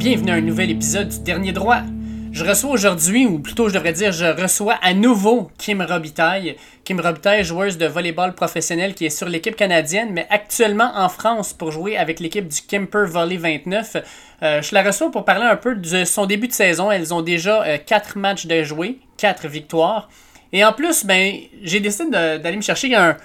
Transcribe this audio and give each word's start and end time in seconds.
23 0.00 0.06
novembre. 0.08 0.20
Bienvenue 0.20 0.30
à 0.30 0.34
un 0.34 0.40
nouvel 0.40 0.70
épisode 0.70 1.08
du 1.08 1.20
Dernier 1.20 1.52
Droit. 1.52 1.82
Je 2.32 2.44
reçois 2.44 2.70
aujourd'hui, 2.70 3.26
ou 3.26 3.38
plutôt 3.38 3.68
je 3.68 3.74
devrais 3.74 3.92
dire, 3.92 4.12
je 4.12 4.24
reçois 4.24 4.78
à 4.82 4.94
nouveau 4.94 5.50
Kim 5.58 5.82
Robitaille. 5.82 6.56
Kim 6.84 7.00
Robitaille, 7.00 7.44
joueuse 7.44 7.76
de 7.76 7.86
volleyball 7.86 8.34
professionnelle 8.34 8.94
qui 8.94 9.04
est 9.04 9.10
sur 9.10 9.28
l'équipe 9.28 9.56
canadienne, 9.56 10.08
mais 10.12 10.26
actuellement 10.30 10.90
en 10.94 11.08
France 11.10 11.52
pour 11.52 11.70
jouer 11.70 11.98
avec 11.98 12.18
l'équipe 12.18 12.48
du 12.48 12.62
Kemper 12.62 13.04
Volley 13.06 13.36
29. 13.36 13.96
Euh, 14.42 14.62
je 14.62 14.74
la 14.74 14.82
reçois 14.82 15.10
pour 15.10 15.26
parler 15.26 15.44
un 15.44 15.56
peu 15.56 15.74
de 15.74 16.04
son 16.04 16.24
début 16.24 16.48
de 16.48 16.54
saison. 16.54 16.90
Elles 16.90 17.12
ont 17.12 17.22
déjà 17.22 17.78
4 17.78 18.14
euh, 18.16 18.20
matchs 18.20 18.46
de 18.46 18.62
jouer, 18.62 18.98
4 19.18 19.48
victoires. 19.48 20.08
Et 20.52 20.64
en 20.64 20.72
plus, 20.72 21.04
ben, 21.04 21.34
j'ai 21.62 21.80
décidé 21.80 22.10
d'aller 22.10 22.56
me 22.56 22.62
chercher 22.62 22.94
un, 22.94 23.16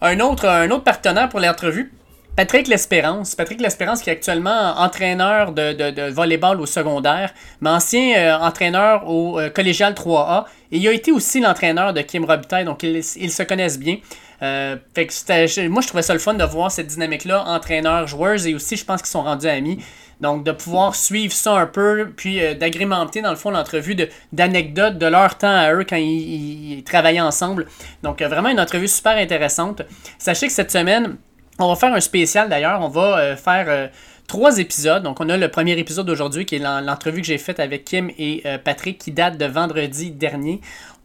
un, 0.00 0.20
autre, 0.20 0.48
un 0.48 0.70
autre 0.70 0.84
partenaire 0.84 1.28
pour 1.28 1.40
l'entrevue. 1.40 1.92
Patrick 2.36 2.66
L'Espérance. 2.66 3.36
Patrick 3.36 3.60
L'Espérance 3.60 4.02
qui 4.02 4.10
est 4.10 4.12
actuellement 4.12 4.74
entraîneur 4.76 5.52
de, 5.52 5.72
de, 5.72 5.90
de 5.90 6.10
volleyball 6.10 6.60
au 6.60 6.66
secondaire, 6.66 7.32
mais 7.60 7.70
ancien 7.70 8.16
euh, 8.16 8.38
entraîneur 8.38 9.08
au 9.08 9.38
euh, 9.38 9.50
collégial 9.50 9.92
3A. 9.92 10.44
Et 10.72 10.78
il 10.78 10.88
a 10.88 10.92
été 10.92 11.12
aussi 11.12 11.40
l'entraîneur 11.40 11.92
de 11.92 12.00
Kim 12.00 12.24
Robitaille, 12.24 12.64
donc 12.64 12.82
ils, 12.82 13.04
se 13.04 13.42
connaissent 13.44 13.78
bien. 13.78 13.98
Euh, 14.42 14.76
fait 14.96 15.06
que 15.06 15.68
moi, 15.68 15.80
je 15.80 15.86
trouvais 15.86 16.02
ça 16.02 16.12
le 16.12 16.18
fun 16.18 16.34
de 16.34 16.42
voir 16.42 16.72
cette 16.72 16.88
dynamique-là, 16.88 17.44
entraîneur-joueuse, 17.46 18.48
et 18.48 18.54
aussi, 18.54 18.76
je 18.76 18.84
pense 18.84 19.00
qu'ils 19.00 19.10
sont 19.10 19.22
rendus 19.22 19.46
amis. 19.46 19.78
Donc, 20.20 20.42
de 20.44 20.50
pouvoir 20.50 20.96
suivre 20.96 21.32
ça 21.32 21.52
un 21.52 21.66
peu, 21.66 22.12
puis 22.16 22.40
d'agrémenter, 22.56 23.22
dans 23.22 23.30
le 23.30 23.36
fond, 23.36 23.50
l'entrevue 23.50 23.96
d'anecdotes 24.32 24.98
de, 24.98 25.06
leur 25.06 25.38
temps 25.38 25.54
à 25.54 25.72
eux 25.72 25.84
quand 25.88 25.96
ils, 25.96 26.78
ils 26.78 26.84
travaillaient 26.84 27.20
ensemble. 27.20 27.66
Donc, 28.02 28.22
vraiment 28.22 28.48
une 28.48 28.60
entrevue 28.60 28.88
super 28.88 29.16
intéressante. 29.16 29.82
Sachez 30.18 30.46
que 30.48 30.52
cette 30.52 30.72
semaine, 30.72 31.16
on 31.58 31.68
va 31.68 31.76
faire 31.76 31.92
un 31.92 32.00
spécial 32.00 32.48
d'ailleurs. 32.48 32.80
On 32.82 32.88
va 32.88 33.18
euh, 33.18 33.36
faire 33.36 33.66
euh, 33.68 33.88
trois 34.26 34.58
épisodes. 34.58 35.02
Donc, 35.02 35.20
on 35.20 35.28
a 35.28 35.36
le 35.36 35.48
premier 35.48 35.78
épisode 35.78 36.06
d'aujourd'hui 36.06 36.46
qui 36.46 36.56
est 36.56 36.58
l'entrevue 36.58 37.20
que 37.20 37.26
j'ai 37.26 37.38
faite 37.38 37.60
avec 37.60 37.84
Kim 37.84 38.10
et 38.18 38.42
euh, 38.46 38.58
Patrick 38.58 38.98
qui 38.98 39.12
date 39.12 39.38
de 39.38 39.46
vendredi 39.46 40.10
dernier. 40.10 40.60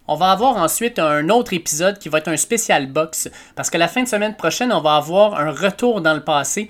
On 0.07 0.15
va 0.15 0.31
avoir 0.31 0.57
ensuite 0.57 0.97
un 0.97 1.29
autre 1.29 1.53
épisode 1.53 1.99
qui 1.99 2.09
va 2.09 2.17
être 2.17 2.29
un 2.29 2.37
spécial 2.37 2.87
box 2.87 3.29
parce 3.55 3.69
que 3.69 3.77
la 3.77 3.87
fin 3.87 4.01
de 4.01 4.07
semaine 4.07 4.35
prochaine, 4.35 4.73
on 4.73 4.81
va 4.81 4.95
avoir 4.95 5.39
un 5.39 5.51
retour 5.51 6.01
dans 6.01 6.15
le 6.15 6.23
passé 6.23 6.67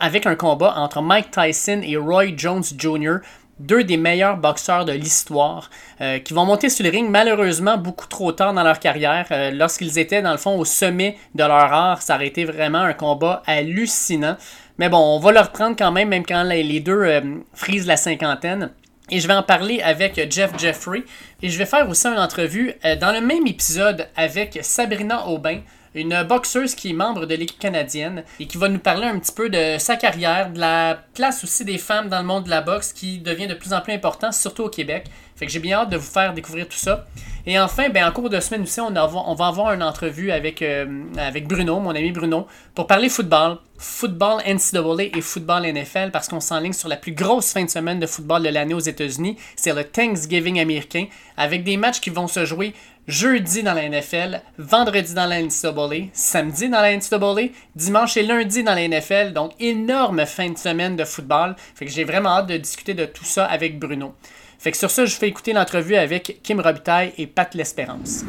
avec 0.00 0.26
un 0.26 0.34
combat 0.34 0.74
entre 0.76 1.00
Mike 1.00 1.30
Tyson 1.30 1.80
et 1.82 1.96
Roy 1.96 2.36
Jones 2.36 2.62
Jr 2.76 3.20
deux 3.58 3.84
des 3.84 3.96
meilleurs 3.96 4.36
boxeurs 4.36 4.84
de 4.84 4.92
l'histoire 4.92 5.70
euh, 6.00 6.18
qui 6.18 6.34
vont 6.34 6.44
monter 6.44 6.68
sur 6.68 6.84
le 6.84 6.90
ring 6.90 7.08
malheureusement 7.08 7.78
beaucoup 7.78 8.06
trop 8.06 8.32
tard 8.32 8.52
dans 8.52 8.62
leur 8.62 8.80
carrière. 8.80 9.26
Euh, 9.30 9.50
lorsqu'ils 9.50 9.98
étaient 9.98 10.22
dans 10.22 10.32
le 10.32 10.38
fond 10.38 10.58
au 10.58 10.64
sommet 10.64 11.16
de 11.34 11.44
leur 11.44 11.72
art, 11.72 12.02
ça 12.02 12.16
aurait 12.16 12.26
été 12.26 12.44
vraiment 12.44 12.80
un 12.80 12.92
combat 12.92 13.42
hallucinant. 13.46 14.36
Mais 14.78 14.88
bon, 14.88 14.98
on 14.98 15.20
va 15.20 15.32
le 15.32 15.40
reprendre 15.40 15.76
quand 15.78 15.92
même, 15.92 16.08
même 16.08 16.26
quand 16.26 16.42
les 16.42 16.80
deux 16.80 16.92
euh, 16.92 17.20
frisent 17.52 17.86
la 17.86 17.96
cinquantaine. 17.96 18.70
Et 19.10 19.20
je 19.20 19.28
vais 19.28 19.34
en 19.34 19.42
parler 19.42 19.82
avec 19.82 20.32
Jeff 20.32 20.52
Jeffrey. 20.58 21.04
Et 21.42 21.50
je 21.50 21.58
vais 21.58 21.66
faire 21.66 21.88
aussi 21.88 22.08
une 22.08 22.18
entrevue 22.18 22.72
dans 23.00 23.12
le 23.12 23.20
même 23.20 23.46
épisode 23.46 24.08
avec 24.16 24.58
Sabrina 24.62 25.28
Aubin 25.28 25.60
une 25.94 26.22
boxeuse 26.24 26.74
qui 26.74 26.90
est 26.90 26.94
membre 26.94 27.26
de 27.26 27.34
l'équipe 27.34 27.58
canadienne 27.58 28.24
et 28.40 28.46
qui 28.46 28.58
va 28.58 28.68
nous 28.68 28.78
parler 28.78 29.06
un 29.06 29.18
petit 29.18 29.32
peu 29.32 29.48
de 29.48 29.76
sa 29.78 29.96
carrière, 29.96 30.50
de 30.50 30.58
la 30.58 30.98
place 31.14 31.44
aussi 31.44 31.64
des 31.64 31.78
femmes 31.78 32.08
dans 32.08 32.18
le 32.18 32.26
monde 32.26 32.44
de 32.44 32.50
la 32.50 32.60
boxe 32.60 32.92
qui 32.92 33.18
devient 33.18 33.46
de 33.46 33.54
plus 33.54 33.72
en 33.72 33.80
plus 33.80 33.92
important, 33.92 34.32
surtout 34.32 34.64
au 34.64 34.68
Québec. 34.68 35.06
Fait 35.36 35.46
que 35.46 35.52
j'ai 35.52 35.58
bien 35.58 35.78
hâte 35.78 35.90
de 35.90 35.96
vous 35.96 36.10
faire 36.10 36.32
découvrir 36.32 36.68
tout 36.68 36.76
ça. 36.76 37.06
Et 37.46 37.58
enfin, 37.58 37.88
ben, 37.90 38.06
en 38.06 38.12
cours 38.12 38.30
de 38.30 38.40
semaine 38.40 38.62
aussi, 38.62 38.80
on, 38.80 38.94
on 38.96 39.34
va 39.34 39.46
avoir 39.46 39.72
une 39.72 39.82
entrevue 39.82 40.30
avec, 40.30 40.62
euh, 40.62 40.86
avec 41.18 41.46
Bruno, 41.46 41.80
mon 41.80 41.90
ami 41.90 42.12
Bruno, 42.12 42.46
pour 42.74 42.86
parler 42.86 43.08
football, 43.08 43.58
football 43.76 44.40
NCAA 44.46 45.16
et 45.16 45.20
football 45.20 45.66
NFL, 45.66 46.10
parce 46.10 46.28
qu'on 46.28 46.40
s'enligne 46.40 46.72
sur 46.72 46.88
la 46.88 46.96
plus 46.96 47.12
grosse 47.12 47.52
fin 47.52 47.64
de 47.64 47.70
semaine 47.70 47.98
de 47.98 48.06
football 48.06 48.44
de 48.44 48.48
l'année 48.48 48.74
aux 48.74 48.78
États-Unis. 48.78 49.36
C'est 49.56 49.74
le 49.74 49.84
Thanksgiving 49.84 50.60
américain, 50.60 51.06
avec 51.36 51.64
des 51.64 51.76
matchs 51.76 52.00
qui 52.00 52.10
vont 52.10 52.28
se 52.28 52.44
jouer 52.46 52.72
jeudi 53.06 53.62
dans 53.62 53.74
la 53.74 53.88
NFL, 53.88 54.40
vendredi 54.58 55.14
dans 55.14 55.26
la 55.26 55.42
NCAA, 55.42 56.08
samedi 56.12 56.68
dans 56.68 56.80
la 56.80 56.96
NCAA, 56.96 57.50
dimanche 57.76 58.16
et 58.16 58.22
lundi 58.22 58.62
dans 58.62 58.74
la 58.74 58.88
NFL. 58.88 59.32
Donc, 59.32 59.52
énorme 59.60 60.24
fin 60.26 60.50
de 60.50 60.58
semaine 60.58 60.96
de 60.96 61.04
football. 61.04 61.54
Fait 61.74 61.84
que 61.84 61.90
j'ai 61.90 62.04
vraiment 62.04 62.30
hâte 62.30 62.46
de 62.46 62.56
discuter 62.56 62.94
de 62.94 63.04
tout 63.04 63.24
ça 63.24 63.44
avec 63.44 63.78
Bruno. 63.78 64.14
Fait 64.58 64.70
que 64.70 64.76
sur 64.78 64.90
ça, 64.90 65.04
je 65.04 65.14
fais 65.14 65.28
écouter 65.28 65.52
l'entrevue 65.52 65.96
avec 65.96 66.40
Kim 66.42 66.60
Robitaille 66.60 67.12
et 67.18 67.26
Pat 67.26 67.54
L'Espérance. 67.54 68.24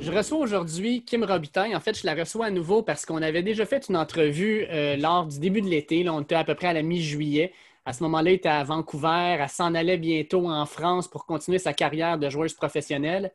Je 0.00 0.10
reçois 0.10 0.38
aujourd'hui 0.38 1.02
Kim 1.04 1.24
Robitaille. 1.24 1.76
En 1.76 1.80
fait, 1.80 1.98
je 1.98 2.06
la 2.06 2.14
reçois 2.14 2.46
à 2.46 2.50
nouveau 2.50 2.82
parce 2.82 3.06
qu'on 3.06 3.22
avait 3.22 3.42
déjà 3.42 3.66
fait 3.66 3.88
une 3.88 3.96
entrevue 3.96 4.66
euh, 4.70 4.96
lors 4.96 5.26
du 5.26 5.38
début 5.38 5.62
de 5.62 5.68
l'été. 5.68 6.08
On 6.08 6.20
était 6.20 6.34
à 6.34 6.44
peu 6.44 6.54
près 6.54 6.68
à 6.68 6.72
la 6.72 6.82
mi-juillet. 6.82 7.52
À 7.84 7.92
ce 7.92 8.02
moment-là, 8.04 8.30
elle 8.30 8.36
était 8.36 8.48
à 8.48 8.62
Vancouver. 8.62 9.36
Elle 9.40 9.48
s'en 9.48 9.74
allait 9.74 9.98
bientôt 9.98 10.48
en 10.48 10.66
France 10.66 11.08
pour 11.08 11.26
continuer 11.26 11.58
sa 11.58 11.72
carrière 11.72 12.18
de 12.18 12.30
joueuse 12.30 12.54
professionnelle. 12.54 13.32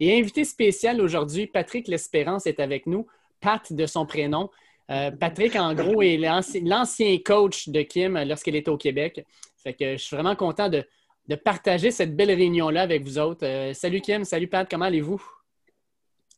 Et 0.00 0.18
invité 0.18 0.44
spécial 0.44 1.00
aujourd'hui, 1.00 1.46
Patrick 1.46 1.88
L'Espérance 1.88 2.46
est 2.46 2.60
avec 2.60 2.86
nous. 2.86 3.06
Pat 3.40 3.72
de 3.72 3.86
son 3.86 4.06
prénom. 4.06 4.50
Euh, 4.90 5.10
Patrick, 5.10 5.56
en 5.56 5.74
gros, 5.74 6.02
est 6.02 6.16
l'ancien 6.16 7.18
coach 7.18 7.68
de 7.68 7.82
Kim 7.82 8.18
lorsqu'elle 8.24 8.56
était 8.56 8.70
au 8.70 8.76
Québec. 8.78 9.24
Fait 9.56 9.74
que 9.74 9.92
je 9.92 10.02
suis 10.02 10.16
vraiment 10.16 10.36
content 10.36 10.68
de, 10.68 10.84
de 11.26 11.34
partager 11.34 11.90
cette 11.90 12.16
belle 12.16 12.30
réunion-là 12.30 12.82
avec 12.82 13.02
vous 13.02 13.18
autres. 13.18 13.44
Euh, 13.44 13.74
salut 13.74 14.00
Kim, 14.00 14.24
salut 14.24 14.48
Pat, 14.48 14.68
comment 14.68 14.86
allez-vous? 14.86 15.22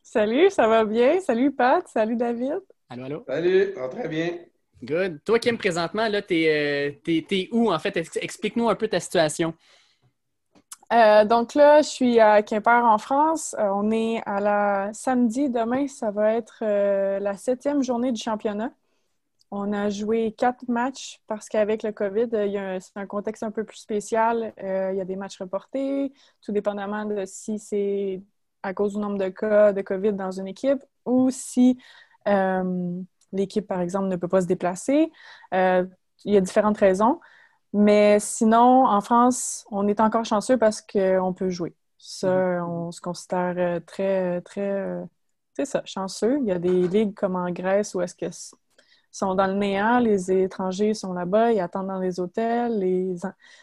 Salut, 0.03 0.51
ça 0.51 0.67
va 0.67 0.85
bien? 0.85 1.21
Salut 1.21 1.53
Pat, 1.53 1.87
salut 1.87 2.17
David. 2.17 2.61
Allô, 2.89 3.05
allô? 3.05 3.25
Salut, 3.27 3.75
très 3.93 4.09
bien. 4.09 4.39
Good. 4.83 5.21
Toi, 5.25 5.39
Kim, 5.39 5.59
présentement, 5.59 6.09
là, 6.09 6.23
t'es, 6.23 7.01
euh, 7.07 7.47
où 7.53 7.73
en 7.73 7.79
fait? 7.79 7.97
Explique-nous 7.97 8.69
un 8.69 8.75
peu 8.75 8.89
ta 8.89 9.01
situation. 9.01 9.55
Euh, 10.93 11.25
donc 11.25 11.55
là, 11.55 11.83
je 11.83 11.89
suis 11.89 12.19
à 12.19 12.43
Quimper 12.43 12.85
en 12.85 12.99
France. 12.99 13.55
on 13.59 13.91
est 13.91 14.23
à 14.27 14.41
la 14.41 14.91
samedi. 14.93 15.49
Demain, 15.49 15.87
ça 15.87 16.11
va 16.11 16.35
être 16.35 16.65
la 16.65 17.37
septième 17.37 17.83
journée 17.83 18.11
du 18.11 18.21
championnat. 18.21 18.73
On 19.53 19.73
a 19.73 19.91
joué 19.91 20.33
quatre 20.33 20.69
matchs 20.69 21.21
parce 21.27 21.49
qu'avec 21.49 21.83
le 21.83 21.91
COVID, 21.91 22.29
c'est 22.81 22.97
un 22.97 23.07
contexte 23.07 23.43
un 23.43 23.51
peu 23.51 23.65
plus 23.65 23.79
spécial. 23.79 24.53
Euh, 24.63 24.91
il 24.93 24.99
y 24.99 25.01
a 25.01 25.05
des 25.05 25.17
matchs 25.17 25.41
reportés, 25.41 26.13
tout 26.41 26.53
dépendamment 26.53 27.05
de 27.05 27.25
si 27.27 27.59
c'est 27.59 28.23
à 28.63 28.75
cause 28.75 28.95
du 28.95 29.01
nombre 29.01 29.19
de 29.19 29.29
cas 29.29 29.73
de 29.73 29.83
COVID 29.83 30.13
dans 30.13 30.31
une 30.31 30.47
équipe 30.47 30.85
ou 31.05 31.31
si 31.31 31.79
euh, 32.29 33.03
l'équipe, 33.33 33.67
par 33.67 33.81
exemple, 33.81 34.09
ne 34.09 34.17
peut 34.17 34.29
pas 34.29 34.43
se 34.43 34.47
déplacer. 34.47 35.11
Euh, 35.55 35.85
il 36.25 36.35
y 36.35 36.37
a 36.37 36.41
différentes 36.41 36.79
raisons. 36.79 37.21
Mais 37.73 38.19
sinon, 38.21 38.87
en 38.87 39.01
France, 39.01 39.65
on 39.71 39.87
est 39.89 40.01
encore 40.01 40.25
chanceux 40.25 40.59
parce 40.59 40.83
qu'on 40.83 41.33
peut 41.35 41.51
jouer. 41.51 41.75
Ça, 41.99 42.29
mm-hmm. 42.29 42.65
on 42.65 42.93
se 42.93 43.01
considère 43.01 43.81
très, 43.87 44.41
très, 44.43 45.05
c'est 45.55 45.67
ça, 45.67 45.83
chanceux. 45.85 46.39
Il 46.41 46.47
y 46.47 46.53
a 46.53 46.59
des 46.59 46.89
ligues 46.89 47.15
comme 47.15 47.37
en 47.37 47.51
Grèce 47.51 47.95
où 47.95 48.01
est-ce 48.01 48.15
que 48.15 48.27
sont 49.11 49.35
dans 49.35 49.47
le 49.47 49.55
néant, 49.55 49.99
les 49.99 50.31
étrangers 50.33 50.95
sont 50.95 51.13
là-bas, 51.13 51.53
ils 51.53 51.61
attendent 51.61 51.89
dans 51.89 51.99
les 51.99 52.21
hôtels, 52.21 52.79
les, 52.79 53.17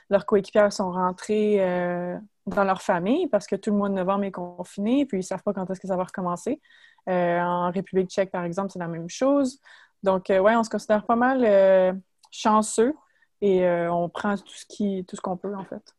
leurs 0.10 0.26
coéquipiers 0.26 0.72
sont 0.72 0.92
rentrés 0.92 1.58
euh, 1.60 2.18
dans 2.48 2.64
leur 2.64 2.82
famille 2.82 3.28
parce 3.28 3.48
que 3.48 3.56
tout 3.56 3.72
le 3.72 3.78
mois 3.78 3.90
de 3.90 3.94
novembre 3.94 4.24
est 4.24 4.32
confiné, 4.32 5.06
puis 5.06 5.18
ils 5.18 5.22
ne 5.22 5.26
savent 5.26 5.44
pas 5.44 5.54
quand 5.54 5.70
est-ce 5.70 5.80
que 5.80 5.88
ça 5.88 5.96
va 5.96 6.04
recommencer. 6.04 6.62
Euh, 7.10 7.40
en 7.40 7.72
République 7.72 8.10
tchèque, 8.10 8.32
par 8.32 8.44
exemple, 8.44 8.72
c'est 8.72 8.80
la 8.80 8.88
même 8.88 9.10
chose. 9.10 9.60
Donc, 10.04 10.30
euh, 10.30 10.40
ouais, 10.40 10.56
on 10.56 10.64
se 10.64 10.70
considère 10.70 11.06
pas 11.06 11.16
mal 11.16 12.02
chanceux 12.32 12.94
et 13.42 13.68
on 13.90 14.10
prend 14.10 14.36
tout 14.36 14.48
ce 14.48 14.66
qui, 14.66 15.06
tout 15.08 15.16
ce 15.16 15.22
qu'on 15.22 15.38
peut, 15.38 15.56
en 15.56 15.64
fait. 15.66 15.96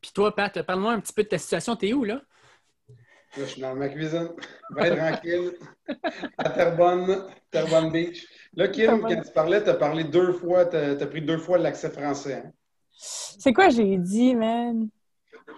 Puis 0.00 0.12
toi, 0.14 0.34
Pat, 0.34 0.62
parle-moi 0.62 0.92
un 0.92 1.00
petit 1.00 1.12
peu 1.12 1.22
de 1.22 1.28
ta 1.28 1.38
situation. 1.38 1.76
T'es 1.76 1.92
où, 1.92 2.04
là? 2.04 2.20
je 3.36 3.44
suis 3.44 3.60
dans 3.60 3.74
ma 3.74 3.88
cuisine, 3.88 4.30
bien 4.74 4.96
tranquille, 4.96 5.52
à 6.38 6.50
Terrebonne, 6.50 7.26
Terrebonne 7.50 7.90
Beach. 7.90 8.26
Là, 8.54 8.68
Kim, 8.68 9.00
quand 9.00 9.20
tu 9.20 9.32
parlais, 9.32 9.62
tu 9.62 9.70
as 9.70 9.74
parlé 9.74 10.04
deux 10.04 10.32
fois, 10.32 10.66
tu 10.66 10.76
as, 10.76 11.06
pris 11.06 11.22
deux 11.22 11.38
fois 11.38 11.58
l'accès 11.58 11.90
français. 11.90 12.42
Hein? 12.44 12.52
C'est 12.90 13.52
quoi 13.52 13.68
j'ai 13.68 13.96
dit, 13.98 14.34
man? 14.34 14.88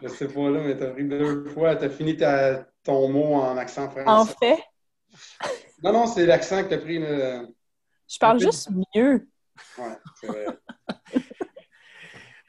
Je 0.03 0.09
sais 0.09 0.29
pas, 0.29 0.51
là, 0.51 0.61
mais 0.65 0.77
tu 0.77 0.83
as 0.83 0.91
pris 0.91 1.05
deux 1.05 1.45
fois, 1.47 1.77
tu 1.77 1.85
as 1.85 1.91
fini 1.91 2.17
ta, 2.17 2.67
ton 2.83 3.09
mot 3.09 3.35
en 3.35 3.57
accent 3.57 3.91
français. 3.91 4.09
En 4.09 4.25
fait? 4.25 4.59
Non, 5.83 5.93
non, 5.93 6.07
c'est 6.07 6.27
l'accent 6.27 6.63
que 6.63 6.69
tu 6.69 6.75
as 6.75 6.79
pris. 6.79 7.01
Je 7.01 8.19
parle 8.19 8.41
juste 8.41 8.71
mieux. 8.95 9.29
Ouais, 9.79 9.97
c'est 10.21 10.27
vrai. 10.27 10.47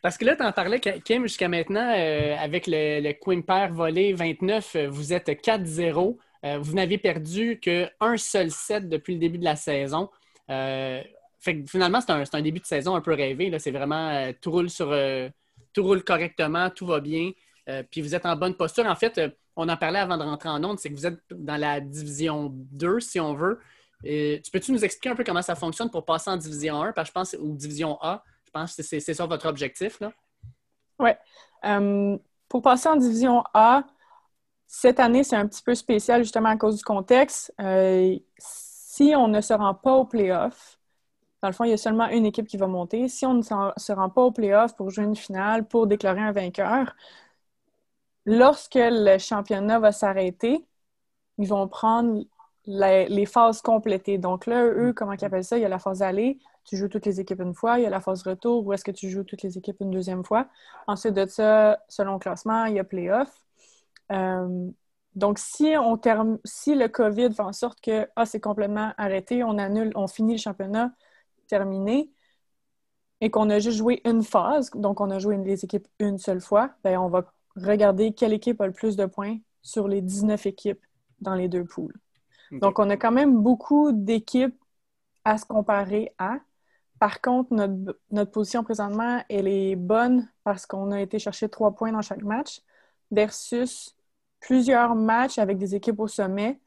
Parce 0.02 0.18
que 0.18 0.26
là, 0.26 0.36
tu 0.36 0.44
en 0.44 0.52
parlais, 0.52 0.80
Kim, 0.80 1.24
jusqu'à 1.24 1.48
maintenant, 1.48 1.94
euh, 1.96 2.36
avec 2.38 2.66
le, 2.66 3.02
le 3.02 3.14
Quimper 3.14 3.72
volé 3.72 4.14
29, 4.14 4.76
euh, 4.76 4.88
vous 4.90 5.14
êtes 5.14 5.30
4-0. 5.30 6.18
Euh, 6.44 6.58
vous 6.58 6.74
n'avez 6.74 6.98
perdu 6.98 7.60
qu'un 7.60 8.18
seul 8.18 8.50
set 8.50 8.90
depuis 8.90 9.14
le 9.14 9.20
début 9.20 9.38
de 9.38 9.44
la 9.44 9.56
saison. 9.56 10.10
fait 10.48 11.64
finalement, 11.70 12.02
c'est 12.02 12.36
un, 12.36 12.42
début 12.42 12.60
de 12.60 12.66
saison 12.66 12.96
un 12.96 13.02
peu 13.02 13.14
rêvé. 13.14 13.56
C'est 13.60 13.70
vraiment 13.70 14.32
tout 14.42 14.52
roule 14.52 14.72
sur 14.72 14.88
tout 15.74 15.84
roule 15.84 16.04
correctement, 16.04 16.70
tout 16.70 16.86
va 16.86 17.00
bien. 17.00 17.32
puis 17.90 18.02
vous 18.02 18.16
êtes 18.16 18.26
en 18.26 18.36
bonne 18.36 18.56
posture. 18.56 18.86
En 18.86 18.96
fait, 18.96 19.20
on 19.56 19.68
en 19.70 19.78
parlait 19.78 20.00
avant 20.00 20.18
de 20.18 20.24
rentrer 20.24 20.50
en 20.50 20.64
onde, 20.64 20.80
c'est 20.80 20.90
que 20.90 20.96
vous 20.96 21.06
êtes 21.06 21.20
dans 21.32 21.58
la 21.58 21.80
division 21.80 22.50
2, 22.52 23.00
si 23.00 23.20
on 23.20 23.34
veut. 23.34 23.60
tu 24.04 24.52
peux-tu 24.52 24.72
nous 24.72 24.84
expliquer 24.84 25.10
un 25.10 25.16
peu 25.16 25.24
comment 25.24 25.42
ça 25.42 25.56
fonctionne 25.56 25.90
pour 25.90 26.06
passer 26.06 26.30
en 26.30 26.38
division 26.38 26.82
1? 26.82 26.94
Parce 26.94 27.10
que 27.10 27.12
je 27.12 27.14
pense, 27.14 27.36
ou 27.40 27.56
division 27.56 27.98
A, 28.02 28.24
Je 28.46 28.52
pense 28.52 28.76
que 28.76 28.84
c'est 28.84 29.00
ça 29.00 29.26
votre 29.26 29.48
objectif, 29.48 30.00
là? 30.00 30.12
Oui. 31.00 31.12
Euh, 31.66 32.18
pour 32.48 32.62
passer 32.62 32.90
en 32.90 32.96
division 32.96 33.44
A, 33.54 33.84
cette 34.68 35.00
année, 35.00 35.24
c'est 35.24 35.36
un 35.36 35.48
petit 35.48 35.64
peu 35.64 35.76
spécial 35.76 36.24
justement 36.24 36.50
à 36.50 36.58
cause 36.58 36.78
du 36.78 36.84
contexte. 36.84 37.54
Euh, 37.60 38.18
si 38.38 39.14
on 39.16 39.28
ne 39.28 39.42
se 39.42 39.54
rend 39.54 39.74
pas 39.74 39.94
au 39.94 40.06
playoff, 40.06 40.80
dans 41.42 41.48
le 41.50 41.54
fond, 41.54 41.64
il 41.64 41.72
y 41.72 41.74
a 41.74 41.78
seulement 41.78 42.08
une 42.10 42.26
équipe 42.26 42.48
qui 42.48 42.58
va 42.58 42.68
monter. 42.68 43.08
Si 43.10 43.26
on 43.26 43.34
ne 43.36 43.42
se 43.42 43.92
rend 43.92 44.10
pas 44.10 44.22
au 44.22 44.32
playoff 44.32 44.76
pour 44.76 44.90
jouer 44.92 45.06
une 45.06 45.16
finale, 45.16 45.68
pour 45.68 45.88
déclarer 45.88 46.22
un 46.22 46.32
vainqueur, 46.32 46.96
lorsque 48.26 48.78
le 48.80 49.18
championnat 49.18 49.80
va 49.80 49.92
s'arrêter, 49.92 50.66
ils 51.38 51.48
vont 51.48 51.68
prendre 51.68 52.24
les, 52.66 53.26
phases 53.26 53.62
complétées. 53.62 54.18
Donc 54.18 54.46
là, 54.46 54.66
eux, 54.66 54.94
comment 54.94 55.14
ils 55.14 55.26
appellent 55.26 55.44
ça? 55.44 55.58
Il 55.58 55.62
y 55.62 55.66
a 55.66 55.70
la 55.70 55.80
phase 55.80 56.02
aller, 56.02 56.40
tu 56.66 56.78
joues 56.78 56.90
toutes 56.90 57.06
les 57.06 57.20
équipes 57.20 57.42
une 57.42 57.56
fois. 57.56 57.80
Il 57.80 57.84
y 57.84 57.86
a 57.88 57.90
la 57.90 58.02
phase 58.02 58.24
retour, 58.24 58.66
où 58.66 58.74
est-ce 58.74 58.84
que 58.84 58.92
tu 58.92 59.10
joues 59.10 59.24
toutes 59.24 59.42
les 59.44 59.58
équipes 59.58 59.78
une 59.82 59.92
deuxième 59.92 60.24
fois. 60.24 60.48
Ensuite 60.88 61.14
de 61.14 61.26
ça, 61.26 61.80
selon 61.90 62.14
le 62.14 62.20
classement, 62.20 62.66
il 62.66 62.76
y 62.76 62.80
a 62.80 62.84
playoff. 62.84 63.30
Euh, 64.12 64.70
donc, 65.16 65.40
si, 65.40 65.74
on 65.78 66.00
si 66.46 66.76
le 66.76 66.88
COVID 66.88 67.34
fait 67.34 67.42
en 67.42 67.54
sorte 67.54 67.82
que 67.82 68.08
ah, 68.16 68.26
c'est 68.26 68.40
complètement 68.40 68.94
arrêté, 68.98 69.44
on 69.44 69.58
annule, 69.58 69.92
on 69.96 70.08
finit 70.08 70.34
le 70.34 70.40
championnat 70.40 70.92
terminé, 71.52 72.10
et 73.20 73.30
qu'on 73.30 73.50
a 73.50 73.60
juste 73.60 73.78
joué 73.78 74.02
une 74.06 74.24
phase, 74.24 74.72
donc 74.72 75.02
on 75.02 75.12
a 75.12 75.20
joué 75.20 75.38
les 75.38 75.64
équipes 75.66 75.88
une 76.00 76.18
seule 76.18 76.42
fois, 76.42 76.72
bien, 76.84 77.00
on 77.02 77.10
va 77.10 77.32
regarder 77.56 78.14
quelle 78.14 78.34
équipe 78.34 78.62
a 78.62 78.68
le 78.68 78.74
plus 78.74 78.96
de 78.96 79.06
points 79.06 79.38
sur 79.62 79.88
les 79.90 80.02
19 80.02 80.46
équipes 80.46 80.84
dans 81.20 81.36
les 81.36 81.50
deux 81.50 81.66
poules. 81.66 82.00
Donc, 82.52 82.80
on 82.80 82.90
a 82.90 82.98
quand 82.98 83.12
même 83.12 83.42
beaucoup 83.42 83.92
d'équipes 83.92 84.58
à 85.24 85.38
se 85.38 85.46
comparer 85.46 86.14
à. 86.18 86.40
Par 87.00 87.22
contre, 87.22 87.54
notre, 87.54 87.98
notre, 88.12 88.32
position 88.32 88.64
présentement, 88.64 89.24
elle 89.30 89.48
est 89.48 89.76
bonne 89.76 90.30
parce 90.44 90.66
qu'on 90.66 90.92
a 90.92 91.02
été 91.02 91.20
chercher 91.20 91.48
trois 91.48 91.72
points 91.74 91.92
dans 91.92 92.02
chaque 92.02 92.24
match 92.24 92.62
versus 93.12 93.96
plusieurs 94.40 94.96
matchs 94.96 95.38
avec 95.38 95.58
des 95.58 95.76
équipes 95.76 96.00
au 96.00 96.08
sommet 96.08 96.60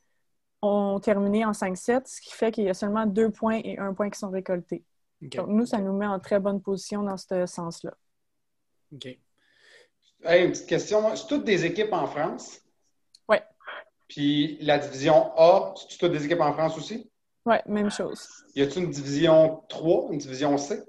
ont 0.65 0.99
terminé 1.01 1.45
en 1.45 1.53
5-7, 1.53 2.03
ce 2.07 2.21
qui 2.21 2.33
fait 2.33 2.51
qu'il 2.51 2.65
y 2.65 2.71
a 2.71 2.75
seulement 2.75 3.07
deux 3.07 3.31
points 3.31 3.61
et 3.65 3.79
un 3.79 3.95
point 3.95 4.11
qui 4.11 4.19
sont 4.19 4.31
récoltés. 4.31 4.85
Donc, 5.21 5.49
nous, 5.49 5.67
ça 5.67 5.79
nous 5.79 5.93
met 5.93 6.07
en 6.07 6.19
très 6.19 6.41
bonne 6.41 6.61
position 6.61 7.03
dans 7.03 7.17
ce 7.17 7.47
sens-là. 7.47 7.95
OK. 8.93 9.07
une 9.07 10.51
petite 10.51 10.67
question. 10.67 11.17
C'est 11.17 11.27
toutes 11.27 11.45
des 11.45 11.65
équipes 11.65 11.93
en 11.93 12.07
France? 12.07 12.61
Oui. 13.29 13.39
Puis 14.09 14.59
la 14.61 14.79
division 14.79 15.33
A, 15.37 15.75
c'est 15.89 15.99
toutes 15.99 16.13
des 16.13 16.25
équipes 16.25 16.41
en 16.41 16.53
France 16.53 16.77
aussi? 16.77 17.11
Oui, 17.47 17.57
même 17.67 17.91
chose. 17.91 18.27
Y 18.55 18.63
a-t-il 18.63 18.85
une 18.85 18.91
division 18.91 19.63
3, 19.69 20.13
une 20.13 20.19
division 20.19 20.57
C? 20.57 20.83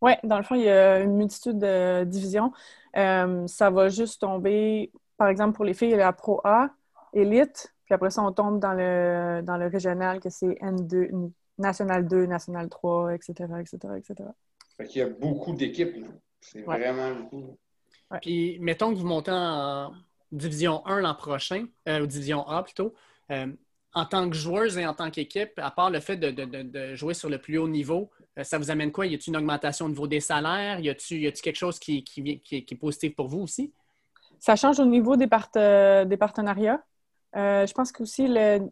Oui, 0.00 0.12
dans 0.24 0.38
le 0.38 0.42
fond, 0.42 0.54
il 0.54 0.62
y 0.62 0.68
a 0.68 1.00
une 1.00 1.16
multitude 1.16 1.58
de 1.58 2.04
divisions. 2.04 2.52
Euh, 2.96 3.46
ça 3.46 3.70
va 3.70 3.88
juste 3.88 4.20
tomber, 4.20 4.90
par 5.16 5.28
exemple, 5.28 5.54
pour 5.54 5.64
les 5.64 5.74
filles, 5.74 5.88
il 5.88 5.92
y 5.92 5.94
a 5.94 5.98
la 5.98 6.12
Pro 6.12 6.40
A, 6.44 6.70
Élite, 7.12 7.72
puis 7.92 7.96
après 7.96 8.10
ça, 8.10 8.22
on 8.22 8.32
tombe 8.32 8.58
dans 8.58 8.72
le, 8.72 9.42
dans 9.42 9.58
le 9.58 9.66
régional, 9.66 10.18
que 10.18 10.30
c'est 10.30 10.54
N2, 10.62 11.30
National 11.58 12.08
2, 12.08 12.24
National 12.24 12.70
3, 12.70 13.14
etc., 13.14 13.34
etc., 13.60 13.76
etc. 13.98 14.30
Fait 14.78 14.86
qu'il 14.86 15.00
y 15.00 15.04
a 15.04 15.10
beaucoup 15.10 15.52
d'équipes. 15.52 16.02
C'est 16.40 16.62
vraiment 16.62 17.14
beaucoup. 17.14 17.58
Puis, 18.22 18.56
mettons 18.60 18.94
que 18.94 18.98
vous 18.98 19.06
montez 19.06 19.30
en 19.30 19.92
Division 20.30 20.86
1 20.86 21.02
l'an 21.02 21.14
prochain, 21.14 21.66
euh, 21.86 22.00
ou 22.00 22.06
Division 22.06 22.48
A 22.48 22.62
plutôt. 22.62 22.94
Euh, 23.30 23.52
en 23.92 24.06
tant 24.06 24.30
que 24.30 24.36
joueuse 24.36 24.78
et 24.78 24.86
en 24.86 24.94
tant 24.94 25.10
qu'équipe, 25.10 25.52
à 25.58 25.70
part 25.70 25.90
le 25.90 26.00
fait 26.00 26.16
de, 26.16 26.94
jouer 26.94 27.12
sur 27.12 27.28
le 27.28 27.36
plus 27.36 27.58
haut 27.58 27.68
niveau, 27.68 28.10
euh, 28.38 28.42
ça 28.42 28.56
vous 28.56 28.70
amène 28.70 28.90
quoi? 28.90 29.06
Y 29.06 29.16
a-t-il 29.16 29.34
une 29.34 29.36
augmentation 29.36 29.84
au 29.84 29.90
niveau 29.90 30.06
des 30.06 30.20
salaires? 30.20 30.80
Y 30.80 30.88
a-t-il 30.88 31.30
quelque 31.30 31.56
chose 31.56 31.78
qui, 31.78 32.04
qui, 32.04 32.40
qui, 32.40 32.56
est 32.56 32.74
positif 32.74 33.14
pour 33.14 33.28
vous 33.28 33.40
aussi? 33.40 33.70
Ça 34.38 34.56
change 34.56 34.80
au 34.80 34.86
niveau 34.86 35.16
des, 35.16 35.26
des 35.26 36.16
partenariats. 36.16 36.82
Euh, 37.36 37.66
je 37.66 37.72
pense 37.72 37.92
qu'aussi 37.92 38.26
le, 38.28 38.70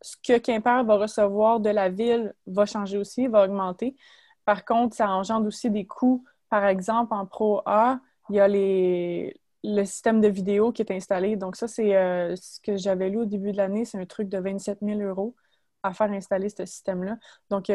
ce 0.00 0.16
que 0.16 0.38
Quimper 0.38 0.84
va 0.84 0.96
recevoir 0.96 1.60
de 1.60 1.70
la 1.70 1.88
ville 1.88 2.34
va 2.46 2.66
changer 2.66 2.98
aussi, 2.98 3.26
va 3.26 3.44
augmenter. 3.44 3.96
Par 4.44 4.64
contre, 4.64 4.94
ça 4.96 5.08
engendre 5.08 5.46
aussi 5.46 5.70
des 5.70 5.86
coûts. 5.86 6.24
Par 6.50 6.66
exemple, 6.66 7.14
en 7.14 7.26
Pro 7.26 7.62
A, 7.66 8.00
il 8.28 8.36
y 8.36 8.40
a 8.40 8.48
les, 8.48 9.40
le 9.62 9.84
système 9.84 10.20
de 10.20 10.28
vidéo 10.28 10.72
qui 10.72 10.82
est 10.82 10.92
installé. 10.92 11.36
Donc, 11.36 11.56
ça, 11.56 11.68
c'est 11.68 11.96
euh, 11.96 12.36
ce 12.36 12.60
que 12.60 12.76
j'avais 12.76 13.08
lu 13.08 13.20
au 13.20 13.24
début 13.24 13.52
de 13.52 13.56
l'année. 13.56 13.84
C'est 13.84 13.98
un 13.98 14.06
truc 14.06 14.28
de 14.28 14.38
27 14.38 14.78
000 14.82 15.00
euros 15.00 15.34
à 15.82 15.92
faire 15.92 16.10
installer 16.10 16.48
ce 16.48 16.64
système-là. 16.64 17.18
Donc, 17.50 17.70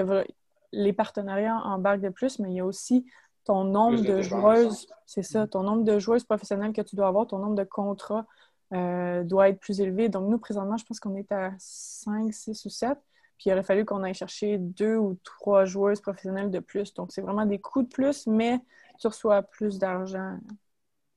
les 0.71 0.93
partenariats 0.93 1.57
embarquent 1.63 2.01
de 2.01 2.09
plus, 2.09 2.39
mais 2.39 2.51
il 2.51 2.55
y 2.55 2.59
a 2.59 2.65
aussi 2.65 3.05
ton 3.45 3.63
nombre 3.63 4.01
de 4.01 4.21
joueuses, 4.21 4.87
c'est 5.05 5.23
ça, 5.23 5.47
ton 5.47 5.63
nombre 5.63 5.83
de 5.83 5.97
joueuses 5.97 6.23
professionnelles 6.23 6.73
que 6.73 6.81
tu 6.81 6.95
dois 6.95 7.07
avoir, 7.07 7.25
ton 7.25 7.39
nombre 7.39 7.55
de 7.55 7.63
contrats 7.63 8.25
euh, 8.73 9.23
doit 9.23 9.49
être 9.49 9.59
plus 9.59 9.81
élevé. 9.81 10.09
Donc, 10.09 10.29
nous, 10.29 10.37
présentement, 10.37 10.77
je 10.77 10.85
pense 10.85 10.99
qu'on 10.99 11.15
est 11.15 11.31
à 11.31 11.53
5, 11.57 12.33
6 12.33 12.65
ou 12.65 12.69
7. 12.69 12.97
Puis, 13.37 13.49
il 13.49 13.53
aurait 13.53 13.63
fallu 13.63 13.85
qu'on 13.85 14.03
aille 14.03 14.13
chercher 14.13 14.57
deux 14.57 14.97
ou 14.97 15.17
trois 15.23 15.65
joueuses 15.65 16.01
professionnelles 16.01 16.51
de 16.51 16.59
plus. 16.59 16.93
Donc, 16.93 17.11
c'est 17.11 17.21
vraiment 17.21 17.45
des 17.45 17.59
coûts 17.59 17.83
de 17.83 17.87
plus, 17.87 18.27
mais 18.27 18.59
tu 18.99 19.07
reçois 19.07 19.41
plus 19.41 19.79
d'argent 19.79 20.37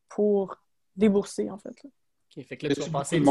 pour 0.09 0.57
débourser, 0.97 1.51
en 1.51 1.59
fait. 1.59 1.75
OK, 2.37 2.45
fait 2.45 2.57
que 2.57 2.67
là, 2.69 2.75
tu 2.75 2.81
vas 2.81 3.01
passer 3.01 3.23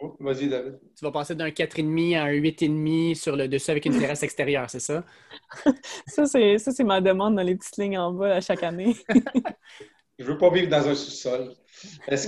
oh, 0.00 0.16
Vas-y, 0.20 0.48
David. 0.48 0.78
Tu 0.96 1.04
vas 1.04 1.10
passer 1.10 1.34
d'un 1.34 1.48
4,5 1.48 2.18
à 2.18 2.24
un 2.24 2.32
8,5 2.32 3.14
sur 3.14 3.36
le 3.36 3.48
dessus 3.48 3.70
avec 3.70 3.86
une 3.86 3.98
terrasse 3.98 4.22
extérieure, 4.22 4.68
c'est 4.68 4.80
ça? 4.80 5.04
ça, 6.06 6.26
c'est 6.26 6.84
ma 6.84 7.00
demande 7.00 7.36
dans 7.36 7.42
les 7.42 7.56
petites 7.56 7.78
lignes 7.78 7.98
en 7.98 8.12
bas 8.12 8.36
à 8.36 8.40
chaque 8.40 8.62
année. 8.62 8.96
Je 10.18 10.24
veux 10.24 10.38
pas 10.38 10.50
vivre 10.50 10.68
dans 10.68 10.88
un 10.88 10.94
sous-sol. 10.94 11.54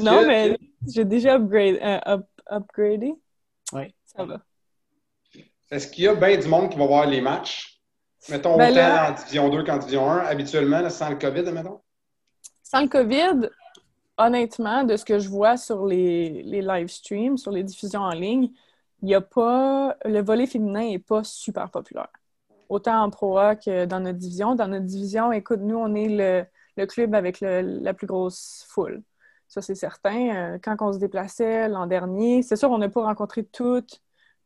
Non, 0.00 0.26
mais 0.26 0.58
j'ai 0.86 1.04
déjà 1.04 1.36
upgrade, 1.36 1.78
euh, 1.82 2.18
upgradé. 2.50 3.14
Oui. 3.72 3.94
Ça 4.04 4.24
va. 4.24 4.40
Est-ce 5.70 5.88
qu'il 5.88 6.04
y 6.04 6.08
a 6.08 6.14
bien 6.14 6.36
du 6.38 6.48
monde 6.48 6.70
qui 6.70 6.78
va 6.78 6.86
voir 6.86 7.06
les 7.06 7.20
matchs? 7.20 7.80
Mettons 8.28 8.56
ben 8.56 8.72
autant 8.72 9.12
en 9.12 9.14
Division 9.14 9.48
2 9.48 9.64
qu'en 9.64 9.78
Division 9.78 10.10
1, 10.10 10.18
habituellement, 10.18 10.88
sans 10.90 11.10
le 11.10 11.16
COVID, 11.16 11.52
mettons? 11.52 11.80
Sans 12.62 12.82
le 12.82 12.88
COVID, 12.88 13.48
honnêtement, 14.16 14.84
de 14.84 14.96
ce 14.96 15.04
que 15.04 15.18
je 15.18 15.28
vois 15.28 15.56
sur 15.56 15.86
les, 15.86 16.42
les 16.42 16.62
live 16.62 16.88
streams, 16.88 17.38
sur 17.38 17.52
les 17.52 17.62
diffusions 17.62 18.00
en 18.00 18.12
ligne, 18.12 18.50
il 19.02 19.08
y 19.10 19.14
a 19.14 19.20
pas. 19.20 19.96
Le 20.04 20.20
volet 20.20 20.46
féminin 20.46 20.90
n'est 20.90 20.98
pas 20.98 21.22
super 21.24 21.70
populaire. 21.70 22.08
Autant 22.68 23.02
en 23.02 23.10
Pro 23.10 23.38
A 23.38 23.56
que 23.56 23.84
dans 23.84 24.00
notre 24.00 24.18
division. 24.18 24.54
Dans 24.54 24.68
notre 24.68 24.84
division, 24.86 25.32
écoute, 25.32 25.60
nous, 25.60 25.76
on 25.76 25.94
est 25.94 26.08
le, 26.08 26.44
le 26.76 26.86
club 26.86 27.14
avec 27.14 27.40
la 27.40 27.94
plus 27.94 28.06
grosse 28.06 28.66
foule. 28.68 29.02
Ça, 29.48 29.62
c'est 29.62 29.74
certain. 29.74 30.36
Euh, 30.36 30.58
quand 30.62 30.76
on 30.80 30.92
se 30.92 30.98
déplaçait 30.98 31.68
l'an 31.68 31.86
dernier, 31.86 32.42
c'est 32.42 32.56
sûr, 32.56 32.70
on 32.70 32.78
n'a 32.78 32.90
pas 32.90 33.02
rencontré 33.02 33.44
toutes, 33.44 34.02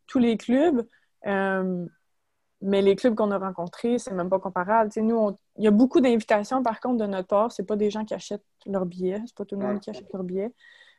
tous 0.07 0.21
les 0.21 0.37
clubs, 0.37 0.87
euh, 1.27 1.85
mais 2.61 2.83
les 2.83 2.95
clubs 2.95 3.17
qu'on 3.17 3.33
a 3.33 3.39
rencontrés, 3.39 3.99
c'est 3.99 4.15
même 4.15 4.31
pas 4.31 4.39
comparable. 4.39 4.91
nous, 4.99 5.37
il 5.57 5.65
y 5.65 5.67
a 5.67 5.73
beaucoup 5.73 6.01
d'invitations, 6.01 6.63
par 6.63 6.79
contre, 6.81 6.99
de 6.99 7.07
notre 7.07 7.27
part. 7.27 7.51
C'est 7.51 7.65
pas 7.65 7.75
des 7.75 7.91
gens 7.91 8.05
qui 8.05 8.15
achètent 8.15 8.45
leurs 8.67 8.87
billets. 8.87 9.21
C'est 9.27 9.35
pas 9.35 9.45
tout 9.45 9.57
le 9.57 9.67
monde 9.67 9.81
qui 9.81 9.91
achète 9.91 10.11
leurs 10.13 10.23
billets. 10.23 10.53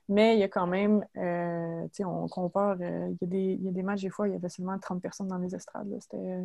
Mais 0.09 0.35
il 0.35 0.39
y 0.39 0.43
a 0.43 0.49
quand 0.49 0.67
même, 0.67 1.05
euh, 1.15 1.87
on 2.05 2.27
compare, 2.27 2.75
il, 2.81 3.17
y 3.21 3.23
a 3.23 3.27
des, 3.27 3.53
il 3.53 3.63
y 3.63 3.69
a 3.69 3.71
des 3.71 3.83
matchs, 3.83 4.01
des 4.01 4.09
fois, 4.09 4.27
il 4.27 4.33
y 4.33 4.35
avait 4.35 4.49
seulement 4.49 4.77
30 4.77 5.01
personnes 5.01 5.29
dans 5.29 5.37
les 5.37 5.55
estrades. 5.55 5.87
C'était 6.01 6.39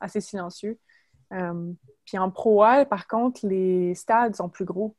assez 0.00 0.22
silencieux. 0.22 0.78
Puis 1.30 2.18
en 2.18 2.30
Pro 2.30 2.64
par 2.88 3.06
contre, 3.06 3.46
les 3.46 3.94
stades 3.94 4.34
sont 4.34 4.48
plus 4.48 4.64
gros. 4.64 4.96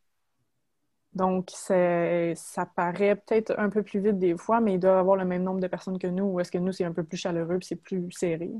Donc, 1.15 1.51
ça 1.51 2.65
paraît 2.75 3.15
peut-être 3.15 3.53
un 3.57 3.69
peu 3.69 3.83
plus 3.83 3.99
vite 3.99 4.17
des 4.17 4.35
fois, 4.35 4.59
mais 4.59 4.73
il 4.73 4.79
doit 4.79 4.99
avoir 4.99 5.15
le 5.15 5.25
même 5.25 5.43
nombre 5.43 5.59
de 5.59 5.67
personnes 5.67 5.99
que 5.99 6.07
nous, 6.07 6.25
ou 6.25 6.39
est-ce 6.39 6.51
que 6.51 6.57
nous, 6.57 6.71
c'est 6.71 6.85
un 6.85 6.91
peu 6.91 7.03
plus 7.03 7.17
chaleureux 7.17 7.57
et 7.57 7.63
c'est 7.63 7.75
plus 7.75 8.11
serré? 8.11 8.51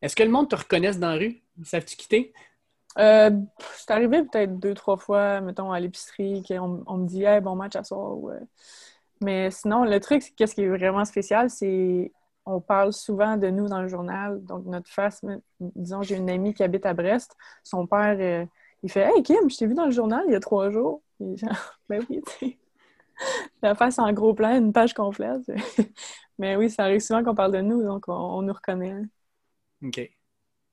Est-ce 0.00 0.16
que 0.16 0.22
le 0.22 0.30
monde 0.30 0.48
te 0.48 0.56
reconnaisse 0.56 0.98
dans 0.98 1.10
la 1.10 1.16
rue? 1.16 1.42
Savent-tu 1.62 1.96
quitter? 1.96 2.32
Euh, 2.98 3.30
c'est 3.76 3.90
arrivé 3.90 4.22
peut-être 4.22 4.58
deux, 4.58 4.74
trois 4.74 4.96
fois, 4.96 5.40
mettons, 5.40 5.70
à 5.70 5.80
l'épicerie, 5.80 6.42
qu'on 6.46 6.82
on 6.86 6.98
me 6.98 7.06
dit 7.06 7.24
hey, 7.24 7.40
bon 7.40 7.56
match 7.56 7.76
à 7.76 7.84
soir. 7.84 8.16
Mais 9.20 9.50
sinon, 9.50 9.84
le 9.84 10.00
truc, 10.00 10.34
qu'est-ce 10.36 10.54
qui 10.54 10.62
est 10.62 10.68
vraiment 10.68 11.04
spécial, 11.04 11.48
c'est 11.48 12.10
on 12.44 12.60
parle 12.60 12.92
souvent 12.92 13.36
de 13.36 13.48
nous 13.48 13.68
dans 13.68 13.80
le 13.80 13.88
journal. 13.88 14.44
Donc, 14.44 14.66
notre 14.66 14.90
face, 14.90 15.24
disons, 15.60 16.02
j'ai 16.02 16.16
une 16.16 16.28
amie 16.28 16.54
qui 16.54 16.64
habite 16.64 16.84
à 16.86 16.92
Brest. 16.92 17.36
Son 17.62 17.86
père, 17.86 18.16
euh, 18.18 18.44
il 18.82 18.90
fait 18.90 19.08
Hey 19.14 19.22
Kim, 19.22 19.48
je 19.48 19.56
t'ai 19.56 19.66
vu 19.66 19.74
dans 19.74 19.86
le 19.86 19.92
journal 19.92 20.24
il 20.26 20.32
y 20.32 20.36
a 20.36 20.40
trois 20.40 20.70
jours. 20.70 21.02
ben 21.20 22.04
oui, 22.08 22.22
tu 22.26 22.46
sais. 22.46 22.58
La 23.62 23.74
face 23.74 23.98
en 23.98 24.12
gros 24.12 24.34
plan, 24.34 24.56
une 24.56 24.72
page 24.72 24.94
complète. 24.94 25.42
Mais 26.38 26.56
oui, 26.56 26.70
ça 26.70 26.84
arrive 26.84 27.00
souvent 27.00 27.22
qu'on 27.22 27.34
parle 27.34 27.52
de 27.52 27.60
nous, 27.60 27.82
donc 27.82 28.04
on, 28.08 28.42
nous 28.42 28.52
reconnaît. 28.52 28.94
OK. 29.84 30.10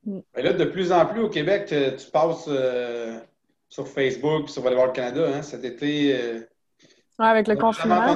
Mm. 0.06 0.20
Ben 0.34 0.46
là, 0.46 0.54
de 0.54 0.66
plus 0.66 0.92
en 0.92 1.06
plus 1.06 1.22
au 1.22 1.30
Québec, 1.30 1.66
tu, 1.68 2.12
passes 2.12 2.46
euh, 2.48 3.20
sur 3.68 3.88
Facebook, 3.88 4.50
sur 4.50 4.63
Volleyball 4.63 4.94
Canada, 4.94 5.28
hein, 5.28 5.42
cet 5.42 5.63
été. 5.63 6.20
Euh, 6.20 6.42
avec 7.20 7.48
le 7.50 7.58
confinement 7.58 8.16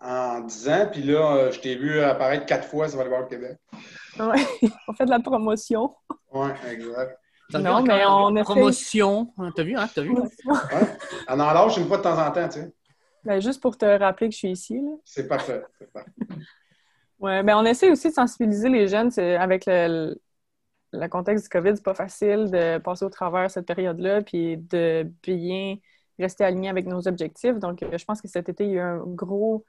en 0.00 0.40
10 0.40 0.68
ans, 0.68 0.88
puis 0.90 1.02
là, 1.02 1.36
euh, 1.36 1.52
je 1.52 1.60
t'ai 1.60 1.76
vu 1.76 2.00
apparaître 2.00 2.46
quatre 2.46 2.66
fois 2.66 2.88
sur 2.88 2.98
Volleyball 2.98 3.28
Québec. 3.28 3.58
Oui, 4.18 4.68
on 4.88 4.92
fait 4.94 5.04
de 5.04 5.10
la 5.10 5.20
promotion. 5.20 5.94
Oui, 6.32 6.48
exact. 6.70 7.19
Non, 7.58 7.82
mais 7.82 8.04
on 8.06 8.36
a 8.36 8.42
promotion. 8.42 9.32
T'as 9.54 9.62
vu, 9.62 9.76
hein? 9.76 9.88
T'as 9.94 10.02
vu? 10.02 10.12
Ouais. 10.12 10.26
On 11.28 11.40
en 11.40 11.52
lâche 11.52 11.76
une 11.76 11.86
fois 11.86 11.98
de 11.98 12.02
temps 12.02 12.18
en 12.18 12.30
temps, 12.30 12.48
tu 12.48 12.60
sais. 12.60 12.72
Ben, 13.24 13.40
juste 13.40 13.60
pour 13.60 13.76
te 13.76 13.84
rappeler 13.84 14.28
que 14.28 14.34
je 14.34 14.38
suis 14.38 14.50
ici. 14.50 14.80
C'est 15.04 15.28
parfait. 15.28 15.62
parfait. 15.92 16.10
ouais, 17.18 17.42
ben 17.42 17.56
on 17.56 17.64
essaie 17.64 17.90
aussi 17.90 18.08
de 18.08 18.14
sensibiliser 18.14 18.68
les 18.70 18.88
jeunes 18.88 19.10
avec 19.18 19.66
le, 19.66 20.18
le 20.92 21.08
contexte 21.08 21.44
du 21.44 21.48
COVID, 21.50 21.76
c'est 21.76 21.84
pas 21.84 21.94
facile 21.94 22.50
de 22.50 22.78
passer 22.78 23.04
au 23.04 23.10
travers 23.10 23.50
cette 23.50 23.66
période-là 23.66 24.22
puis 24.22 24.56
de 24.56 25.10
bien 25.22 25.76
rester 26.18 26.44
aligné 26.44 26.68
avec 26.68 26.86
nos 26.86 27.06
objectifs. 27.08 27.58
Donc, 27.58 27.82
euh, 27.82 27.96
je 27.96 28.04
pense 28.04 28.20
que 28.20 28.28
cet 28.28 28.48
été, 28.48 28.64
il 28.64 28.70
y 28.70 28.72
a 28.72 28.76
eu 28.76 28.80
un 28.80 29.02
gros, 29.06 29.64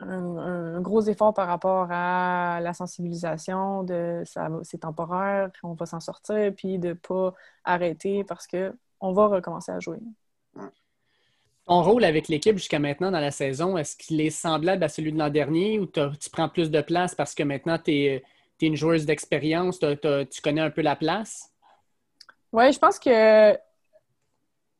un, 0.00 0.80
gros 0.80 1.02
effort 1.02 1.34
par 1.34 1.46
rapport 1.48 1.88
à 1.90 2.60
la 2.60 2.72
sensibilisation 2.72 3.82
de 3.82 4.22
ça, 4.24 4.48
c'est 4.62 4.78
temporaire, 4.78 5.50
on 5.62 5.74
va 5.74 5.86
s'en 5.86 6.00
sortir, 6.00 6.52
puis 6.56 6.78
de 6.78 6.88
ne 6.88 6.92
pas 6.94 7.34
arrêter 7.64 8.24
parce 8.24 8.46
qu'on 8.46 9.12
va 9.12 9.26
recommencer 9.26 9.72
à 9.72 9.80
jouer. 9.80 9.98
Ton 11.66 11.82
rôle 11.82 12.04
avec 12.04 12.28
l'équipe 12.28 12.56
jusqu'à 12.56 12.78
maintenant 12.78 13.10
dans 13.10 13.20
la 13.20 13.30
saison, 13.30 13.76
est-ce 13.76 13.96
qu'il 13.96 14.20
est 14.20 14.30
semblable 14.30 14.82
à 14.82 14.88
celui 14.88 15.12
de 15.12 15.18
l'an 15.18 15.30
dernier 15.30 15.78
ou 15.78 15.86
tu 15.86 16.30
prends 16.32 16.48
plus 16.48 16.70
de 16.70 16.80
place 16.80 17.14
parce 17.14 17.34
que 17.34 17.42
maintenant 17.42 17.78
tu 17.78 17.92
es, 17.92 18.24
une 18.60 18.76
joueuse 18.76 19.06
d'expérience, 19.06 19.78
tu 19.78 20.42
connais 20.42 20.60
un 20.60 20.70
peu 20.70 20.82
la 20.82 20.96
place? 20.96 21.50
Oui, 22.52 22.72
je 22.72 22.78
pense 22.78 22.98
que 22.98 23.56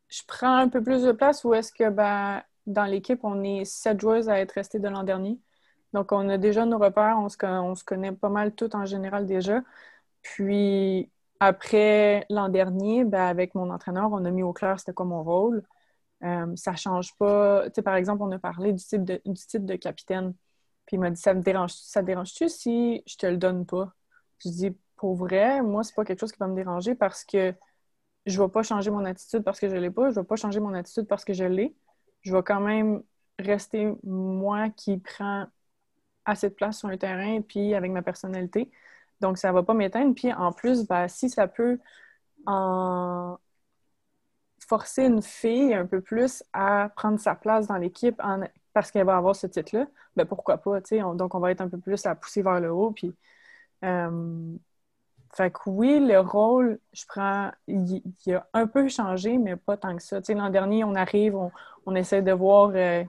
je 0.09 0.23
prends 0.27 0.57
un 0.57 0.69
peu 0.69 0.83
plus 0.83 1.03
de 1.03 1.13
place 1.13 1.45
ou 1.45 1.55
est-ce 1.55 1.73
que 1.73 1.89
ben, 1.89 2.43
dans 2.71 2.85
l'équipe, 2.85 3.21
on 3.25 3.43
est 3.45 3.65
sept 3.65 4.01
joueuses 4.01 4.29
à 4.29 4.41
être 4.41 4.53
restées 4.53 4.79
de 4.79 4.89
l'an 4.89 5.05
dernier. 5.05 5.39
Donc, 5.93 6.13
on 6.13 6.29
a 6.29 6.39
déjà 6.39 6.67
nos 6.67 6.79
repères, 6.79 7.19
on 7.19 7.29
se, 7.29 7.85
connaît 7.85 8.13
pas 8.13 8.29
mal 8.29 8.55
toutes 8.55 8.75
en 8.75 8.87
général 8.87 9.27
déjà. 9.27 9.63
Puis, 10.23 11.11
après 11.41 12.27
l'an 12.31 12.49
dernier, 12.49 13.05
ben, 13.05 13.23
avec 13.23 13.55
mon 13.55 13.71
entraîneur, 13.71 14.11
on 14.13 14.25
a 14.25 14.31
mis 14.31 14.43
au 14.43 14.53
clair 14.53 14.79
c'était 14.79 14.93
quoi 14.95 15.07
mon 15.07 15.25
rôle. 15.25 15.63
Euh, 16.25 16.55
ça 16.57 16.77
change 16.77 17.17
pas. 17.17 17.65
Tu 17.67 17.77
sais, 17.77 17.83
par 17.83 17.97
exemple, 17.97 18.23
on 18.23 18.31
a 18.33 18.39
parlé 18.39 18.73
du 18.73 18.85
type 18.85 19.05
de, 19.05 19.21
du 19.25 19.47
titre 19.47 19.67
de 19.67 19.77
capitaine. 19.77 20.35
Puis 20.87 20.97
il 20.97 21.01
m'a 21.01 21.11
dit 21.11 21.21
Ça 21.21 21.35
me 21.35 21.43
dérange-tu 21.43 22.49
si 22.49 23.03
je 23.07 23.17
te 23.17 23.27
le 23.27 23.37
donne 23.39 23.67
pas? 23.67 23.95
Je 24.45 24.51
dis 24.51 24.77
Pour 24.97 25.17
vrai, 25.17 25.63
moi, 25.63 25.83
c'est 25.85 25.95
pas 25.95 26.05
quelque 26.05 26.21
chose 26.21 26.33
qui 26.33 26.39
va 26.39 26.49
me 26.49 26.57
déranger 26.57 26.95
parce 26.95 27.25
que 27.25 27.55
je 28.27 28.41
ne 28.41 28.47
vais 28.47 28.53
pas 28.53 28.63
changer 28.63 28.91
mon 28.91 29.05
attitude 29.05 29.43
parce 29.45 29.61
que 29.61 29.69
je 29.69 29.77
l'ai 29.77 29.91
pas, 29.91 30.11
je 30.11 30.17
ne 30.17 30.23
vais 30.23 30.27
pas 30.27 30.37
changer 30.37 30.61
mon 30.61 30.75
attitude 30.75 31.07
parce 31.07 31.25
que 31.25 31.33
je 31.33 31.45
l'ai. 31.45 31.75
Je 32.23 32.35
vais 32.35 32.43
quand 32.43 32.61
même 32.61 33.03
rester 33.39 33.93
moi 34.05 34.71
qui 34.71 34.99
prends 34.99 35.47
assez 36.25 36.51
de 36.51 36.55
place 36.55 36.79
sur 36.79 36.89
le 36.89 36.99
terrain 36.99 37.41
puis 37.43 37.75
avec 37.75 37.91
ma 37.93 38.03
personnalité. 38.03 38.71
Donc, 39.21 39.39
ça 39.39 39.49
ne 39.49 39.55
va 39.55 39.63
pas 39.63 39.75
m'éteindre. 39.75 40.15
Puis 40.15 40.33
en 40.33 40.53
plus, 40.53 40.87
ben, 40.87 41.09
si 41.09 41.31
ça 41.31 41.49
peut 41.49 41.79
en 42.47 43.39
forcer 44.67 45.05
une 45.07 45.23
fille 45.23 45.75
un 45.75 45.87
peu 45.87 46.01
plus 46.01 46.45
à 46.53 46.91
prendre 46.97 47.19
sa 47.19 47.35
place 47.35 47.67
dans 47.67 47.77
l'équipe 47.77 48.21
parce 48.73 48.91
qu'elle 48.91 49.07
va 49.07 49.17
avoir 49.17 49.35
ce 49.35 49.47
titre-là, 49.47 49.87
ben 50.17 50.25
pourquoi 50.27 50.59
pas, 50.59 50.81
donc, 51.15 51.35
on 51.35 51.41
va 51.41 51.51
être 51.51 51.61
un 51.61 51.69
peu 51.69 51.79
plus 51.79 52.07
à 52.07 52.15
pousser 52.15 52.43
vers 52.43 52.61
le 52.61 52.71
haut. 52.73 52.93
Puis, 52.93 53.13
euh, 53.85 54.57
fait 55.33 55.53
que 55.53 55.61
oui, 55.67 56.01
le 56.01 56.19
rôle, 56.19 56.81
je 56.93 57.05
prends, 57.07 57.53
il, 57.69 58.03
a 58.35 58.49
un 58.53 58.67
peu 58.67 58.89
changé, 58.89 59.39
mais 59.39 59.55
pas 59.57 59.77
tant 59.77 59.97
que 59.97 60.03
ça. 60.03 60.21
Tu 60.21 60.27
sais, 60.27 60.35
l'an 60.35 60.51
dernier, 60.51 60.83
on 60.83 60.95
arrive, 60.95 61.37
on, 61.87 61.95
essaie 61.95 62.23
de 62.23 62.33
voir 62.33 62.73
euh, 62.75 63.05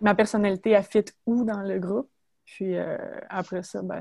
ma 0.00 0.14
personnalité 0.14 0.76
à 0.76 0.82
fit 0.82 1.04
où 1.26 1.44
dans 1.44 1.62
le 1.62 1.78
groupe. 1.80 2.08
Puis 2.44 2.76
euh, 2.76 2.96
après 3.28 3.62
ça, 3.64 3.82
ben, 3.82 4.00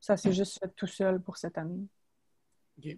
ça 0.00 0.16
s'est 0.16 0.32
juste 0.32 0.58
fait 0.58 0.70
tout 0.76 0.88
seul 0.88 1.20
pour 1.20 1.36
cette 1.36 1.56
année. 1.58 1.86
OK. 2.78 2.96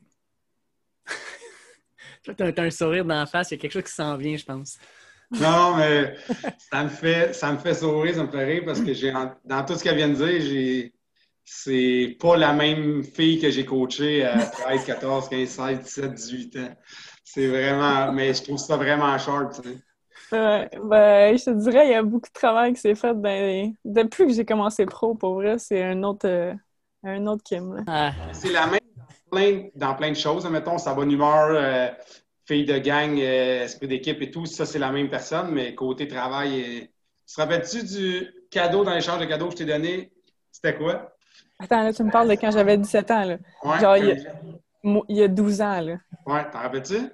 Toi, 2.24 2.34
tu 2.34 2.42
as, 2.42 2.62
un 2.62 2.70
sourire 2.70 3.04
dans 3.04 3.18
la 3.18 3.26
face, 3.26 3.50
il 3.50 3.54
y 3.54 3.58
a 3.58 3.60
quelque 3.60 3.72
chose 3.72 3.84
qui 3.84 3.92
s'en 3.92 4.16
vient, 4.16 4.36
je 4.36 4.44
pense. 4.44 4.78
Non, 5.32 5.76
mais 5.76 6.16
ça 6.58 6.84
me 6.84 6.88
fait, 6.88 7.34
ça 7.34 7.52
me 7.52 7.58
fait 7.58 7.74
sourire, 7.74 8.14
ça 8.14 8.24
me 8.24 8.30
fait 8.30 8.44
rire 8.44 8.62
parce 8.64 8.80
que 8.80 8.94
j'ai 8.94 9.12
dans 9.44 9.64
tout 9.64 9.74
ce 9.74 9.82
qu'elle 9.82 9.96
vient 9.96 10.08
de 10.08 10.14
dire, 10.14 10.40
j'ai 10.40 10.93
c'est 11.44 12.16
pas 12.18 12.36
la 12.36 12.52
même 12.52 13.04
fille 13.04 13.40
que 13.40 13.50
j'ai 13.50 13.64
coachée 13.64 14.24
à 14.24 14.38
13, 14.46 14.84
14, 14.84 15.28
15, 15.28 15.48
16, 15.48 15.80
17, 15.80 16.14
18 16.14 16.56
ans. 16.56 16.76
C'est 17.22 17.48
vraiment, 17.48 18.12
mais 18.12 18.32
je 18.32 18.42
trouve 18.42 18.58
ça 18.58 18.76
vraiment 18.76 19.16
sharp, 19.18 19.52
tu 19.54 19.68
sais. 19.68 19.76
Ouais, 20.32 20.68
ben, 20.82 21.36
je 21.36 21.44
te 21.44 21.50
dirais, 21.50 21.86
il 21.86 21.90
y 21.90 21.94
a 21.94 22.02
beaucoup 22.02 22.28
de 22.28 22.32
travail 22.32 22.72
qui 22.72 22.80
s'est 22.80 22.94
fait 22.94 23.14
depuis 23.84 24.26
que 24.26 24.32
j'ai 24.32 24.44
commencé 24.44 24.86
pro, 24.86 25.14
pour 25.14 25.34
vrai, 25.34 25.58
c'est 25.58 25.82
un 25.82 26.02
autre, 26.02 26.26
euh, 26.26 26.54
un 27.04 27.26
autre 27.26 27.42
Kim. 27.44 27.84
Ah. 27.86 28.12
C'est 28.32 28.52
la 28.52 28.66
même 28.66 28.80
dans 28.96 29.30
plein, 29.30 29.68
dans 29.74 29.94
plein 29.94 30.10
de 30.10 30.16
choses. 30.16 30.48
Mettons, 30.48 30.78
sa 30.78 30.94
bonne 30.94 31.12
humeur, 31.12 31.50
euh, 31.50 31.88
fille 32.46 32.64
de 32.64 32.78
gang, 32.78 33.18
euh, 33.18 33.64
esprit 33.64 33.86
d'équipe 33.86 34.20
et 34.22 34.30
tout, 34.30 34.46
ça, 34.46 34.64
c'est 34.64 34.78
la 34.78 34.90
même 34.90 35.10
personne, 35.10 35.50
mais 35.50 35.74
côté 35.74 36.08
travail, 36.08 36.88
tu 37.26 37.34
te 37.34 37.40
rappelles-tu 37.40 37.84
du 37.84 38.34
cadeau 38.50 38.84
dans 38.84 38.94
l'échange 38.94 39.20
de 39.20 39.26
cadeaux 39.26 39.46
que 39.46 39.52
je 39.52 39.58
t'ai 39.58 39.66
donné? 39.66 40.12
C'était 40.50 40.76
quoi? 40.76 41.13
Attends, 41.58 41.82
là, 41.82 41.92
tu 41.92 42.02
me 42.02 42.10
parles 42.10 42.28
de 42.28 42.34
quand 42.34 42.50
j'avais 42.50 42.76
17 42.76 43.10
ans, 43.10 43.24
là. 43.24 43.36
Ouais, 43.62 43.80
Genre, 43.80 43.96
il 43.96 44.06
y, 44.06 44.10
a, 44.12 45.04
il 45.08 45.16
y, 45.16 45.22
a, 45.22 45.28
12 45.28 45.60
ans, 45.60 45.80
là. 45.80 45.96
Ouais, 46.26 46.50
t'en 46.50 46.58
rappelles-tu? 46.58 47.10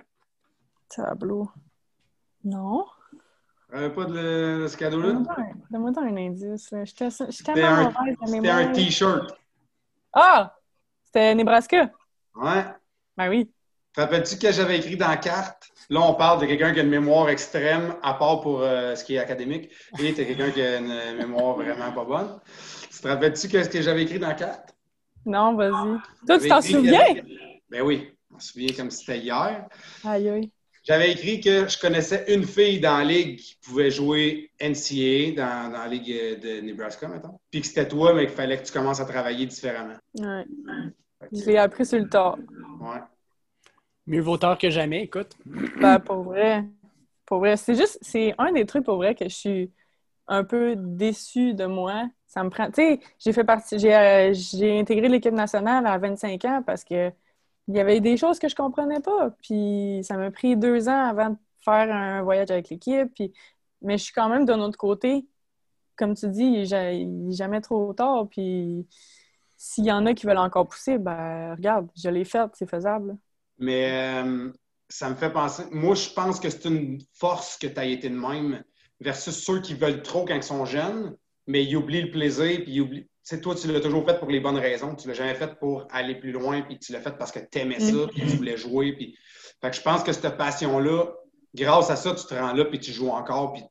Tableau. 0.89 1.51
Non. 2.45 2.87
Euh, 3.75 3.91
pas 3.91 4.05
de, 4.05 4.67
ce 4.69 4.77
cadeau-là? 4.77 5.13
Donne-moi 5.71 5.93
un 5.97 6.17
indice, 6.17 6.71
là. 6.71 6.85
J'étais 6.85 7.09
tellement 7.45 7.85
mauvaise 7.85 8.17
de 8.21 8.27
C'était 8.27 8.49
un 8.49 8.73
T-shirt. 8.73 9.35
Ah! 10.13 10.57
C'était 11.05 11.35
Nebraska? 11.35 11.91
Ouais. 12.35 12.65
Ben 13.17 13.29
oui. 13.29 13.51
Te 13.95 14.01
rappelles-tu 14.01 14.39
que 14.39 14.53
j'avais 14.53 14.79
écrit 14.79 14.97
dans 14.97 15.09
la 15.09 15.17
carte? 15.17 15.71
Là, 15.89 16.01
on 16.03 16.15
parle 16.15 16.41
de 16.41 16.47
quelqu'un 16.47 16.73
qui 16.73 16.81
a 16.81 16.83
une 16.83 16.89
mémoire 16.89 17.29
extrême, 17.29 17.97
à 18.03 18.15
part 18.15 18.41
pour 18.41 18.61
euh, 18.63 18.95
ce 18.95 19.05
qui 19.05 19.17
est 19.17 19.19
académique, 19.19 19.71
et 19.99 20.15
t'es 20.15 20.25
quelqu'un 20.25 20.51
qui 20.51 20.63
a 20.63 20.79
une 20.79 21.17
mémoire 21.17 21.57
vraiment 21.57 21.93
pas 21.93 22.05
bonne. 22.05 22.41
Tu 23.01 23.05
te 23.05 23.09
rappelles-tu 23.09 23.49
ce 23.49 23.69
que 23.71 23.81
j'avais 23.81 24.03
écrit 24.03 24.19
dans 24.19 24.29
la 24.29 24.35
carte? 24.35 24.77
Non, 25.25 25.55
vas-y. 25.55 25.99
Toi, 26.27 26.39
tu 26.39 26.49
t'en 26.49 26.61
souviens? 26.61 27.01
Ben 27.71 27.81
oui, 27.81 28.11
je 28.29 28.35
m'en 28.35 28.39
souviens 28.39 28.77
comme 28.77 28.91
si 28.91 29.07
c'était 29.07 29.21
hier. 29.21 29.67
Aïe, 30.05 30.29
aïe. 30.29 30.51
J'avais 30.83 31.13
écrit 31.13 31.41
que 31.41 31.67
je 31.67 31.81
connaissais 31.81 32.27
une 32.29 32.45
fille 32.45 32.79
dans 32.79 32.99
la 32.99 33.05
ligue 33.05 33.39
qui 33.39 33.57
pouvait 33.63 33.91
jouer 33.91 34.51
NCAA 34.61 35.33
dans, 35.35 35.73
dans 35.73 35.79
la 35.79 35.89
ligue 35.89 36.41
de 36.43 36.61
Nebraska, 36.61 37.09
maintenant. 37.09 37.41
Puis 37.51 37.63
que 37.63 37.69
c'était 37.69 37.89
toi, 37.89 38.13
mais 38.13 38.27
qu'il 38.27 38.35
fallait 38.35 38.59
que 38.59 38.67
tu 38.67 38.73
commences 38.73 39.01
à 39.01 39.07
travailler 39.07 39.47
différemment. 39.47 39.97
Ouais. 40.19 40.45
Je 41.33 41.47
l'ai 41.47 41.57
appris 41.57 41.87
sur 41.87 42.01
le 42.01 42.07
tas. 42.07 42.35
Ouais. 42.81 43.01
Mieux 44.07 44.21
vaut 44.21 44.37
tard 44.37 44.59
que 44.59 44.69
jamais, 44.69 45.05
écoute. 45.05 45.39
Ben, 45.81 46.01
pour 46.01 46.23
vrai. 46.23 46.67
Pour 47.25 47.39
vrai. 47.39 47.57
C'est 47.57 47.77
juste, 47.77 47.99
c'est 48.03 48.35
un 48.37 48.53
des 48.53 48.67
trucs 48.67 48.85
pour 48.85 48.97
vrai 48.97 49.15
que 49.15 49.25
je 49.25 49.35
suis 49.35 49.73
un 50.27 50.45
peu 50.45 50.75
déçue 50.77 51.55
de 51.55 51.65
moi 51.65 52.07
ça 52.31 52.45
me 52.45 52.51
prend. 52.51 52.67
Tu 52.69 52.75
sais, 52.75 53.01
j'ai 53.19 53.33
fait 53.33 53.45
partie. 53.45 53.75
Euh, 53.89 54.33
j'ai 54.33 54.79
intégré 54.79 55.09
l'équipe 55.09 55.35
nationale 55.35 55.85
à 55.87 55.99
25 55.99 56.45
ans 56.45 56.63
parce 56.65 56.85
que 56.85 57.11
il 57.69 57.75
y 57.75 57.81
avait 57.81 58.01
des 58.01 58.17
choses 58.17 58.39
que 58.39 58.49
je 58.49 58.55
comprenais 58.55 59.01
pas. 59.01 59.31
Puis 59.43 60.01
ça 60.05 60.17
m'a 60.17 60.31
pris 60.31 60.57
deux 60.57 60.89
ans 60.89 61.09
avant 61.09 61.31
de 61.31 61.37
faire 61.65 61.93
un 61.93 62.23
voyage 62.23 62.51
avec 62.51 62.71
l'équipe. 62.71 63.13
Puis... 63.15 63.33
Mais 63.83 63.99
je 63.99 64.05
suis 64.05 64.13
quand 64.13 64.29
même 64.29 64.45
d'un 64.45 64.61
autre 64.61 64.79
côté. 64.79 65.27
Comme 65.97 66.15
tu 66.15 66.29
dis, 66.29 66.45
il 66.45 67.27
n'est 67.27 67.33
jamais 67.33 67.61
trop 67.61 67.93
tard. 67.95 68.29
Puis 68.29 68.87
s'il 69.57 69.85
y 69.85 69.93
en 69.93 70.07
a 70.07 70.15
qui 70.15 70.27
veulent 70.27 70.39
encore 70.39 70.69
pousser, 70.69 70.99
ben 70.99 71.55
regarde, 71.57 71.89
je 71.97 72.09
l'ai 72.11 72.25
fait, 72.25 72.49
c'est 72.55 72.71
faisable. 72.71 73.17
Mais 73.59 74.23
euh, 74.23 74.53
ça 74.89 75.11
me 75.11 75.17
fait 75.17 75.33
penser. 75.33 75.65
Moi, 75.73 75.97
je 75.97 76.11
pense 76.11 76.39
que 76.39 76.49
c'est 76.49 76.67
une 76.67 77.01
force 77.13 77.59
que 77.59 77.67
tu 77.67 77.79
as 77.79 77.87
été 77.87 78.09
de 78.09 78.17
même 78.17 78.63
versus 79.01 79.35
ceux 79.35 79.61
qui 79.61 79.75
veulent 79.75 80.03
trop 80.03 80.25
quand 80.25 80.35
ils 80.35 80.43
sont 80.43 80.65
jeunes 80.65 81.17
mais 81.51 81.65
il 81.65 81.77
oublie 81.77 82.03
le 82.03 82.11
plaisir, 82.11 82.63
puis 82.63 82.75
il 82.75 82.81
oublie. 82.81 83.07
Tu 83.29 83.41
toi, 83.41 83.55
tu 83.55 83.71
l'as 83.71 83.81
toujours 83.81 84.05
fait 84.07 84.19
pour 84.19 84.31
les 84.31 84.41
bonnes 84.41 84.59
raisons. 84.59 84.95
Tu 84.95 85.09
l'as 85.09 85.15
jamais 85.15 85.35
fait 85.35 85.59
pour 85.59 85.87
aller 85.91 86.15
plus 86.15 86.33
loin, 86.33 86.63
puis 86.63 86.79
tu 86.79 86.93
l'as 86.93 87.01
fait 87.01 87.17
parce 87.19 87.33
que 87.33 87.41
tu 87.41 87.59
aimais 87.59 87.81
ça, 87.81 88.07
puis 88.09 88.23
tu 88.23 88.37
voulais 88.37 88.57
jouer. 88.57 88.93
Puis... 88.93 89.17
Fait 89.61 89.71
que 89.71 89.77
je 89.77 89.83
pense 89.83 90.03
que 90.03 90.13
cette 90.13 90.37
passion-là, 90.37 91.13
grâce 91.55 91.91
à 91.91 91.97
ça, 91.97 92.15
tu 92.15 92.25
te 92.25 92.35
rends 92.35 92.53
là, 92.53 92.65
puis 92.65 92.79
tu 92.79 92.93
joues 92.93 93.11
encore. 93.11 93.53
Puis... 93.53 93.63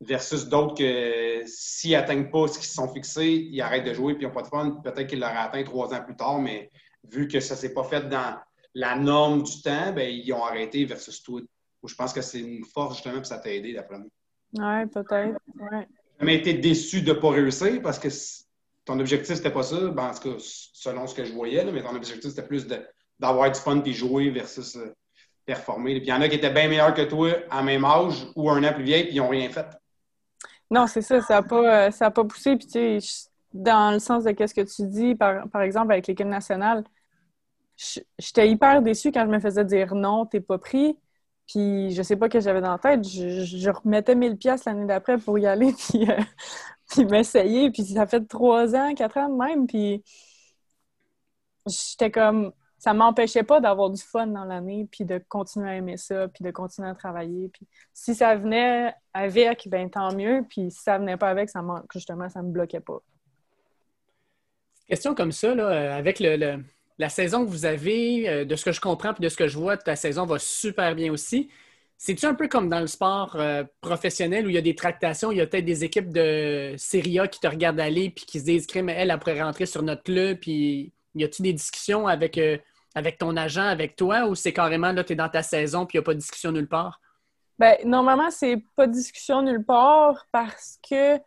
Versus 0.00 0.48
d'autres 0.48 0.74
que 0.74 1.42
s'ils 1.46 1.92
n'atteignent 1.92 2.30
pas 2.30 2.48
ce 2.48 2.58
qu'ils 2.58 2.66
se 2.66 2.74
sont 2.74 2.92
fixés, 2.92 3.48
ils 3.50 3.60
arrêtent 3.60 3.86
de 3.86 3.94
jouer, 3.94 4.14
puis 4.14 4.24
ils 4.24 4.26
n'ont 4.26 4.34
pas 4.34 4.42
de 4.42 4.48
fun. 4.48 4.80
Peut-être 4.82 5.06
qu'ils 5.06 5.20
l'auraient 5.20 5.36
atteint 5.36 5.62
trois 5.62 5.94
ans 5.94 6.02
plus 6.02 6.16
tard, 6.16 6.40
mais 6.40 6.70
vu 7.04 7.28
que 7.28 7.38
ça 7.38 7.54
ne 7.54 7.60
s'est 7.60 7.72
pas 7.72 7.84
fait 7.84 8.08
dans 8.08 8.36
la 8.74 8.96
norme 8.96 9.44
du 9.44 9.62
temps, 9.62 9.92
ben, 9.92 10.10
ils 10.10 10.32
ont 10.32 10.44
arrêté 10.44 10.84
versus 10.84 11.22
toi. 11.22 11.40
Je 11.84 11.94
pense 11.94 12.12
que 12.12 12.20
c'est 12.20 12.40
une 12.40 12.64
force 12.64 12.96
justement, 12.96 13.18
puis 13.18 13.26
ça 13.26 13.38
t'a 13.38 13.52
aidé 13.52 13.72
d'après 13.72 13.98
moi. 13.98 14.08
Oui, 14.54 14.86
peut-être. 14.88 15.38
Ouais 15.58 15.86
jamais 16.22 16.36
été 16.36 16.54
déçu 16.54 17.02
de 17.02 17.12
ne 17.12 17.18
pas 17.18 17.30
réussir 17.30 17.82
parce 17.82 17.98
que 17.98 18.08
ton 18.84 18.98
objectif, 19.00 19.34
c'était 19.34 19.50
pas 19.50 19.64
ça. 19.64 19.76
Ben, 19.88 20.04
en 20.04 20.14
tout 20.14 20.30
cas, 20.30 20.36
selon 20.38 21.06
ce 21.08 21.14
que 21.14 21.24
je 21.24 21.32
voyais, 21.32 21.64
mais 21.64 21.82
ton 21.82 21.96
objectif, 21.96 22.30
c'était 22.30 22.46
plus 22.46 22.66
d'avoir 23.18 23.50
du 23.50 23.58
fun 23.58 23.82
et 23.84 23.92
jouer 23.92 24.30
versus 24.30 24.76
euh, 24.76 24.94
performer. 25.44 25.96
Puis 25.96 26.06
il 26.06 26.10
y 26.10 26.12
en 26.12 26.20
a 26.20 26.28
qui 26.28 26.36
étaient 26.36 26.52
bien 26.52 26.68
meilleurs 26.68 26.94
que 26.94 27.02
toi 27.02 27.30
à 27.50 27.62
même 27.62 27.84
âge 27.84 28.24
ou 28.36 28.48
un 28.48 28.62
an 28.62 28.72
plus 28.72 28.84
vieille, 28.84 29.04
puis 29.04 29.14
ils 29.14 29.18
n'ont 29.18 29.28
rien 29.28 29.48
fait. 29.50 29.66
Non, 30.70 30.86
c'est 30.86 31.02
ça. 31.02 31.20
Ça 31.20 31.34
n'a 31.34 31.42
pas, 31.42 31.88
euh, 31.88 32.10
pas 32.10 32.24
poussé. 32.24 32.56
Puis, 32.56 32.66
tu 32.66 33.00
sais, 33.00 33.28
dans 33.52 33.92
le 33.92 33.98
sens 33.98 34.22
de 34.22 34.30
ce 34.30 34.54
que 34.54 34.60
tu 34.60 34.88
dis, 34.88 35.16
par, 35.16 35.48
par 35.48 35.62
exemple, 35.62 35.92
avec 35.92 36.06
l'équipe 36.06 36.26
nationale, 36.26 36.84
j'étais 38.18 38.48
hyper 38.48 38.80
déçue 38.80 39.10
quand 39.10 39.24
je 39.26 39.30
me 39.30 39.40
faisais 39.40 39.64
dire 39.64 39.92
non, 39.94 40.24
t'es 40.24 40.40
pas 40.40 40.58
pris. 40.58 40.96
Puis 41.46 41.92
je 41.92 42.02
sais 42.02 42.16
pas 42.16 42.28
que 42.28 42.40
j'avais 42.40 42.60
dans 42.60 42.72
la 42.72 42.78
tête. 42.78 43.04
Je, 43.04 43.70
remettais 43.70 44.14
1000 44.14 44.36
pièces 44.36 44.64
l'année 44.64 44.86
d'après 44.86 45.18
pour 45.18 45.38
y 45.38 45.46
aller 45.46 45.72
puis, 45.90 46.10
euh, 46.10 46.20
puis 46.90 47.04
m'essayer. 47.04 47.70
Puis 47.70 47.84
ça 47.84 48.06
fait 48.06 48.26
trois 48.26 48.74
ans, 48.74 48.94
quatre 48.94 49.18
ans 49.18 49.28
même. 49.28 49.66
Puis 49.66 50.02
j'étais 51.66 52.10
comme 52.10 52.52
ça 52.82 52.94
m'empêchait 52.94 53.44
pas 53.44 53.60
d'avoir 53.60 53.90
du 53.90 54.02
fun 54.02 54.26
dans 54.26 54.44
l'année, 54.44 54.88
puis 54.90 55.04
de 55.04 55.22
continuer 55.28 55.70
à 55.70 55.76
aimer 55.76 55.96
ça, 55.96 56.26
puis 56.26 56.42
de 56.42 56.50
continuer 56.50 56.88
à 56.88 56.96
travailler. 56.96 57.48
Puis 57.48 57.64
si 57.92 58.12
ça 58.12 58.34
venait 58.34 58.92
avec, 59.14 59.68
ben 59.68 59.88
tant 59.88 60.12
mieux. 60.12 60.44
Puis 60.48 60.72
si 60.72 60.82
ça 60.82 60.98
venait 60.98 61.16
pas 61.16 61.28
avec, 61.28 61.48
ça 61.48 61.62
justement, 61.94 62.28
ça 62.28 62.42
me 62.42 62.50
bloquait 62.50 62.80
pas. 62.80 62.98
Question 64.88 65.14
comme 65.14 65.30
ça, 65.30 65.54
là, 65.54 65.68
euh, 65.68 65.96
avec 65.96 66.18
le, 66.18 66.64
la 66.98 67.08
saison 67.08 67.44
que 67.44 67.50
vous 67.50 67.64
avez, 67.64 68.28
euh, 68.28 68.44
de 68.44 68.56
ce 68.56 68.64
que 68.64 68.72
je 68.72 68.80
comprends 68.80 69.14
puis 69.14 69.22
de 69.22 69.28
ce 69.28 69.36
que 69.36 69.48
je 69.48 69.58
vois, 69.58 69.76
ta 69.76 69.96
saison 69.96 70.26
va 70.26 70.38
super 70.38 70.94
bien 70.94 71.12
aussi. 71.12 71.50
C'est-tu 71.98 72.26
un 72.26 72.34
peu 72.34 72.48
comme 72.48 72.68
dans 72.68 72.80
le 72.80 72.88
sport 72.88 73.36
euh, 73.36 73.62
professionnel 73.80 74.46
où 74.46 74.48
il 74.48 74.54
y 74.54 74.58
a 74.58 74.62
des 74.62 74.74
tractations, 74.74 75.30
il 75.30 75.38
y 75.38 75.40
a 75.40 75.46
peut-être 75.46 75.64
des 75.64 75.84
équipes 75.84 76.12
de 76.12 76.74
Serie 76.76 77.20
A 77.20 77.28
qui 77.28 77.40
te 77.40 77.46
regardent 77.46 77.80
aller 77.80 78.10
puis 78.10 78.24
qui 78.24 78.40
se 78.40 78.44
disent, 78.44 78.66
mais 78.82 78.92
elle, 78.92 79.16
pourrait 79.18 79.42
rentrer 79.42 79.66
sur 79.66 79.82
notre 79.82 80.02
club, 80.02 80.38
puis 80.38 80.92
y 81.14 81.24
a-t-il 81.24 81.44
des 81.44 81.52
discussions 81.52 82.06
avec 82.06 82.38
avec 82.94 83.18
ton 83.18 83.36
agent, 83.36 83.66
avec 83.66 83.96
toi, 83.96 84.26
ou 84.26 84.34
c'est 84.34 84.52
carrément 84.52 84.92
là, 84.92 85.04
tu 85.04 85.12
es 85.12 85.16
dans 85.16 85.28
ta 85.28 85.42
saison 85.42 85.86
puis 85.86 85.96
il 85.96 86.00
n'y 86.00 86.02
a 86.02 86.04
pas 86.04 86.14
de 86.14 86.18
discussion 86.18 86.52
nulle 86.52 86.68
part? 86.68 87.00
Bien, 87.58 87.76
normalement, 87.84 88.30
c'est 88.30 88.62
pas 88.76 88.86
de 88.86 88.92
discussion 88.92 89.42
nulle 89.42 89.64
part 89.64 90.26
parce 90.32 90.78
que 90.88 91.18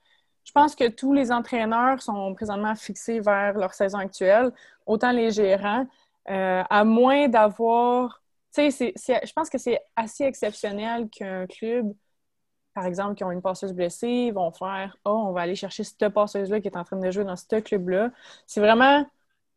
je 0.45 0.51
pense 0.51 0.75
que 0.75 0.87
tous 0.87 1.13
les 1.13 1.31
entraîneurs 1.31 2.01
sont 2.01 2.33
présentement 2.35 2.75
fixés 2.75 3.19
vers 3.19 3.53
leur 3.57 3.73
saison 3.73 3.97
actuelle, 3.97 4.51
autant 4.85 5.11
les 5.11 5.31
gérants, 5.31 5.87
euh, 6.29 6.63
à 6.69 6.83
moins 6.85 7.27
d'avoir. 7.27 8.21
Tu 8.53 8.71
sais, 8.71 8.93
je 8.95 9.33
pense 9.33 9.49
que 9.49 9.57
c'est 9.57 9.81
assez 9.95 10.23
exceptionnel 10.23 11.09
qu'un 11.09 11.45
club, 11.47 11.93
par 12.73 12.85
exemple, 12.85 13.15
qui 13.15 13.23
ont 13.23 13.31
une 13.31 13.41
passeuse 13.41 13.73
blessée, 13.73 14.31
vont 14.31 14.51
faire 14.51 14.97
Oh, 15.05 15.25
on 15.27 15.31
va 15.33 15.41
aller 15.41 15.55
chercher 15.55 15.83
cette 15.83 16.09
passeuse-là 16.09 16.61
qui 16.61 16.67
est 16.67 16.77
en 16.77 16.83
train 16.83 16.97
de 16.97 17.11
jouer 17.11 17.25
dans 17.25 17.35
ce 17.35 17.59
club-là. 17.59 18.11
C'est 18.47 18.61
vraiment 18.61 19.05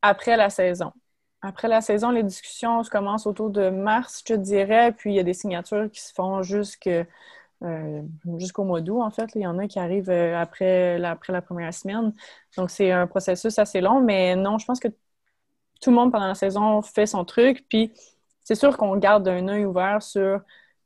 après 0.03 0.37
la 0.37 0.51
saison. 0.51 0.93
Après 1.43 1.69
la 1.69 1.81
saison, 1.81 2.11
les 2.11 2.25
discussions 2.25 2.83
se 2.83 2.91
commencent 2.91 3.27
autour 3.27 3.51
de 3.51 3.71
mars, 3.71 4.25
je 4.27 4.35
dirais, 4.35 4.93
puis 4.93 5.13
il 5.13 5.17
y 5.17 5.21
a 5.21 5.23
des 5.23 5.35
signatures 5.35 5.91
qui 5.91 6.01
se 6.01 6.13
font 6.13 6.43
euh, 7.65 8.03
jusqu'au 8.39 8.65
mois 8.65 8.81
d'août, 8.81 9.01
en 9.01 9.11
fait. 9.11 9.31
Il 9.35 9.43
y 9.43 9.47
en 9.47 9.59
a 9.59 9.67
qui 9.67 9.79
arrivent 9.79 10.11
euh, 10.11 10.39
après 10.39 10.99
la, 10.99 11.13
après 11.13 11.33
la 11.33 11.43
première 11.43 11.75
semaine. 11.75 12.13
Donc, 12.57 12.71
c'est 12.71 12.91
un 12.91 13.07
processus 13.07 13.59
assez 13.59 13.81
long, 13.81 14.01
mais 14.01 14.37
non, 14.37 14.59
je 14.59 14.67
pense 14.67 14.81
que 14.81 14.89
tout 15.81 15.91
le 15.91 15.97
monde 15.97 16.13
pendant 16.13 16.29
la 16.29 16.35
saison 16.35 16.83
fait 16.83 17.07
son 17.07 17.25
truc. 17.25 17.65
Puis, 17.69 17.93
c'est 18.43 18.55
sûr 18.55 18.77
qu'on 18.77 18.97
garde 18.97 19.27
un 19.29 19.49
œil 19.49 19.65
ouvert 19.65 20.03
sur 20.03 20.41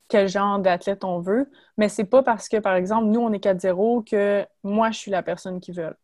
quel 0.09 0.29
genre 0.29 0.59
d'athlète 0.59 1.05
on 1.05 1.21
veut, 1.21 1.50
mais 1.79 1.88
c'est 1.88 2.05
pas 2.05 2.23
parce 2.23 2.49
que, 2.49 2.59
par 2.59 2.75
exemple, 2.75 3.07
nous, 3.07 3.21
on 3.21 3.33
est 3.33 3.43
4-0 3.43 4.02
que 4.02 4.45
moi, 4.62 4.91
je 4.91 4.99
suis 4.99 5.11
la 5.11 5.23
personne 5.23 5.61
qui 5.61 5.73
veut. 5.73 5.95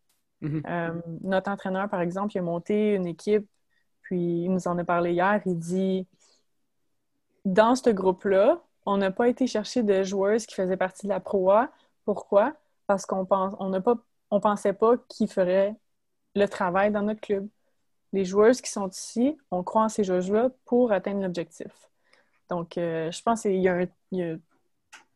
Mm-hmm. 0.41 0.61
Euh, 0.67 1.01
notre 1.21 1.51
entraîneur, 1.51 1.89
par 1.89 2.01
exemple, 2.01 2.31
il 2.33 2.39
a 2.39 2.41
monté 2.41 2.95
une 2.95 3.05
équipe 3.05 3.47
puis 4.09 4.45
il 4.45 4.51
nous 4.51 4.67
en 4.67 4.77
a 4.79 4.83
parlé 4.83 5.13
hier. 5.13 5.39
Il 5.45 5.59
dit 5.59 6.07
dans 7.45 7.75
ce 7.75 7.91
groupe-là, 7.91 8.63
on 8.89 8.97
n'a 8.97 9.11
pas 9.11 9.27
été 9.29 9.45
chercher 9.45 9.83
de 9.83 10.03
joueuses 10.03 10.47
qui 10.47 10.55
faisaient 10.55 10.77
partie 10.77 11.05
de 11.05 11.09
la 11.09 11.19
proa. 11.19 11.71
Pourquoi? 12.05 12.55
Parce 12.87 13.05
qu'on 13.05 13.23
pense, 13.25 13.53
on 13.59 13.69
n'a 13.69 13.81
pas, 13.81 13.95
on 14.31 14.39
pensait 14.39 14.73
pas 14.73 14.97
qu'ils 15.07 15.29
feraient 15.29 15.75
le 16.35 16.47
travail 16.47 16.91
dans 16.91 17.03
notre 17.03 17.21
club. 17.21 17.47
Les 18.13 18.25
joueuses 18.25 18.61
qui 18.61 18.71
sont 18.71 18.89
ici, 18.89 19.37
on 19.51 19.63
croit 19.63 19.83
en 19.83 19.89
ces 19.89 20.03
joueuses-là 20.03 20.49
pour 20.65 20.91
atteindre 20.91 21.21
l'objectif. 21.21 21.71
Donc, 22.49 22.79
euh, 22.79 23.11
je 23.11 23.21
pense 23.21 23.43
qu'il 23.43 23.57
y 23.57 23.67
a, 23.67 23.75
un, 23.75 24.39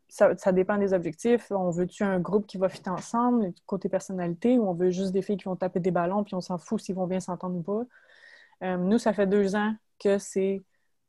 ça, 0.08 0.38
ça, 0.38 0.52
dépend 0.52 0.78
des 0.78 0.94
objectifs. 0.94 1.50
On 1.52 1.72
veut-tu 1.72 2.04
un 2.04 2.20
groupe 2.20 2.46
qui 2.46 2.60
va 2.60 2.70
fitter 2.70 2.92
ensemble, 2.92 3.54
côté 3.66 3.90
personnalité, 3.90 4.60
ou 4.60 4.70
on 4.70 4.74
veut 4.74 4.92
juste 4.92 5.14
des 5.14 5.24
filles 5.24 5.38
qui 5.38 5.46
vont 5.46 5.56
taper 5.56 5.80
des 5.80 5.90
ballons, 5.90 6.24
puis 6.24 6.36
on 6.36 6.42
s'en 6.42 6.60
fout 6.60 6.80
s'ils 6.80 6.96
vont 6.96 7.08
bien 7.08 7.20
s'entendre 7.20 7.56
ou 7.58 7.64
pas? 7.64 7.86
Euh, 8.68 8.78
nous, 8.78 9.00
ça 9.00 9.14
fait 9.14 9.26
deux 9.26 9.56
ans 9.56 9.74
que 9.98 10.20
c'est 10.20 10.64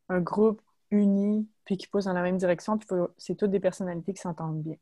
un 0.09 0.21
groupe 0.21 0.63
uni 0.91 1.47
puis 1.65 1.77
qui 1.77 1.87
pousse 1.87 2.05
dans 2.05 2.13
la 2.13 2.23
même 2.23 2.37
direction, 2.37 2.79
puis 2.79 2.89
c'est 3.17 3.37
toutes 3.37 3.51
des 3.51 3.61
personnalités 3.61 4.13
qui 4.13 4.21
s'entendent 4.21 4.63
bien. 4.63 4.77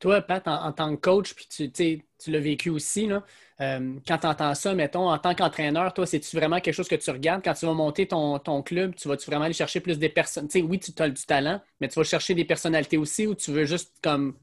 Toi, 0.00 0.20
Pat, 0.20 0.46
en, 0.48 0.72
tant 0.72 0.94
que 0.94 1.00
coach, 1.00 1.34
puis 1.34 1.46
tu, 1.48 1.70
tu 1.70 2.30
l'as 2.30 2.40
vécu 2.40 2.68
aussi, 2.68 3.06
là, 3.06 3.24
euh, 3.60 3.94
quand 4.06 4.18
tu 4.18 4.26
entends 4.26 4.54
ça, 4.54 4.74
mettons, 4.74 5.08
en 5.08 5.18
tant 5.18 5.34
qu'entraîneur, 5.34 5.94
toi, 5.94 6.04
c'est-tu 6.04 6.36
vraiment 6.36 6.60
quelque 6.60 6.74
chose 6.74 6.88
que 6.88 6.96
tu 6.96 7.10
regardes? 7.10 7.42
Quand 7.42 7.54
tu 7.54 7.64
vas 7.64 7.72
monter 7.72 8.06
ton, 8.06 8.62
club? 8.62 8.94
Tu 8.96 9.08
vas-tu 9.08 9.26
vraiment 9.26 9.44
aller 9.44 9.54
chercher 9.54 9.80
plus 9.80 9.98
des 9.98 10.08
personnes? 10.08 10.48
Tu 10.48 10.60
sais, 10.60 10.64
oui, 10.66 10.78
tu 10.80 10.92
as 11.00 11.08
du 11.08 11.24
talent, 11.24 11.60
mais 11.80 11.88
tu 11.88 11.94
vas 11.98 12.04
chercher 12.04 12.34
des 12.34 12.44
personnalités 12.44 12.98
aussi 12.98 13.26
ou 13.26 13.34
tu 13.34 13.52
veux 13.52 13.64
juste, 13.64 13.94
comme, 14.02 14.36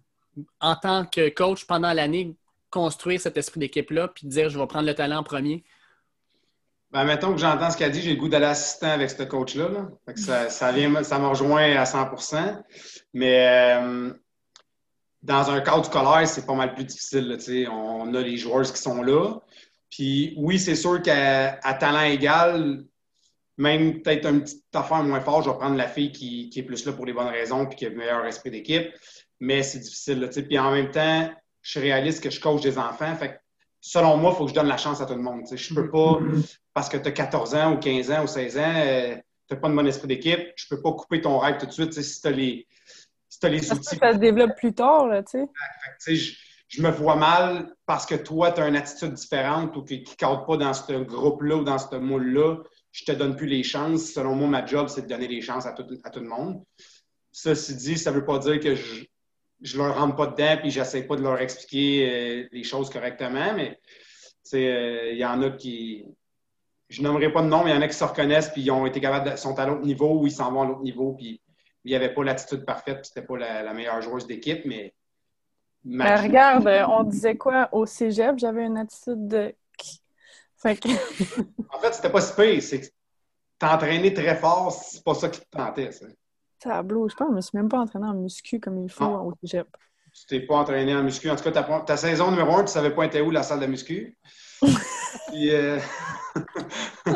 en 0.62 0.76
tant 0.76 1.06
que 1.06 1.30
coach, 1.30 1.66
pendant 1.66 1.94
l'année, 1.94 2.36
construire 2.70 3.20
cet 3.20 3.38
esprit 3.38 3.60
d'équipe-là 3.60 4.08
puis 4.08 4.28
dire, 4.28 4.50
je 4.50 4.58
vais 4.58 4.68
prendre 4.68 4.88
le 4.88 4.96
talent 4.96 5.18
en 5.18 5.24
premier? 5.24 5.64
Ben, 6.92 7.06
mettons 7.06 7.32
que 7.32 7.40
j'entends 7.40 7.72
ce 7.72 7.78
qu'elle 7.78 7.92
dit, 7.92 8.02
j'ai 8.02 8.16
le 8.16 8.20
goût 8.20 8.28
d'aller 8.28 8.48
assistant 8.48 8.90
avec 8.90 9.10
ce 9.10 9.24
coach-là. 9.24 9.90
Ça, 10.16 10.72
vient, 10.74 11.04
ça 11.04 11.20
me 11.20 11.28
rejoint 11.28 11.74
à 11.78 11.86
100% 11.86 12.62
Mais 13.14 13.80
euh, 13.82 14.14
dans 15.24 15.50
un 15.52 15.62
cadre 15.62 15.86
scolaire, 15.86 16.28
c'est 16.28 16.46
pas 16.46 16.54
mal 16.54 16.74
plus 16.74 16.84
difficile. 16.84 17.38
on 17.72 18.14
a 18.14 18.22
les 18.22 18.36
joueurs 18.36 18.64
qui 18.64 18.82
sont 18.82 19.02
là. 19.04 19.36
Puis 19.90 20.34
oui, 20.38 20.60
c'est 20.60 20.76
sûr 20.76 21.02
qu'à 21.02 21.58
talent 21.80 22.04
égal, 22.04 22.84
même 23.58 24.02
peut-être 24.02 24.26
un 24.26 24.40
petit 24.40 24.62
affaire 24.74 25.04
moins 25.04 25.22
fort, 25.22 25.44
je 25.44 25.50
vais 25.50 25.58
prendre 25.58 25.78
la 25.78 25.88
fille 25.88 26.12
qui, 26.12 26.52
est 26.54 26.64
plus 26.64 26.86
là 26.86 26.92
pour 26.92 27.06
les 27.06 27.14
bonnes 27.14 27.28
raisons 27.28 27.68
puis 27.68 27.78
qui 27.78 27.86
a 27.86 27.90
le 27.90 27.96
meilleur 27.96 28.26
esprit 28.26 28.52
d'équipe. 28.52 28.92
Mais 29.40 29.64
c'est 29.64 29.80
difficile. 29.80 30.30
puis 30.30 30.60
en 30.60 30.72
même 30.72 30.92
temps, 30.92 31.30
je 31.62 31.72
suis 31.72 31.80
réaliste 31.80 32.22
que 32.22 32.30
je 32.30 32.42
coach 32.42 32.62
des 32.62 32.78
enfants. 32.78 33.16
Selon 33.82 34.16
moi, 34.18 34.32
il 34.34 34.38
faut 34.38 34.44
que 34.46 34.52
je 34.52 34.56
donne 34.56 34.68
la 34.68 34.78
chance 34.78 35.02
à 35.02 35.06
tout 35.06 35.16
le 35.16 35.22
monde. 35.22 35.44
Je 35.52 35.74
ne 35.74 35.82
peux 35.82 35.90
pas, 35.90 36.20
parce 36.74 36.88
que 36.88 36.98
tu 36.98 37.08
as 37.08 37.12
14 37.12 37.56
ans 37.56 37.74
ou 37.74 37.80
15 37.80 38.12
ans 38.12 38.24
ou 38.24 38.28
16 38.28 38.58
ans, 38.58 38.74
euh, 38.76 39.16
tu 39.48 39.54
n'as 39.54 39.60
pas 39.60 39.70
de 39.70 39.76
bon 39.76 39.88
esprit 39.88 40.08
d'équipe, 40.08 40.40
je 40.56 40.66
ne 40.70 40.78
peux 40.78 40.82
pas 40.82 40.94
couper 40.94 41.20
ton 41.22 41.40
rêve 41.40 41.58
tout 41.58 41.66
de 41.66 41.72
suite 41.72 41.92
si 41.92 42.22
tu 42.22 42.28
as 42.28 42.32
les, 42.32 42.68
si 43.28 43.40
les 43.50 43.72
outils. 43.72 43.98
Ça 43.98 44.14
se 44.14 44.18
développe 44.18 44.56
plus 44.56 44.74
tard, 44.74 45.10
tu 45.30 45.46
sais. 45.98 46.16
Je, 46.70 46.82
me 46.82 46.90
vois 46.90 47.18
mal 47.18 47.76
parce 47.86 48.06
que 48.06 48.16
toi, 48.16 48.54
tu 48.54 48.62
as 48.62 48.68
une 48.68 48.78
attitude 48.78 49.14
différente 49.14 49.76
ou 49.76 49.84
qui 49.84 50.00
ne 50.00 50.16
cadre 50.16 50.46
pas 50.46 50.56
dans 50.56 50.74
ce 50.74 50.94
groupe-là 51.04 51.58
ou 51.58 51.64
dans 51.66 51.78
ce 51.78 51.98
moule-là. 51.98 52.60
Je 52.94 53.04
te 53.04 53.12
donne 53.12 53.36
plus 53.36 53.48
les 53.48 53.64
chances. 53.64 54.14
Selon 54.14 54.36
moi, 54.36 54.48
ma 54.48 54.66
job, 54.66 54.88
c'est 54.88 55.02
de 55.02 55.08
donner 55.08 55.28
les 55.28 55.42
chances 55.42 55.66
à 55.66 55.74
tout, 55.74 55.86
à 56.06 56.10
tout 56.10 56.22
le 56.22 56.30
monde. 56.30 56.64
Ceci 57.34 57.76
dit, 57.76 57.98
ça 57.98 58.12
ne 58.12 58.18
veut 58.18 58.26
pas 58.26 58.40
dire 58.40 58.58
que 58.62 58.76
je, 58.76 59.04
je 59.62 59.78
leur 59.78 59.98
rentre 59.98 60.16
pas 60.16 60.28
dedans 60.28 60.58
puis 60.60 60.72
j'essaie 60.72 61.04
pas 61.04 61.16
de 61.16 61.22
leur 61.22 61.40
expliquer 61.40 62.10
euh, 62.10 62.48
les 62.52 62.64
choses 62.64 62.90
correctement, 62.90 63.54
mais 63.56 63.80
euh, 64.54 65.10
il 65.12 65.18
y 65.18 65.26
en 65.26 65.42
a 65.42 65.52
qui. 65.52 66.06
Je 66.90 67.02
nommerai 67.02 67.32
pas 67.32 67.42
de 67.42 67.48
nom, 67.48 67.64
mais 67.64 67.72
il 67.72 67.76
y 67.76 67.78
en 67.78 67.82
a 67.82 67.88
qui 67.88 67.94
se 67.94 68.04
reconnaissent 68.04 68.50
puis 68.50 68.62
ils 68.62 68.72
ont 68.72 68.86
été 68.86 69.00
capables 69.00 69.32
de, 69.32 69.36
sont 69.38 69.58
à 69.58 69.66
l'autre 69.66 69.84
niveau 69.84 70.20
ou 70.20 70.28
ils 70.28 70.32
s'en 70.32 70.52
vont 70.52 70.64
à 70.64 70.66
l'autre 70.66 70.82
niveau 70.82 71.14
puis 71.14 71.42
il 71.86 71.90
n'y 71.90 71.96
avait 71.96 72.14
pas 72.14 72.24
l'attitude 72.24 72.66
parfaite 72.66 72.98
puis 72.98 73.06
c'était 73.06 73.26
pas 73.26 73.38
la, 73.38 73.74
meilleure 73.74 74.02
joueuse 74.02 74.28
d'équipe, 74.28 74.66
mais. 74.66 74.94
Ben, 75.84 76.16
regarde, 76.16 76.68
on 76.90 77.04
disait 77.04 77.38
quoi 77.38 77.70
au 77.72 77.88
cégep? 77.88 78.38
J'avais 78.38 78.66
une 78.66 78.78
attitude 78.78 79.28
de. 79.28 79.56
en 80.64 81.80
fait, 81.80 81.94
c'était 81.94 82.12
pas 82.12 82.22
si 82.22 82.36
pire. 82.36 82.62
C'est 82.62 82.82
que 82.82 82.86
t'entraîner 83.58 84.14
très 84.14 84.36
fort, 84.36 84.72
c'est 84.72 85.04
pas 85.04 85.16
ça 85.16 85.30
qui 85.30 85.40
te 85.40 85.50
tentait. 85.50 85.92
Ça. 85.92 86.06
Tableau, 86.62 87.10
je 87.10 87.16
pense, 87.16 87.30
je 87.30 87.36
me 87.36 87.42
suis 87.42 87.58
même 87.58 87.70
pas 87.70 87.80
entraîné 87.80 88.06
en 88.06 88.14
muscu 88.14 88.60
comme 88.60 88.78
il 88.78 88.90
faut 88.90 89.06
au 89.06 89.34
cégep. 89.42 89.68
Tu 90.14 90.26
t'es 90.28 90.42
pas 90.42 90.56
entraîné 90.56 90.94
en 90.94 91.04
muscu. 91.04 91.30
En 91.30 91.36
tout 91.36 91.44
cas, 91.44 91.52
ta, 91.52 91.64
ta 91.64 91.98
saison 91.98 92.30
numéro 92.32 92.56
un, 92.56 92.64
tu 92.64 92.72
savais 92.72 92.92
pas 92.94 93.06
était 93.06 93.22
où 93.22 93.32
la 93.32 93.44
salle 93.44 93.62
de 93.62 93.66
muscu. 93.66 94.18
Puis, 95.28 95.54
euh... 95.54 95.80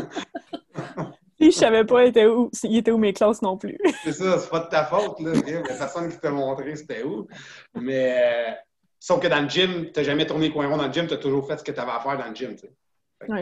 Puis 1.38 1.51
je 1.51 1.58
savais 1.58 1.84
pas 1.84 2.05
était 2.05 2.25
où, 2.25 2.49
il 2.63 2.77
était 2.77 2.91
où 2.91 2.97
mes 2.97 3.13
classes 3.13 3.41
non 3.41 3.58
plus. 3.58 3.77
c'est 4.03 4.13
ça, 4.13 4.39
c'est 4.39 4.49
pas 4.49 4.62
de 4.62 4.69
ta 4.69 4.86
faute. 4.86 5.19
Là. 5.19 5.34
Il 5.45 5.53
y 5.53 5.55
a 5.55 5.62
personne 5.62 6.10
qui 6.10 6.17
t'a 6.17 6.31
montré 6.31 6.75
c'était 6.75 7.03
où. 7.03 7.27
Mais 7.75 8.17
euh, 8.23 8.51
sauf 8.99 9.21
que 9.21 9.27
dans 9.27 9.41
le 9.41 9.49
gym, 9.49 9.91
tu 9.91 9.99
n'as 9.99 10.03
jamais 10.03 10.25
tourné 10.25 10.51
coin 10.51 10.67
rond 10.67 10.77
dans 10.77 10.88
le 10.88 10.93
gym, 10.93 11.08
tu 11.08 11.13
as 11.13 11.17
toujours 11.17 11.45
fait 11.45 11.58
ce 11.58 11.63
que 11.63 11.71
tu 11.71 11.79
avais 11.79 11.91
à 11.91 11.99
faire 11.99 12.17
dans 12.17 12.29
le 12.29 12.36
gym. 12.36 12.55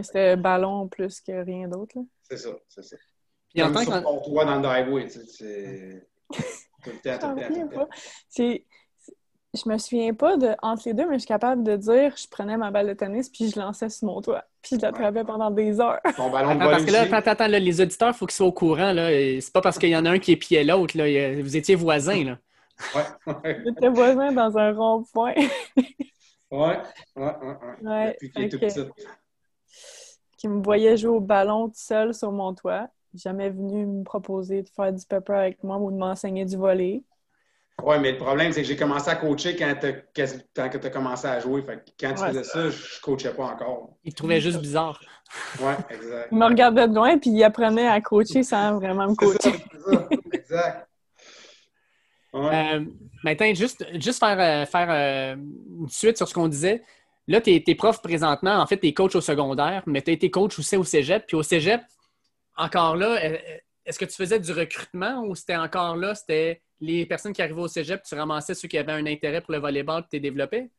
C'était 0.02 0.36
ballon 0.36 0.88
plus 0.88 1.22
que 1.22 1.44
rien 1.46 1.68
d'autre. 1.68 1.96
C'est 2.24 2.38
ça, 2.38 2.50
c'est 2.68 2.84
ça. 2.84 2.98
Puis 3.54 3.64
en 3.64 3.72
tant 3.72 3.86
que. 3.86 4.02
Pour 4.02 4.22
toi 4.24 4.46
dans 4.46 4.56
le 4.56 4.62
driveway, 4.62 5.08
tu 5.08 5.20
sais, 5.20 5.26
c'est. 5.28 6.08
tout 6.84 6.90
le 6.90 7.18
temps, 7.18 7.30
tout 7.30 7.36
le 7.36 7.70
temps. 7.70 7.88
Je 9.56 9.70
me 9.70 9.78
souviens 9.78 10.16
pas 10.16 10.36
de 10.36 10.56
entre 10.64 10.82
les 10.88 10.96
deux, 10.96 11.08
mais 11.08 11.16
je 11.16 11.20
suis 11.20 11.28
capable 11.28 11.64
de 11.64 11.76
dire 11.76 12.16
je 12.18 12.28
prenais 12.28 12.58
ma 12.58 12.72
balle 12.72 12.88
de 12.88 12.94
tennis 12.94 13.30
puis 13.30 13.52
je 13.52 13.60
lançais 13.60 13.88
sur 13.88 14.08
mon 14.08 14.20
toit. 14.20 14.44
Puis 14.64 14.78
je 14.78 14.82
l'attrapais 14.82 15.24
pendant 15.24 15.52
des 15.52 15.80
heures. 15.80 16.00
Ton 16.18 16.32
ballon 16.32 16.50
attends, 16.50 16.72
parce 16.72 16.86
que 16.86 16.92
là, 16.92 17.02
attends, 17.02 17.32
attends, 17.32 17.48
là, 17.48 17.60
les 17.60 17.80
auditeurs, 17.80 18.10
il 18.10 18.14
faut 18.16 18.26
qu'ils 18.26 18.34
soient 18.34 18.48
au 18.48 18.52
courant. 18.52 18.92
Là. 18.94 19.10
C'est 19.40 19.54
pas 19.54 19.62
parce 19.62 19.78
qu'il 19.78 19.90
y 19.90 19.96
en 19.96 20.06
a 20.06 20.10
un 20.10 20.18
qui 20.18 20.32
épiait 20.32 20.64
l'autre. 20.64 20.98
Là. 20.98 21.06
Vous 21.40 21.56
étiez 21.56 21.76
voisins. 21.76 22.24
Là. 22.24 22.38
Ouais. 22.96 23.62
J'étais 23.66 23.90
voisin 23.90 24.32
dans 24.32 24.58
un 24.58 24.74
rond-point. 24.74 25.36
ouais, 25.38 25.48
ouais, 26.50 26.80
ouais. 27.16 27.34
ouais. 27.84 28.08
Depuis 28.14 28.32
qu'il 28.32 28.44
est 28.44 28.50
tout 28.50 28.58
petit. 28.58 28.80
Qui 30.40 30.48
me 30.48 30.64
voyait 30.64 30.98
jouer 30.98 31.12
au 31.12 31.22
ballon 31.22 31.68
tout 31.68 31.76
seul 31.76 32.16
sur 32.16 32.32
mon 32.32 32.56
toit 32.56 32.88
jamais 33.16 33.50
venu 33.50 33.86
me 33.86 34.04
proposer 34.04 34.64
de 34.64 34.70
faire 34.70 34.92
du 34.92 35.06
pepper 35.06 35.34
avec 35.34 35.64
moi 35.64 35.78
ou 35.78 35.92
de 35.92 35.98
m'enseigner 35.98 36.46
du 36.46 36.58
volley. 36.58 37.04
Oui, 37.82 37.96
mais 38.00 38.12
le 38.12 38.18
problème, 38.18 38.52
c'est 38.52 38.62
que 38.62 38.68
j'ai 38.68 38.76
commencé 38.76 39.10
à 39.10 39.16
coacher 39.16 39.56
quand 39.56 39.74
tu 39.80 40.62
as, 40.62 40.90
commencé 40.90 41.28
à 41.28 41.40
jouer. 41.40 41.64
Fait 41.64 41.84
quand 42.00 42.14
tu 42.14 42.24
faisais 42.24 42.44
ça, 42.44 42.70
je 42.70 42.78
ne 42.78 43.02
coachais 43.02 43.34
pas 43.34 43.46
encore. 43.46 43.98
Il 44.04 44.14
trouvait 44.14 44.40
juste 44.40 44.62
bizarre. 44.62 45.00
Oui, 45.60 45.74
exact. 45.90 46.28
Il 46.32 46.38
me 46.38 46.46
regardait 46.46 46.88
de 46.88 46.94
loin 46.94 47.18
puis 47.18 47.32
il 47.32 47.44
apprenait 47.44 47.88
à 47.88 48.00
coacher 48.00 48.44
sans 48.44 48.76
vraiment 48.76 49.08
me 49.10 49.16
coacher. 49.16 49.58
Ça, 49.86 50.08
exact. 50.32 50.88
Euh, 52.36 52.86
maintenant, 53.24 53.54
juste, 53.54 53.86
juste 54.00 54.20
faire, 54.20 54.40
euh, 54.40 54.66
faire 54.66 54.88
euh, 54.90 55.36
une 55.36 55.90
suite 55.90 56.18
sur 56.18 56.28
ce 56.28 56.34
qu'on 56.34 56.48
disait. 56.48 56.84
Là, 57.28 57.40
tu 57.42 57.52
es, 57.52 57.76
prof 57.76 58.02
présentement. 58.02 58.56
En 58.56 58.66
fait, 58.66 58.78
tu 58.78 58.88
es 58.88 58.94
coach 58.94 59.16
au 59.16 59.22
secondaire, 59.22 59.84
mais 59.86 60.02
tu 60.02 60.12
as 60.12 60.14
été 60.14 60.30
coach 60.30 60.60
aussi 60.60 60.76
au 60.76 60.84
cégep. 60.84 61.26
Puis 61.28 61.38
au 61.38 61.44
cégep, 61.44 61.82
encore 62.56 62.96
là, 62.96 63.20
est-ce 63.86 64.00
que 64.00 64.06
tu 64.06 64.16
faisais 64.16 64.40
du 64.40 64.52
recrutement 64.52 65.24
ou 65.26 65.36
c'était 65.36 65.56
encore 65.56 65.96
là, 65.96 66.16
c'était 66.16 66.62
les 66.80 67.06
personnes 67.06 67.34
qui 67.34 67.42
arrivaient 67.42 67.62
au 67.62 67.68
cégep, 67.68 68.04
tu 68.04 68.16
ramassais 68.16 68.54
ceux 68.54 68.68
qui 68.68 68.78
avaient 68.78 68.92
un 68.92 69.06
intérêt 69.06 69.42
pour 69.42 69.54
le 69.54 69.60
volleyball 69.60 70.02
et 70.02 70.18
tu 70.18 70.20
développé? 70.20 70.70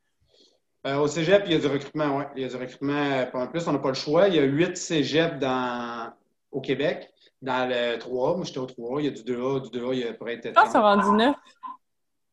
Euh, 0.86 0.98
au 0.98 1.06
cégep, 1.06 1.44
il 1.46 1.52
y 1.52 1.54
a 1.54 1.58
du 1.58 1.66
recrutement, 1.66 2.18
oui. 2.18 2.24
Il 2.36 2.42
y 2.42 2.44
a 2.44 2.48
du 2.48 2.56
recrutement. 2.56 3.26
En 3.32 3.46
plus, 3.46 3.66
on 3.66 3.72
n'a 3.72 3.78
pas 3.78 3.88
le 3.88 3.94
choix. 3.94 4.28
Il 4.28 4.34
y 4.34 4.38
a 4.38 4.42
huit 4.42 4.76
cégeps 4.76 5.38
dans... 5.38 6.12
au 6.52 6.60
Québec, 6.60 7.10
dans 7.40 7.66
le 7.68 7.96
3. 7.98 8.36
Moi, 8.36 8.44
j'étais 8.44 8.58
au 8.58 8.66
3. 8.66 9.00
Il 9.00 9.04
y 9.06 9.08
a 9.08 9.10
du 9.10 9.22
2A. 9.22 9.70
Du 9.70 9.78
2A, 9.78 9.94
il 9.94 10.00
y 10.00 10.04
a 10.04 10.12
pourrait 10.12 10.34
être. 10.34 10.52
Ah, 10.56 10.66
ça 10.66 10.82
rendu 10.82 11.16
9? 11.16 11.34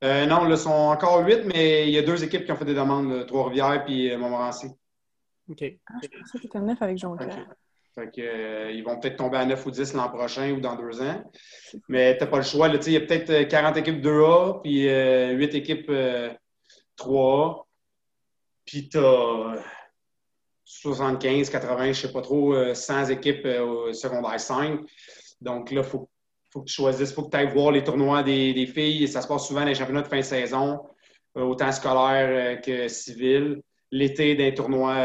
Euh, 0.03 0.25
non, 0.25 0.43
là, 0.43 0.57
sont 0.57 0.69
encore 0.69 1.25
huit, 1.25 1.43
mais 1.45 1.87
il 1.87 1.93
y 1.93 1.97
a 1.97 2.01
deux 2.01 2.23
équipes 2.23 2.43
qui 2.43 2.51
ont 2.51 2.55
fait 2.57 2.65
des 2.65 2.73
demandes, 2.73 3.25
Trois-Rivières 3.27 3.85
et 3.87 4.11
euh, 4.11 4.17
Montmorency. 4.17 4.67
OK. 5.47 5.63
Ah, 5.87 5.93
je 6.03 6.07
pensais 6.09 6.37
que 6.37 6.41
c'était 6.41 6.59
9 6.59 6.81
avec 6.81 6.97
Jonquière. 6.97 7.47
Fait 7.93 8.09
que, 8.09 8.21
euh, 8.21 8.71
ils 8.71 8.83
vont 8.83 8.97
peut-être 8.99 9.17
tomber 9.17 9.37
à 9.37 9.45
9 9.45 9.65
ou 9.65 9.71
10 9.71 9.93
l'an 9.93 10.09
prochain 10.09 10.51
ou 10.51 10.61
dans 10.61 10.75
deux 10.75 11.01
ans. 11.01 11.23
Mais 11.89 12.17
tu 12.17 12.23
n'as 12.23 12.29
pas 12.29 12.37
le 12.37 12.43
choix. 12.43 12.69
il 12.69 12.93
y 12.93 12.95
a 12.95 13.01
peut-être 13.01 13.49
40 13.49 13.75
euh, 13.75 13.79
équipes 13.79 14.01
2A, 14.01 14.61
puis 14.61 14.83
8 14.83 14.89
euh, 14.89 15.49
équipes 15.51 15.91
3A. 16.97 17.65
Puis 18.65 18.87
tu 18.87 18.97
as 18.97 19.61
75, 20.63 21.49
80, 21.49 21.83
je 21.83 21.89
ne 21.89 21.93
sais 21.93 22.11
pas 22.13 22.21
trop, 22.21 22.73
100 22.73 23.09
équipes 23.09 23.45
secondaire 23.91 24.39
5. 24.39 24.79
Donc 25.41 25.71
là, 25.71 25.81
il 25.81 25.87
faut, 25.87 26.09
que 26.53 26.65
tu 26.65 26.73
choisisses, 26.73 27.09
il 27.09 27.13
faut 27.13 27.23
que 27.23 27.31
tu 27.31 27.37
ailles 27.37 27.51
voir 27.51 27.71
les 27.71 27.83
tournois 27.83 28.23
des, 28.23 28.65
filles. 28.67 29.07
Ça 29.09 29.21
se 29.21 29.27
passe 29.27 29.47
souvent 29.47 29.61
dans 29.61 29.67
les 29.67 29.75
championnats 29.75 30.03
de 30.03 30.07
fin 30.07 30.17
de 30.17 30.21
saison, 30.21 30.79
autant 31.35 31.71
scolaire 31.73 32.61
que 32.61 32.87
civil. 32.87 33.61
L'été, 33.91 34.35
des 34.35 34.53
tournois 34.53 34.95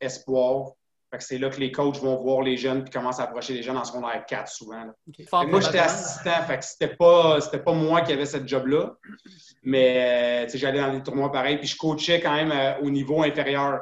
espoir 0.00 0.74
c'est 1.20 1.38
là 1.38 1.50
que 1.50 1.60
les 1.60 1.70
coachs 1.70 1.98
vont 1.98 2.16
voir 2.16 2.42
les 2.42 2.56
jeunes 2.56 2.84
et 2.86 2.90
commencent 2.90 3.20
à 3.20 3.24
approcher 3.24 3.54
les 3.54 3.62
jeunes 3.62 3.76
en 3.76 3.84
secondaire 3.84 4.24
4 4.26 4.48
souvent. 4.48 4.84
Moi, 5.46 5.60
j'étais 5.60 5.78
assistant, 5.78 6.42
fait 6.46 6.58
que 6.58 6.64
c'était 6.64 6.96
pas, 6.96 7.38
pas 7.40 7.72
moi 7.72 8.00
qui 8.00 8.12
avais 8.12 8.24
cette 8.24 8.48
job-là. 8.48 8.96
Mais 9.62 10.46
euh, 10.46 10.56
j'allais 10.56 10.80
dans 10.80 10.92
des 10.92 11.02
tournois 11.02 11.30
pareils, 11.30 11.58
puis 11.58 11.66
je 11.66 11.76
coachais 11.76 12.20
quand 12.20 12.34
même 12.34 12.52
euh, 12.52 12.80
au 12.80 12.90
niveau 12.90 13.22
inférieur. 13.22 13.80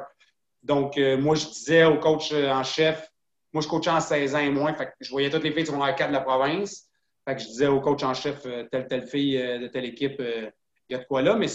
Donc, 0.61 0.97
euh, 0.97 1.17
moi, 1.17 1.35
je 1.35 1.47
disais 1.47 1.85
au 1.85 1.97
coach 1.99 2.33
en 2.33 2.63
chef, 2.63 3.09
moi, 3.53 3.63
je 3.63 3.67
coachais 3.67 3.89
en 3.89 4.01
16 4.01 4.35
ans 4.35 4.39
et 4.39 4.49
moins, 4.49 4.73
fait 4.73 4.87
que 4.87 4.91
je 4.99 5.09
voyais 5.09 5.29
toutes 5.29 5.43
les 5.43 5.51
filles 5.51 5.63
de 5.63 5.67
secondaire 5.67 5.95
4 5.95 6.09
de 6.09 6.13
la 6.13 6.21
province. 6.21 6.87
Fait 7.25 7.35
que 7.35 7.41
je 7.41 7.47
disais 7.47 7.67
au 7.67 7.79
coach 7.79 8.03
en 8.03 8.13
chef, 8.13 8.43
telle, 8.71 8.87
telle 8.87 9.07
fille 9.07 9.37
de 9.37 9.67
telle 9.67 9.85
équipe, 9.85 10.19
il 10.19 10.93
y 10.93 10.95
a 10.95 10.97
de 10.97 11.05
quoi 11.05 11.21
là. 11.21 11.35
Mais 11.35 11.47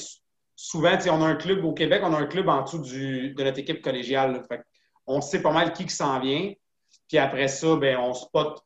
souvent, 0.55 0.97
on 1.11 1.23
a 1.23 1.27
un 1.27 1.37
club 1.37 1.65
au 1.65 1.73
Québec, 1.73 2.03
on 2.05 2.15
a 2.15 2.19
un 2.19 2.27
club 2.27 2.49
en 2.49 2.63
dessous 2.63 2.79
du, 2.79 3.35
de 3.35 3.45
notre 3.45 3.59
équipe 3.59 3.83
collégiale. 3.83 4.43
Fait 4.49 4.63
on 5.07 5.21
sait 5.21 5.43
pas 5.43 5.53
mal 5.53 5.73
qui, 5.73 5.89
s'en 5.89 6.21
vient. 6.21 6.53
Puis 7.09 7.19
après 7.19 7.49
ça, 7.49 7.77
ben, 7.77 7.99
on 7.99 8.15
spot 8.15 8.61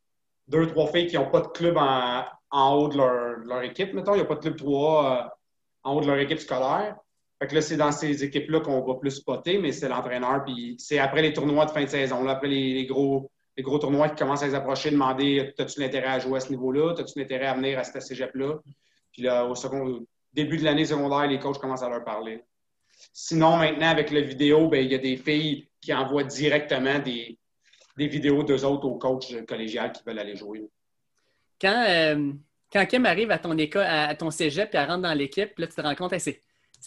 deux, 0.51 0.67
trois 0.67 0.89
filles 0.89 1.07
qui 1.07 1.17
n'ont 1.17 1.31
pas 1.31 1.41
de 1.41 1.49
club 1.49 1.77
en, 1.79 2.75
haut 2.75 2.89
de 2.89 2.97
leur, 2.97 3.63
équipe, 3.63 3.95
mettons. 3.95 4.15
Il 4.15 4.19
n'y 4.19 4.23
a 4.23 4.27
pas 4.27 4.35
de 4.35 4.41
club 4.41 4.57
3 4.57 5.25
euh, 5.25 5.29
en 5.85 5.95
haut 5.95 6.01
de 6.01 6.07
leur 6.07 6.19
équipe 6.19 6.41
scolaire. 6.41 6.97
Fait 7.41 7.47
que 7.47 7.55
là, 7.55 7.63
c'est 7.63 7.77
dans 7.77 7.93
ces 7.93 8.23
équipes-là 8.25 8.61
qu'on 8.61 8.83
va 8.83 8.95
plus 8.97 9.13
spotter, 9.13 9.59
mais 9.59 9.73
c'est 9.73 9.89
l'entraîneur. 9.89 10.45
Puis 10.45 10.77
c'est 10.79 10.99
après 10.99 11.23
les 11.23 11.33
tournois 11.33 11.65
de 11.67 11.71
fin 11.71 11.85
de 11.85 11.89
saison, 11.89 12.25
là, 12.25 12.33
après 12.33 12.49
les, 12.49 12.85
gros, 12.85 13.31
les 13.57 13.63
gros 13.63 13.79
tournois 13.79 14.11
qui 14.11 14.17
commencent 14.17 14.43
à 14.43 14.49
les 14.49 14.55
approcher, 14.55 14.91
demander 14.91 15.55
as-tu 15.59 15.81
l'intérêt 15.81 16.09
à 16.09 16.19
jouer 16.19 16.37
à 16.37 16.41
ce 16.41 16.51
niveau-là? 16.51 16.95
As-tu 16.99 17.19
l'intérêt 17.19 17.47
à 17.47 17.55
venir 17.55 17.79
à 17.79 17.85
cette 17.85 18.03
cégep-là? 18.03 18.59
Puis 19.13 19.23
là, 19.23 19.47
au 19.47 19.55
second, 19.55 20.05
début 20.33 20.59
de 20.59 20.65
l'année 20.65 20.85
secondaire, 20.85 21.27
les 21.29 21.39
coachs 21.39 21.59
commencent 21.59 21.83
à 21.83 21.89
leur 21.89 22.05
parler. 22.05 22.43
Sinon, 23.13 23.57
maintenant, 23.57 23.89
avec 23.89 24.11
la 24.11 24.21
vidéo, 24.21 24.69
ben, 24.69 24.85
il 24.85 24.93
y 24.93 24.95
a 24.95 24.99
des 24.99 25.17
filles 25.17 25.70
qui 25.81 25.95
envoient 25.95 26.25
directement 26.25 26.99
des, 26.99 27.39
vidéos 27.97 28.43
d'eux 28.43 28.65
autres 28.65 28.87
aux 28.87 28.97
coachs 28.97 29.45
collégiales 29.47 29.93
qui 29.93 30.03
veulent 30.07 30.19
aller 30.19 30.35
jouer. 30.35 30.67
Quand, 31.61 31.85
euh, 31.87 32.33
quand 32.73 32.87
Kim 32.87 33.05
arrive 33.05 33.31
à 33.31 33.39
ton 33.39 33.57
école, 33.59 33.85
à 33.85 34.15
ton 34.15 34.31
cégep 34.31 34.75
et 34.75 34.79
elle 34.79 34.89
rentre 34.89 35.03
dans 35.03 35.13
l'équipe, 35.13 35.59
là, 35.59 35.67
tu 35.67 35.75
te 35.75 35.81
rends 35.83 35.95
compte, 35.95 36.13
que 36.13 36.19
c'est, 36.19 36.41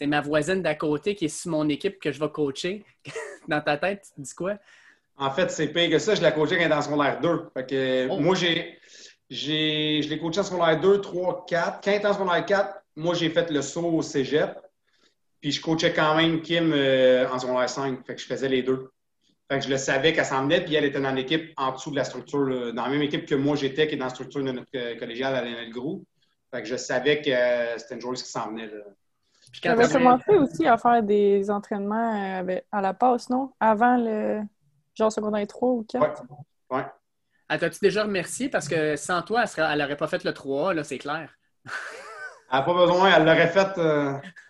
ma 0.07 0.21
voisine 0.21 0.63
d'à 0.63 0.73
côté 0.73 1.13
qui 1.13 1.25
est 1.25 1.27
sur 1.27 1.51
mon 1.51 1.69
équipe 1.69 1.99
que 1.99 2.11
je 2.11 2.19
vais 2.19 2.29
coacher. 2.29 2.83
dans 3.47 3.61
ta 3.61 3.77
tête, 3.77 4.07
tu 4.07 4.21
te 4.21 4.21
dis 4.21 4.33
quoi? 4.33 4.57
En 5.17 5.29
fait, 5.29 5.51
c'est 5.51 5.67
pire 5.67 5.89
que 5.89 5.99
ça. 5.99 6.15
Je 6.15 6.21
l'ai 6.21 6.31
coaché 6.31 6.55
quand 6.55 6.61
elle 6.61 6.71
est 6.71 6.75
dans 6.75 6.81
secondaire 6.81 7.19
2. 7.21 7.49
Fait 7.53 7.69
que, 7.69 8.07
oh. 8.09 8.19
Moi, 8.19 8.35
j'ai, 8.35 8.79
j'ai, 9.29 10.01
je 10.01 10.09
l'ai 10.09 10.17
coaché 10.17 10.39
en 10.39 10.43
secondaire 10.43 10.79
2, 10.79 11.01
3, 11.01 11.45
4. 11.47 11.81
Quand 11.83 11.91
elle 11.91 12.07
en 12.07 12.13
secondaire 12.13 12.45
4, 12.45 12.75
moi, 12.95 13.13
j'ai 13.13 13.29
fait 13.29 13.51
le 13.51 13.61
saut 13.61 13.85
au 13.85 14.01
cégep. 14.01 14.57
Puis 15.43 15.51
je 15.51 15.61
coachais 15.61 15.91
quand 15.91 16.15
même 16.15 16.41
Kim 16.41 16.71
euh, 16.71 17.27
en 17.29 17.37
secondaire 17.37 17.69
5. 17.69 18.05
Fait 18.07 18.15
que 18.15 18.21
je 18.21 18.25
faisais 18.25 18.47
les 18.47 18.63
deux. 18.63 18.89
Fait 19.51 19.59
que 19.59 19.65
je 19.65 19.69
le 19.69 19.75
savais 19.75 20.13
qu'elle 20.13 20.23
s'en 20.23 20.43
venait, 20.43 20.63
puis 20.63 20.73
elle 20.75 20.85
était 20.85 21.01
dans 21.01 21.11
l'équipe 21.11 21.51
en 21.57 21.73
dessous 21.73 21.91
de 21.91 21.97
la 21.97 22.05
structure, 22.05 22.73
dans 22.73 22.83
la 22.83 22.89
même 22.89 23.01
équipe 23.01 23.25
que 23.25 23.35
moi 23.35 23.57
j'étais, 23.57 23.85
qui 23.85 23.95
est 23.95 23.97
dans 23.97 24.05
la 24.05 24.11
structure 24.11 24.41
de 24.41 24.53
notre 24.53 24.69
euh, 24.75 24.97
collégiale 24.97 25.35
à 25.35 25.41
l'NL 25.41 25.69
Group. 25.69 26.05
Fait 26.49 26.61
que 26.61 26.67
je 26.69 26.77
savais 26.77 27.21
que 27.21 27.29
euh, 27.29 27.77
c'était 27.77 27.95
une 27.95 27.99
joueuse 27.99 28.23
qui 28.23 28.29
s'en 28.29 28.51
venait. 28.51 28.71
Tu 29.51 29.67
avais 29.67 29.85
commencé 29.89 30.31
aussi 30.31 30.65
à 30.65 30.77
faire 30.77 31.03
des 31.03 31.51
entraînements 31.51 32.45
à 32.71 32.81
la 32.81 32.93
passe, 32.93 33.29
non? 33.29 33.51
Avant 33.59 33.97
le 33.97 34.43
genre 34.95 35.11
secondaire 35.11 35.45
3 35.45 35.69
ou 35.69 35.85
4? 35.89 36.23
Oui. 36.69 36.77
Ouais. 36.77 36.85
Elle 37.49 37.59
tas 37.59 37.69
tu 37.69 37.79
déjà 37.81 38.03
remercié? 38.03 38.47
Parce 38.47 38.69
que 38.69 38.95
sans 38.95 39.21
toi, 39.23 39.43
elle 39.57 39.79
n'aurait 39.79 39.97
pas 39.97 40.07
fait 40.07 40.23
le 40.23 40.33
3, 40.33 40.73
là, 40.73 40.85
c'est 40.85 40.99
clair. 40.99 41.37
elle 41.65 42.59
n'a 42.59 42.61
pas 42.61 42.73
besoin, 42.73 43.13
elle 43.13 43.25
l'aurait 43.25 43.49
fait. 43.49 43.77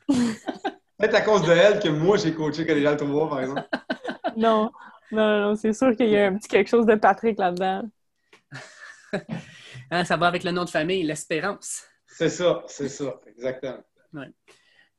peut 1.09 1.15
à 1.15 1.21
cause 1.21 1.43
de 1.43 1.51
elle 1.51 1.79
que 1.79 1.89
moi, 1.89 2.17
j'ai 2.17 2.33
coaché 2.33 2.65
Collégial 2.65 2.97
Tournoi, 2.97 3.29
par 3.29 3.41
exemple. 3.41 3.63
non, 4.37 4.71
non, 5.11 5.41
non, 5.41 5.55
c'est 5.55 5.73
sûr 5.73 5.95
qu'il 5.95 6.09
y 6.09 6.17
a 6.17 6.27
un 6.27 6.37
petit 6.37 6.47
quelque 6.47 6.69
chose 6.69 6.85
de 6.85 6.95
Patrick 6.95 7.37
là-dedans. 7.37 7.83
Hein, 9.91 10.05
ça 10.05 10.17
va 10.17 10.27
avec 10.27 10.43
le 10.43 10.49
nom 10.49 10.63
de 10.63 10.69
famille, 10.69 11.03
l'espérance. 11.03 11.83
C'est 12.07 12.29
ça, 12.29 12.63
c'est 12.65 12.89
ça, 12.89 13.19
exactement. 13.27 13.83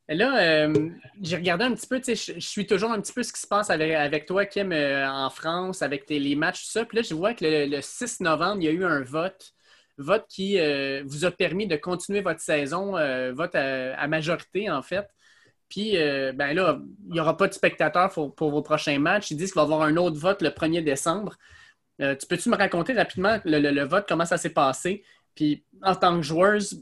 Là, 0.07 0.67
euh, 0.67 0.89
j'ai 1.21 1.35
regardé 1.35 1.65
un 1.65 1.73
petit 1.73 1.87
peu, 1.87 1.99
tu 1.99 2.15
sais, 2.15 2.35
je 2.35 2.47
suis 2.47 2.67
toujours 2.67 2.91
un 2.91 3.01
petit 3.01 3.11
peu 3.11 3.23
ce 3.23 3.33
qui 3.33 3.39
se 3.39 3.47
passe 3.47 3.69
avec, 3.71 4.25
toi, 4.27 4.45
Kim, 4.45 4.71
euh, 4.71 5.09
en 5.09 5.29
France, 5.31 5.81
avec 5.81 6.09
les 6.09 6.35
matchs, 6.35 6.65
tout 6.65 6.71
ça. 6.71 6.85
Puis 6.85 6.97
là, 6.97 7.01
je 7.01 7.15
vois 7.15 7.33
que 7.33 7.43
le, 7.43 7.81
6 7.81 8.19
novembre, 8.19 8.61
il 8.61 8.65
y 8.65 8.67
a 8.67 8.71
eu 8.71 8.85
un 8.85 9.01
vote, 9.01 9.53
vote 9.97 10.25
qui 10.29 10.59
euh, 10.59 11.01
vous 11.05 11.25
a 11.25 11.31
permis 11.31 11.65
de 11.65 11.75
continuer 11.75 12.21
votre 12.21 12.39
saison, 12.39 12.91
vote 13.33 13.55
à, 13.55 14.07
majorité, 14.07 14.69
en 14.69 14.83
fait. 14.83 15.07
Puis, 15.75 15.97
euh, 15.97 16.31
ben 16.31 16.53
là, 16.53 16.79
il 17.05 17.11
n'y 17.11 17.19
aura 17.19 17.35
pas 17.35 17.49
de 17.49 17.53
spectateurs 17.53 18.09
pour, 18.09 18.49
vos 18.49 18.61
prochains 18.61 18.97
matchs. 18.97 19.31
Ils 19.31 19.35
disent 19.35 19.51
qu'il 19.51 19.59
va 19.59 19.63
y 19.63 19.65
avoir 19.65 19.81
un 19.81 19.97
autre 19.97 20.17
vote 20.17 20.41
le 20.41 20.47
1er 20.47 20.81
décembre. 20.81 21.35
Euh, 21.99 22.15
tu 22.15 22.25
peux-tu 22.27 22.47
me 22.47 22.55
raconter 22.55 22.93
rapidement 22.93 23.41
le, 23.43 23.83
vote, 23.83 24.05
comment 24.07 24.23
ça 24.23 24.37
s'est 24.37 24.51
passé? 24.53 25.03
Puis, 25.35 25.65
en 25.81 25.93
tant 25.93 26.15
que 26.15 26.21
joueuse, 26.21 26.81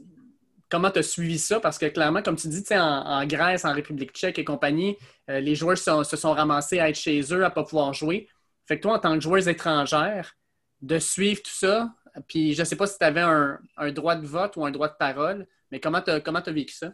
comment 0.70 0.92
tu 0.92 1.00
as 1.00 1.02
suivi 1.02 1.40
ça? 1.40 1.58
Parce 1.58 1.76
que 1.76 1.86
clairement, 1.86 2.22
comme 2.22 2.36
tu 2.36 2.46
dis, 2.46 2.62
en, 2.70 2.78
en 2.78 3.26
Grèce, 3.26 3.64
en 3.64 3.72
République 3.72 4.12
tchèque 4.12 4.38
et 4.38 4.44
compagnie, 4.44 4.96
euh, 5.28 5.40
les 5.40 5.56
joueurs 5.56 5.76
se 5.76 6.16
sont 6.16 6.32
ramassés 6.32 6.78
à 6.78 6.88
être 6.88 6.94
chez 6.94 7.20
eux, 7.32 7.44
à 7.44 7.48
ne 7.48 7.52
pas 7.52 7.64
pouvoir 7.64 7.92
jouer. 7.94 8.28
Fait 8.68 8.76
que 8.76 8.82
toi, 8.82 8.94
en 8.94 8.98
tant 9.00 9.14
que 9.14 9.20
joueuse 9.20 9.48
étrangère, 9.48 10.36
de 10.82 11.00
suivre 11.00 11.42
tout 11.42 11.50
ça, 11.50 11.92
puis 12.28 12.54
je 12.54 12.60
ne 12.60 12.64
sais 12.64 12.76
pas 12.76 12.86
si 12.86 12.96
tu 12.96 13.04
avais 13.04 13.22
un, 13.22 13.58
droit 13.90 14.14
de 14.14 14.24
vote 14.24 14.54
ou 14.54 14.64
un 14.64 14.70
droit 14.70 14.86
de 14.86 14.96
parole, 14.96 15.48
mais 15.72 15.80
comment 15.80 16.00
tu 16.00 16.12
as 16.12 16.52
vécu 16.52 16.74
ça? 16.74 16.92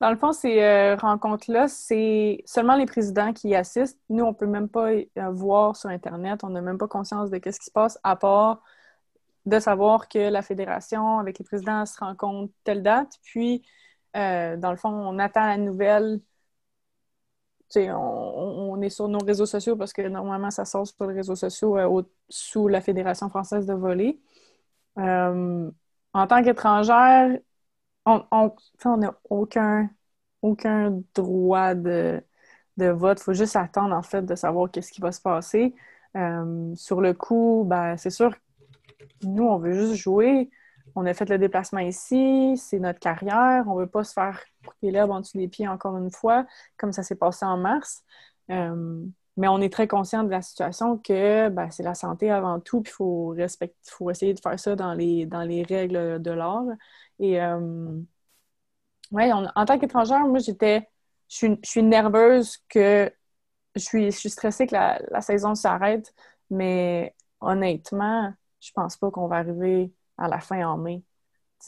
Dans 0.00 0.10
le 0.10 0.16
fond, 0.16 0.32
ces 0.32 0.60
euh, 0.62 0.96
rencontres-là, 0.96 1.68
c'est 1.68 2.42
seulement 2.46 2.76
les 2.76 2.86
présidents 2.86 3.32
qui 3.32 3.48
y 3.50 3.54
assistent. 3.54 3.98
Nous, 4.08 4.24
on 4.24 4.30
ne 4.30 4.34
peut 4.34 4.46
même 4.46 4.68
pas 4.68 4.90
euh, 4.90 5.30
voir 5.30 5.76
sur 5.76 5.88
Internet. 5.88 6.42
On 6.44 6.50
n'a 6.50 6.60
même 6.60 6.78
pas 6.78 6.88
conscience 6.88 7.30
de 7.30 7.36
ce 7.36 7.58
qui 7.58 7.66
se 7.66 7.70
passe, 7.70 7.98
à 8.02 8.16
part 8.16 8.62
de 9.46 9.58
savoir 9.58 10.08
que 10.08 10.18
la 10.30 10.42
fédération, 10.42 11.18
avec 11.18 11.38
les 11.38 11.44
présidents, 11.44 11.86
se 11.86 11.98
rencontre 11.98 12.52
telle 12.64 12.82
date. 12.82 13.18
Puis, 13.22 13.62
euh, 14.16 14.56
dans 14.56 14.70
le 14.70 14.76
fond, 14.76 14.90
on 14.90 15.18
attend 15.18 15.46
la 15.46 15.58
nouvelle. 15.58 16.20
On, 17.76 17.90
on, 17.90 18.80
est 18.82 18.90
sur 18.90 19.08
nos 19.08 19.18
réseaux 19.18 19.46
sociaux 19.46 19.76
parce 19.76 19.92
que 19.92 20.02
normalement, 20.02 20.50
ça 20.50 20.64
sort 20.64 20.86
sur 20.86 21.06
les 21.06 21.14
réseaux 21.14 21.34
sociaux 21.34 21.76
sous 22.28 22.68
la 22.68 22.80
Fédération 22.80 23.28
française 23.28 23.66
de 23.66 23.74
volley. 23.74 24.18
en 24.96 25.70
tant 26.28 26.42
qu'étrangère, 26.42 27.38
on 28.04 28.96
n'a 28.96 29.18
aucun, 29.30 29.90
droit 31.14 31.74
de, 31.74 32.22
vote. 32.78 33.20
Il 33.20 33.24
faut 33.24 33.32
juste 33.32 33.56
attendre, 33.56 33.94
en 33.94 34.02
fait, 34.02 34.22
de 34.22 34.34
savoir 34.34 34.70
qu'est-ce 34.70 34.92
qui 34.92 35.00
va 35.00 35.12
se 35.12 35.20
passer. 35.20 35.74
Euh, 36.16 36.74
sur 36.76 37.00
le 37.00 37.14
coup, 37.14 37.64
ben, 37.66 37.96
c'est 37.96 38.10
sûr, 38.10 38.34
nous, 39.22 39.44
on 39.44 39.58
veut 39.58 39.72
juste 39.72 39.94
jouer. 39.94 40.50
On 40.94 41.06
a 41.06 41.14
fait 41.14 41.28
le 41.28 41.38
déplacement 41.38 41.80
ici, 41.80 42.56
c'est 42.56 42.78
notre 42.78 43.00
carrière. 43.00 43.64
On 43.68 43.74
veut 43.74 43.86
pas 43.86 44.04
se 44.04 44.12
faire 44.12 44.40
couper 44.66 44.90
l'herbe 44.90 45.10
en 45.10 45.20
dessous 45.20 45.38
des 45.38 45.48
pieds 45.48 45.66
encore 45.68 45.96
une 45.96 46.10
fois, 46.10 46.46
comme 46.76 46.92
ça 46.92 47.02
s'est 47.02 47.16
passé 47.16 47.44
en 47.44 47.56
mars. 47.56 48.04
Euh, 48.50 49.04
mais 49.36 49.48
on 49.48 49.60
est 49.60 49.72
très 49.72 49.88
conscient 49.88 50.22
de 50.22 50.30
la 50.30 50.42
situation 50.42 50.96
que 50.98 51.48
ben, 51.48 51.70
c'est 51.70 51.82
la 51.82 51.94
santé 51.94 52.30
avant 52.30 52.60
tout, 52.60 52.82
puis 52.82 52.92
il 52.92 52.94
faut, 52.94 53.36
faut 53.82 54.10
essayer 54.10 54.34
de 54.34 54.40
faire 54.40 54.58
ça 54.60 54.76
dans 54.76 54.94
les, 54.94 55.26
dans 55.26 55.42
les 55.42 55.64
règles 55.64 56.22
de 56.22 56.30
l'art. 56.30 56.64
Et 57.18 57.40
euh, 57.40 58.00
ouais, 59.12 59.32
en 59.32 59.64
tant 59.64 59.78
qu'étrangère, 59.78 60.26
moi, 60.26 60.38
j'étais. 60.38 60.88
Je 61.28 61.56
suis, 61.62 61.82
nerveuse 61.82 62.58
que. 62.68 63.10
Je 63.74 63.80
suis, 63.80 64.10
je 64.10 64.18
suis 64.18 64.30
stressée 64.30 64.66
que 64.66 64.74
la, 64.74 65.00
la 65.10 65.20
saison 65.20 65.54
s'arrête, 65.54 66.14
mais 66.50 67.14
honnêtement, 67.40 68.32
je 68.60 68.70
pense 68.72 68.96
pas 68.96 69.10
qu'on 69.10 69.26
va 69.26 69.36
arriver 69.36 69.92
à 70.16 70.28
la 70.28 70.40
fin 70.40 70.64
en 70.66 70.76
mai. 70.76 71.02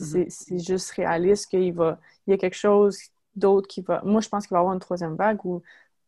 Mm-hmm. 0.00 0.30
C'est 0.30 0.58
juste 0.58 0.90
réaliste 0.92 1.50
qu'il 1.50 1.72
va. 1.74 1.98
Il 2.26 2.30
y 2.32 2.34
a 2.34 2.38
quelque 2.38 2.56
chose 2.56 2.98
d'autre 3.34 3.68
qui 3.68 3.82
va. 3.82 4.02
Moi, 4.04 4.20
je 4.20 4.28
pense 4.28 4.46
qu'il 4.46 4.54
va 4.54 4.58
y 4.58 4.60
avoir 4.60 4.74
une 4.74 4.80
troisième 4.80 5.16
vague 5.16 5.44
où 5.44 5.62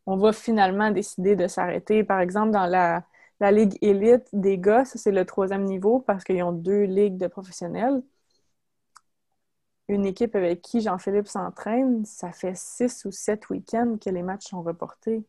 on 0.05 0.17
va 0.17 0.33
finalement 0.33 0.91
décider 0.91 1.35
de 1.35 1.47
s'arrêter. 1.47 2.03
Par 2.03 2.19
exemple, 2.19 2.51
dans 2.51 2.65
la, 2.65 3.03
Ligue 3.51 3.77
élite 3.81 4.27
des 4.33 4.57
gars, 4.57 4.83
ça 4.83 4.97
c'est 4.97 5.13
le 5.13 5.25
troisième 5.25 5.63
niveau 5.63 5.99
parce 5.99 6.25
qu'ils 6.25 6.43
ont 6.43 6.51
deux 6.51 6.83
ligues 6.83 7.17
de 7.17 7.27
professionnels. 7.27 8.01
Une 9.89 10.05
équipe 10.05 10.35
avec 10.35 10.61
qui 10.61 10.81
Jean-Philippe 10.81 11.27
s'entraîne, 11.27 12.05
ça 12.05 12.31
fait 12.31 12.55
six 12.55 13.03
ou 13.05 13.11
sept 13.11 13.49
week-ends 13.49 13.97
que 14.03 14.09
les 14.09 14.23
matchs 14.23 14.47
sont 14.47 14.61
reportés. 14.61 15.23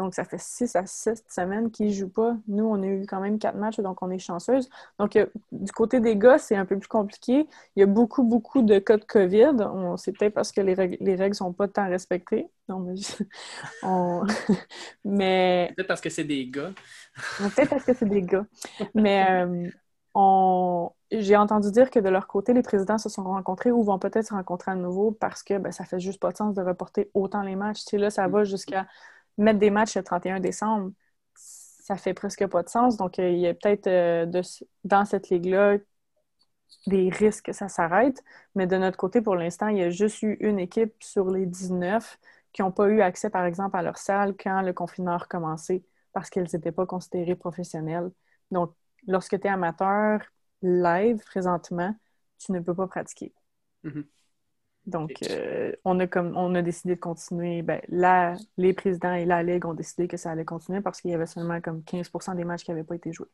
Donc, 0.00 0.14
ça 0.14 0.24
fait 0.24 0.40
six 0.40 0.74
à 0.76 0.86
sept 0.86 1.24
semaines 1.28 1.70
qu'ils 1.70 1.88
ne 1.88 1.92
jouent 1.92 2.08
pas. 2.08 2.36
Nous, 2.48 2.64
on 2.64 2.82
a 2.82 2.86
eu 2.86 3.04
quand 3.06 3.20
même 3.20 3.38
quatre 3.38 3.56
matchs, 3.56 3.80
donc 3.80 4.00
on 4.02 4.10
est 4.10 4.18
chanceuse. 4.18 4.70
Donc, 4.98 5.16
euh, 5.16 5.26
du 5.52 5.70
côté 5.72 6.00
des 6.00 6.16
gars, 6.16 6.38
c'est 6.38 6.56
un 6.56 6.64
peu 6.64 6.78
plus 6.78 6.88
compliqué. 6.88 7.46
Il 7.76 7.80
y 7.80 7.82
a 7.82 7.86
beaucoup, 7.86 8.22
beaucoup 8.22 8.62
de 8.62 8.78
cas 8.78 8.96
de 8.96 9.04
COVID. 9.04 9.52
C'est 9.98 10.16
peut-être 10.16 10.32
parce 10.32 10.52
que 10.52 10.60
les 10.60 10.74
règles 10.74 11.28
ne 11.28 11.32
sont 11.34 11.52
pas 11.52 11.68
tant 11.68 11.88
respectées. 11.88 12.46
Non, 12.68 12.78
mais... 12.78 12.94
mais... 15.04 15.72
Peut-être 15.76 15.88
parce 15.88 16.00
que 16.00 16.10
c'est 16.10 16.24
des 16.24 16.46
gars. 16.46 16.72
peut-être 17.38 17.70
parce 17.70 17.84
que 17.84 17.92
c'est 17.92 18.08
des 18.08 18.22
gars. 18.22 18.46
Mais 18.94 19.26
euh, 19.30 19.68
j'ai 21.12 21.36
entendu 21.36 21.70
dire 21.70 21.90
que 21.90 21.98
de 21.98 22.08
leur 22.08 22.26
côté, 22.26 22.52
les 22.52 22.62
présidents 22.62 22.98
se 22.98 23.08
sont 23.08 23.24
rencontrés 23.24 23.70
ou 23.70 23.82
vont 23.82 23.98
peut-être 23.98 24.26
se 24.26 24.34
rencontrer 24.34 24.72
à 24.72 24.74
nouveau 24.74 25.12
parce 25.12 25.42
que 25.42 25.58
ben, 25.58 25.72
ça 25.72 25.84
fait 25.84 26.00
juste 26.00 26.20
pas 26.20 26.32
de 26.32 26.36
sens 26.36 26.54
de 26.54 26.62
reporter 26.62 27.10
autant 27.14 27.42
les 27.42 27.56
matchs. 27.56 27.84
Tu 27.84 27.96
là, 27.96 28.10
ça 28.10 28.28
va 28.28 28.44
jusqu'à 28.44 28.86
mettre 29.38 29.58
des 29.58 29.70
matchs 29.70 29.96
le 29.96 30.02
31 30.02 30.40
décembre, 30.40 30.92
ça 31.34 31.96
fait 31.96 32.14
presque 32.14 32.46
pas 32.46 32.62
de 32.62 32.68
sens. 32.68 32.96
Donc, 32.96 33.18
euh, 33.18 33.30
il 33.30 33.38
y 33.38 33.48
a 33.48 33.54
peut-être 33.54 33.86
euh, 33.88 34.26
dans 34.84 35.04
cette 35.04 35.30
ligue-là 35.30 35.78
des 36.86 37.08
risques 37.10 37.46
que 37.46 37.52
ça 37.52 37.68
s'arrête. 37.68 38.22
Mais 38.54 38.66
de 38.66 38.76
notre 38.76 38.96
côté, 38.96 39.20
pour 39.20 39.34
l'instant, 39.36 39.68
il 39.68 39.78
y 39.78 39.82
a 39.82 39.90
juste 39.90 40.22
eu 40.22 40.36
une 40.40 40.58
équipe 40.58 40.94
sur 41.02 41.30
les 41.30 41.46
19 41.46 42.18
qui 42.52 42.62
n'ont 42.62 42.72
pas 42.72 42.88
eu 42.88 43.00
accès, 43.00 43.30
par 43.30 43.44
exemple, 43.44 43.76
à 43.76 43.82
leur 43.82 43.98
salle 43.98 44.34
quand 44.36 44.62
le 44.62 44.72
confinement 44.72 45.12
a 45.12 45.18
recommencé 45.18 45.84
parce 46.12 46.30
qu'elles 46.30 46.48
n'étaient 46.52 46.72
pas 46.72 46.86
considérées 46.86 47.36
professionnelles. 47.36 48.10
Donc, 48.50 48.74
lorsque 49.06 49.38
tu 49.40 49.46
es 49.46 49.50
amateur 49.50 50.20
live 50.62 51.22
présentement, 51.24 51.94
tu 52.38 52.52
ne 52.52 52.60
peux 52.60 52.74
pas 52.74 52.86
pratiquer. 52.86 53.32
Mm-hmm. 53.84 54.04
Donc, 54.86 55.12
euh, 55.28 55.72
on, 55.84 56.00
a 56.00 56.06
comme, 56.06 56.36
on 56.36 56.54
a 56.54 56.62
décidé 56.62 56.94
de 56.94 57.00
continuer. 57.00 57.62
Ben, 57.62 57.80
là, 57.88 58.34
les 58.56 58.72
présidents 58.72 59.14
et 59.14 59.24
la 59.24 59.42
Ligue 59.42 59.66
ont 59.66 59.74
décidé 59.74 60.08
que 60.08 60.16
ça 60.16 60.30
allait 60.30 60.44
continuer 60.44 60.80
parce 60.80 61.00
qu'il 61.00 61.10
y 61.10 61.14
avait 61.14 61.26
seulement 61.26 61.60
comme 61.60 61.82
15% 61.82 62.36
des 62.36 62.44
matchs 62.44 62.64
qui 62.64 62.70
n'avaient 62.70 62.84
pas 62.84 62.96
été 62.96 63.12
joués. 63.12 63.28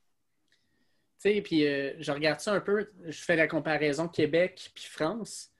Tu 1.18 1.30
sais, 1.30 1.40
puis 1.40 1.66
euh, 1.66 1.94
je 1.98 2.12
regarde 2.12 2.40
ça 2.40 2.52
un 2.52 2.60
peu, 2.60 2.90
je 3.06 3.22
fais 3.22 3.36
la 3.36 3.46
comparaison 3.46 4.08
Québec 4.08 4.70
puis 4.74 4.84
France. 4.84 5.50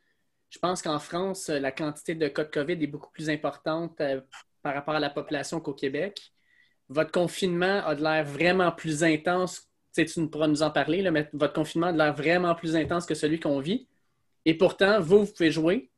Je 0.51 0.59
pense 0.59 0.83
qu'en 0.83 0.99
France, 0.99 1.49
la 1.49 1.73
quantité 1.73 2.14
de 2.14 2.29
cas 2.29 2.45
de 2.45 2.51
COVID 2.51 2.73
est 2.73 2.87
beaucoup 2.87 3.11
plus 3.11 3.31
importante 3.31 4.01
euh, 4.01 4.21
par 4.62 4.75
rapport 4.75 4.95
à 4.95 5.01
la 5.01 5.11
population 5.11 5.61
qu'au 5.61 5.75
Québec. 5.75 6.33
Votre 6.88 7.11
confinement 7.11 7.85
a 7.85 7.95
de 7.95 8.03
l'air 8.03 8.25
vraiment 8.25 8.71
plus 8.71 9.03
intense. 9.03 9.65
Tu, 9.97 10.29
pourras 10.29 10.49
nous 10.49 10.63
en 10.63 10.71
parler, 10.71 11.03
là, 11.03 11.11
mais 11.11 11.29
votre 11.33 11.55
confinement 11.55 11.89
a 11.89 11.93
de 11.93 11.99
l'air 11.99 12.15
vraiment 12.15 12.55
plus 12.55 12.77
intense 12.77 13.07
que 13.07 13.15
celui 13.15 13.41
qu'on 13.41 13.61
vit. 13.61 13.89
Et 14.45 14.55
pourtant, 14.55 15.01
vous, 15.01 15.25
vous 15.25 15.33
pouvez 15.33 15.51
jouer. 15.51 15.91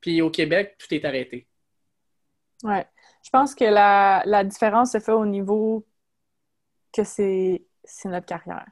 Puis 0.00 0.22
au 0.22 0.30
Québec, 0.30 0.76
tout 0.78 0.92
est 0.94 1.04
arrêté. 1.04 1.46
Oui. 2.64 2.78
Je 3.22 3.30
pense 3.30 3.54
que 3.54 3.64
la, 3.64 4.44
différence 4.44 4.92
se 4.92 5.00
fait 5.00 5.12
au 5.12 5.26
niveau 5.26 5.84
que 6.92 7.04
c'est 7.04 7.62
notre 8.04 8.26
carrière. 8.26 8.66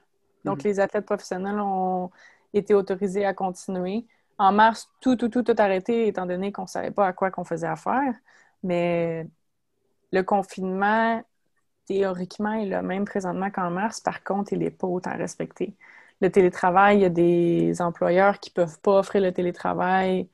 Donc, 0.45 0.59
mhm. 0.59 0.65
les 0.65 0.81
athlètes 0.81 1.07
professionnels 1.07 1.61
ont 1.61 2.11
été 2.53 2.75
autorisés 2.75 3.25
à 3.25 3.35
continuer. 3.35 4.07
En 4.39 4.53
mars, 4.53 4.91
tout, 5.01 5.17
tout, 5.17 5.29
tout, 5.29 5.43
tout 5.43 5.55
arrêté, 5.59 6.09
étant 6.09 6.27
donné 6.27 6.51
qu'on 6.51 6.63
ne 6.63 6.69
savait 6.69 6.91
pas 6.91 7.07
à 7.07 7.13
quoi 7.13 7.31
qu'on 7.31 7.45
faisait 7.45 7.67
affaire. 7.67 8.15
Mais 8.63 9.27
le 10.13 10.23
confinement, 10.23 11.23
théoriquement, 11.91 12.53
est 12.55 12.67
le 12.67 12.83
même 12.83 13.05
présentement 13.05 13.51
qu'en 13.51 13.71
mars. 13.71 14.01
Par 14.01 14.23
contre, 14.25 14.53
il 14.53 14.61
n'est 14.61 14.71
pas 14.71 14.87
autant 14.87 15.17
respecté 15.17 15.77
le 16.21 16.31
télétravail, 16.31 16.99
il 16.99 17.03
y 17.03 17.05
a 17.05 17.09
des 17.09 17.81
employeurs 17.83 18.41
qui 18.41 18.51
ne 18.51 18.55
peuvent 18.55 18.79
pas 18.81 18.99
offrir 18.99 19.23
le 19.23 19.33
télétravail 19.33 20.29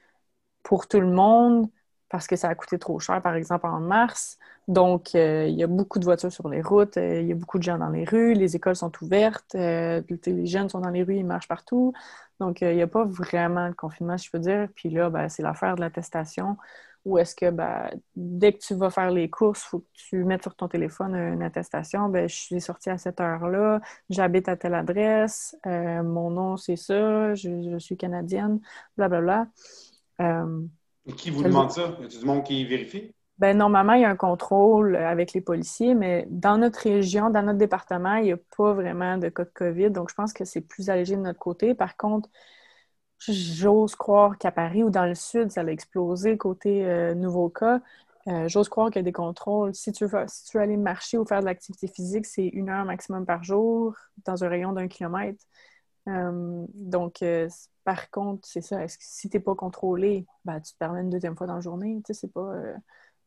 pour 0.63 0.89
tout 0.89 1.01
le 1.01 1.09
monde 1.09 1.69
parce 2.09 2.27
que 2.29 2.37
ça 2.37 2.49
a 2.49 2.55
coûté 2.55 2.79
trop 2.79 3.01
cher, 3.01 3.23
par 3.23 3.35
exemple, 3.35 3.67
en 3.67 3.81
mars. 3.81 4.39
Donc, 4.69 5.15
euh, 5.15 5.47
il 5.49 5.57
y 5.57 5.65
a 5.65 5.67
beaucoup 5.67 5.99
de 5.99 6.05
voitures 6.05 6.33
sur 6.33 6.49
les 6.49 6.63
routes, 6.63 6.97
euh, 6.99 7.21
il 7.21 7.29
y 7.29 7.33
a 7.33 7.35
beaucoup 7.35 7.59
de 7.59 7.65
gens 7.65 7.79
dans 7.79 7.91
les 7.91 8.05
rues, 8.05 8.35
les 8.35 8.57
écoles 8.57 8.77
sont 8.77 8.93
ouvertes, 9.03 9.55
euh, 9.57 10.03
les 10.27 10.47
jeunes 10.47 10.69
sont 10.69 10.81
dans 10.81 10.91
les 10.91 11.03
rues, 11.03 11.17
ils 11.19 11.27
marchent 11.27 11.49
partout. 11.49 11.93
Donc, 12.41 12.61
il 12.63 12.75
n'y 12.77 12.83
a 12.83 12.87
pas 12.87 13.05
vraiment 13.05 13.69
de 13.69 13.75
confinement, 13.75 14.17
je 14.17 14.31
peux 14.31 14.39
dire. 14.39 14.69
Puis 14.77 14.91
là, 14.91 15.11
ben, 15.11 15.29
c'est 15.29 15.43
l'affaire 15.43 15.77
de 15.77 15.81
l'attestation. 15.81 16.57
Ou 17.07 17.19
est-ce 17.19 17.37
que 17.37 17.51
ben, 17.51 17.89
dès 18.17 18.53
que 18.53 18.59
tu 18.59 18.75
vas 18.75 18.91
faire 18.91 19.13
les 19.13 19.31
courses, 19.31 19.63
il 19.65 19.69
faut 19.69 19.79
que 19.79 19.87
tu 19.95 20.25
mettes 20.25 20.43
sur 20.43 20.57
ton 20.57 20.67
téléphone 20.67 21.15
une 21.15 21.43
attestation. 21.43 22.09
Ben, 22.09 22.29
je 22.29 22.35
suis 22.35 22.61
sortie 22.61 22.91
à 22.91 22.99
cette 22.99 23.21
heure-là, 23.21 23.81
j'habite 24.11 24.49
à 24.49 24.57
telle 24.57 24.75
adresse, 24.75 25.57
euh, 25.67 26.03
mon 26.03 26.31
nom 26.31 26.57
c'est 26.57 26.77
ça, 26.77 27.33
je, 27.35 27.79
suis 27.79 27.97
canadienne, 27.97 28.61
blablabla. 28.97 29.47
Euh, 30.21 30.63
qui 31.17 31.31
vous 31.31 31.45
demande 31.45 31.71
ça? 31.71 31.97
Y 32.01 32.05
a 32.05 32.09
du 32.09 32.27
monde 32.27 32.43
qui 32.43 32.65
vérifie? 32.65 33.13
Ben, 33.39 33.57
normalement, 33.57 33.93
il 33.93 34.01
y 34.01 34.05
a 34.05 34.11
un 34.11 34.17
contrôle 34.17 34.97
avec 34.97 35.33
les 35.35 35.43
policiers, 35.43 35.95
mais 35.95 36.27
dans 36.31 36.57
notre 36.57 36.81
région, 36.81 37.29
dans 37.29 37.43
notre 37.43 37.59
département, 37.59 38.17
il 38.17 38.25
n'y 38.25 38.33
a 38.33 38.39
pas 38.57 38.73
vraiment 38.73 39.19
de 39.19 39.29
cas 39.29 39.45
de 39.45 39.51
COVID. 39.55 39.91
Donc, 39.91 40.11
je 40.11 40.15
pense 40.15 40.33
que 40.33 40.45
c'est 40.45 40.63
plus 40.63 40.89
allégé 40.89 41.17
de 41.17 41.21
notre 41.21 41.39
côté. 41.39 41.75
Par 41.75 41.97
contre, 41.97 42.31
J'ose 43.19 43.95
croire 43.95 44.37
qu'à 44.39 44.53
Paris 44.53 44.83
ou 44.83 44.91
dans 44.91 45.07
le 45.07 45.15
sud, 45.15 45.51
ça 45.51 45.63
a 45.63 45.67
explosé 45.67 46.37
côté 46.37 46.85
euh, 46.85 47.15
nouveau 47.15 47.49
cas. 47.49 47.81
Euh, 48.29 48.49
j'ose 48.49 48.69
croire 48.69 48.89
qu'il 48.89 48.97
y 48.97 49.01
a 49.01 49.03
des 49.05 49.13
contrôles. 49.13 49.75
Si 49.75 49.93
tu, 49.93 50.05
veux, 50.05 50.25
si 50.27 50.45
tu 50.45 50.57
veux 50.57 50.63
aller 50.63 50.77
marcher 50.77 51.17
ou 51.17 51.25
faire 51.25 51.41
de 51.41 51.47
l'activité 51.47 51.87
physique, 51.87 52.27
c'est 52.27 52.47
une 52.47 52.69
heure 52.69 52.85
maximum 52.85 53.25
par 53.25 53.43
jour 53.43 53.97
dans 54.25 54.45
un 54.45 54.49
rayon 54.49 54.73
d'un 54.73 54.89
kilomètre. 54.89 55.45
Euh, 56.09 56.65
donc, 56.75 57.25
par 57.85 58.11
contre, 58.11 58.47
c'est 58.47 58.61
ça. 58.61 58.83
Est-ce 58.83 58.99
que 58.99 59.05
si 59.05 59.31
tu 59.31 59.37
n'es 59.37 59.43
pas 59.43 59.55
contrôlé, 59.55 60.27
ben, 60.45 60.61
tu 60.61 60.73
te 60.73 60.79
permets 60.79 61.01
une 61.01 61.11
deuxième 61.11 61.37
fois 61.37 61.47
dans 61.47 61.55
la 61.55 61.61
journée. 61.61 62.01
Tu 62.05 62.15
sais, 62.15 62.29
pas. 62.29 62.53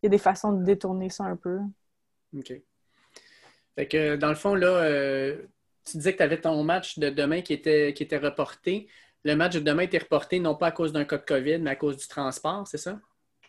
Il 0.01 0.05
y 0.05 0.07
a 0.07 0.09
des 0.09 0.17
façons 0.17 0.53
de 0.53 0.63
détourner 0.63 1.09
ça 1.09 1.23
un 1.23 1.35
peu. 1.35 1.59
OK. 2.37 2.53
Fait 3.75 3.87
que 3.87 4.15
dans 4.17 4.29
le 4.29 4.35
fond, 4.35 4.53
là, 4.53 4.83
tu 5.85 5.97
disais 5.97 6.11
que 6.11 6.17
tu 6.17 6.23
avais 6.23 6.39
ton 6.39 6.61
match 6.63 6.99
de 6.99 7.09
demain 7.09 7.41
qui 7.41 7.53
était, 7.53 7.93
qui 7.93 8.03
était 8.03 8.17
reporté 8.17 8.87
le 9.23 9.35
match 9.35 9.55
de 9.55 9.59
demain 9.59 9.83
été 9.83 9.97
reporté 9.97 10.39
non 10.39 10.55
pas 10.55 10.67
à 10.67 10.71
cause 10.71 10.93
d'un 10.93 11.05
cas 11.05 11.17
de 11.17 11.23
COVID, 11.23 11.59
mais 11.59 11.71
à 11.71 11.75
cause 11.75 11.97
du 11.97 12.07
transport, 12.07 12.67
c'est 12.67 12.77
ça? 12.77 12.99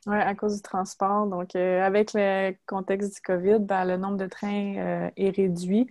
Oui, 0.06 0.16
à 0.16 0.34
cause 0.34 0.56
du 0.56 0.62
transport. 0.62 1.26
Donc, 1.26 1.54
euh, 1.54 1.82
avec 1.82 2.12
le 2.14 2.54
contexte 2.66 3.14
du 3.14 3.20
COVID, 3.20 3.58
ben, 3.60 3.84
le 3.84 3.96
nombre 3.98 4.16
de 4.16 4.26
trains 4.26 4.76
euh, 4.78 5.10
est 5.16 5.36
réduit, 5.36 5.90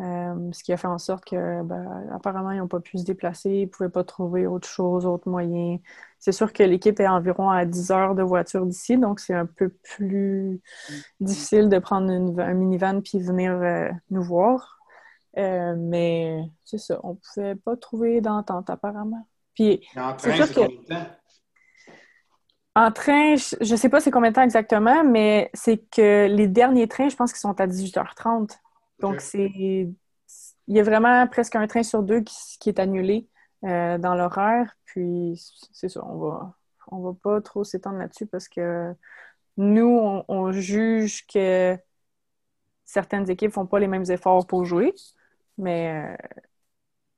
euh, 0.00 0.52
ce 0.52 0.62
qui 0.62 0.74
a 0.74 0.76
fait 0.76 0.86
en 0.88 0.98
sorte 0.98 1.24
que, 1.24 1.62
ben, 1.62 2.08
apparemment, 2.12 2.50
ils 2.50 2.58
n'ont 2.58 2.68
pas 2.68 2.80
pu 2.80 2.98
se 2.98 3.04
déplacer, 3.04 3.50
ils 3.50 3.62
ne 3.62 3.70
pouvaient 3.70 3.88
pas 3.88 4.04
trouver 4.04 4.46
autre 4.46 4.68
chose, 4.68 5.06
autre 5.06 5.28
moyen. 5.28 5.78
C'est 6.18 6.32
sûr 6.32 6.52
que 6.52 6.62
l'équipe 6.62 7.00
est 7.00 7.08
environ 7.08 7.48
à 7.48 7.64
10 7.64 7.90
heures 7.92 8.14
de 8.14 8.22
voiture 8.22 8.66
d'ici, 8.66 8.98
donc 8.98 9.20
c'est 9.20 9.34
un 9.34 9.46
peu 9.46 9.70
plus 9.70 10.60
difficile 11.20 11.70
de 11.70 11.78
prendre 11.78 12.10
un 12.12 12.54
minivan 12.54 13.00
puis 13.00 13.20
venir 13.20 13.58
nous 14.10 14.22
voir. 14.22 14.75
Euh, 15.38 15.74
mais 15.76 16.42
c'est 16.64 16.78
ça, 16.78 16.98
on 17.02 17.10
ne 17.10 17.16
pouvait 17.16 17.54
pas 17.56 17.76
trouver 17.76 18.20
d'entente 18.20 18.70
apparemment. 18.70 19.26
Puis, 19.54 19.86
en 19.96 20.14
train, 20.14 20.46
c'est 20.46 20.54
combien 20.54 20.80
de 20.80 20.86
temps? 20.86 21.06
En 22.74 22.92
train, 22.92 23.36
je 23.36 23.70
ne 23.72 23.76
sais 23.76 23.88
pas 23.88 24.00
c'est 24.00 24.10
combien 24.10 24.30
de 24.30 24.34
temps 24.34 24.42
exactement, 24.42 25.02
mais 25.02 25.50
c'est 25.54 25.78
que 25.90 26.26
les 26.26 26.46
derniers 26.46 26.88
trains, 26.88 27.08
je 27.08 27.16
pense 27.16 27.32
qu'ils 27.32 27.40
sont 27.40 27.58
à 27.60 27.66
18h30. 27.66 28.58
Donc, 29.00 29.20
c'est 29.20 29.88
il 30.68 30.76
y 30.76 30.80
a 30.80 30.82
vraiment 30.82 31.26
presque 31.28 31.56
un 31.56 31.66
train 31.66 31.82
sur 31.82 32.02
deux 32.02 32.22
qui, 32.22 32.68
est 32.68 32.78
annulé 32.78 33.28
euh, 33.64 33.98
dans 33.98 34.14
l'horaire. 34.14 34.76
Puis, 34.84 35.40
c'est 35.72 35.88
ça, 35.88 36.04
on 36.04 36.18
va, 36.18 36.54
on 36.90 37.00
va 37.00 37.12
pas 37.14 37.40
trop 37.40 37.64
s'étendre 37.64 37.98
là-dessus 37.98 38.26
parce 38.26 38.48
que 38.48 38.94
nous, 39.56 40.22
on, 40.28 40.52
juge 40.52 41.26
que 41.26 41.78
certaines 42.84 43.30
équipes 43.30 43.52
font 43.52 43.66
pas 43.66 43.78
les 43.78 43.86
mêmes 43.86 44.10
efforts 44.10 44.46
pour 44.46 44.64
jouer. 44.64 44.92
Mais 45.58 46.12
euh, 46.12 46.16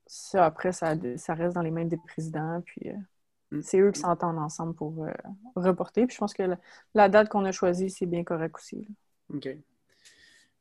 ça, 0.05 0.45
après, 0.45 0.71
ça, 0.71 0.95
ça 1.17 1.33
reste 1.33 1.55
dans 1.55 1.61
les 1.61 1.71
mains 1.71 1.85
des 1.85 1.97
présidents. 1.97 2.61
Puis 2.65 2.89
mm. 3.51 3.61
c'est 3.61 3.79
eux 3.79 3.91
qui 3.91 3.99
s'entendent 3.99 4.39
ensemble 4.39 4.75
pour 4.75 5.05
reporter. 5.55 6.05
Puis 6.05 6.15
je 6.15 6.19
pense 6.19 6.33
que 6.33 6.43
la, 6.93 7.09
date 7.09 7.29
qu'on 7.29 7.45
a 7.45 7.51
choisie, 7.51 7.89
c'est 7.89 8.05
bien 8.05 8.23
correct 8.23 8.55
aussi. 8.57 8.87
OK. 9.33 9.49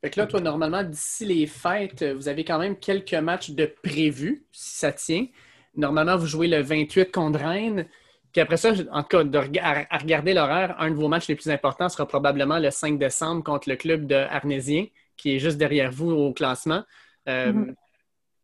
Fait 0.01 0.11
que 0.11 0.21
là, 0.21 0.27
toi, 0.29 0.41
normalement, 0.41 0.85
d'ici 0.85 1.25
les 1.25 1.47
fêtes, 1.47 2.05
vous 2.05 2.29
avez 2.29 2.45
quand 2.45 2.59
même 2.59 2.77
quelques 2.79 3.15
matchs 3.15 3.51
de 3.51 3.67
prévus, 3.67 4.47
si 4.53 4.79
ça 4.79 4.93
tient. 4.93 5.27
Normalement, 5.75 6.17
vous 6.17 6.27
jouez 6.27 6.49
le 6.49 6.61
28 6.61 7.11
contre 7.11 7.41
Rennes. 7.41 7.87
Puis 8.33 8.41
après 8.41 8.57
ça, 8.57 8.73
en 8.93 9.03
tout 9.03 9.09
cas, 9.09 9.25
à, 9.63 9.99
regarder 9.99 10.35
l'horaire, 10.35 10.77
un 10.79 10.91
de 10.91 10.95
vos 10.97 11.09
matchs 11.09 11.29
les 11.29 11.35
plus 11.35 11.51
importants 11.51 11.89
sera 11.89 12.07
probablement 12.07 12.59
le 12.59 12.71
5 12.71 12.99
décembre 12.99 13.43
contre 13.43 13.69
le 13.69 13.77
club 13.77 14.07
de 14.07 14.15
Arnésien, 14.15 14.87
qui 15.17 15.35
est 15.35 15.39
juste 15.39 15.57
derrière 15.57 15.91
vous 15.91 16.11
au 16.11 16.33
classement. 16.33 16.83
Euh, 17.29 17.53
mm-hmm. 17.53 17.75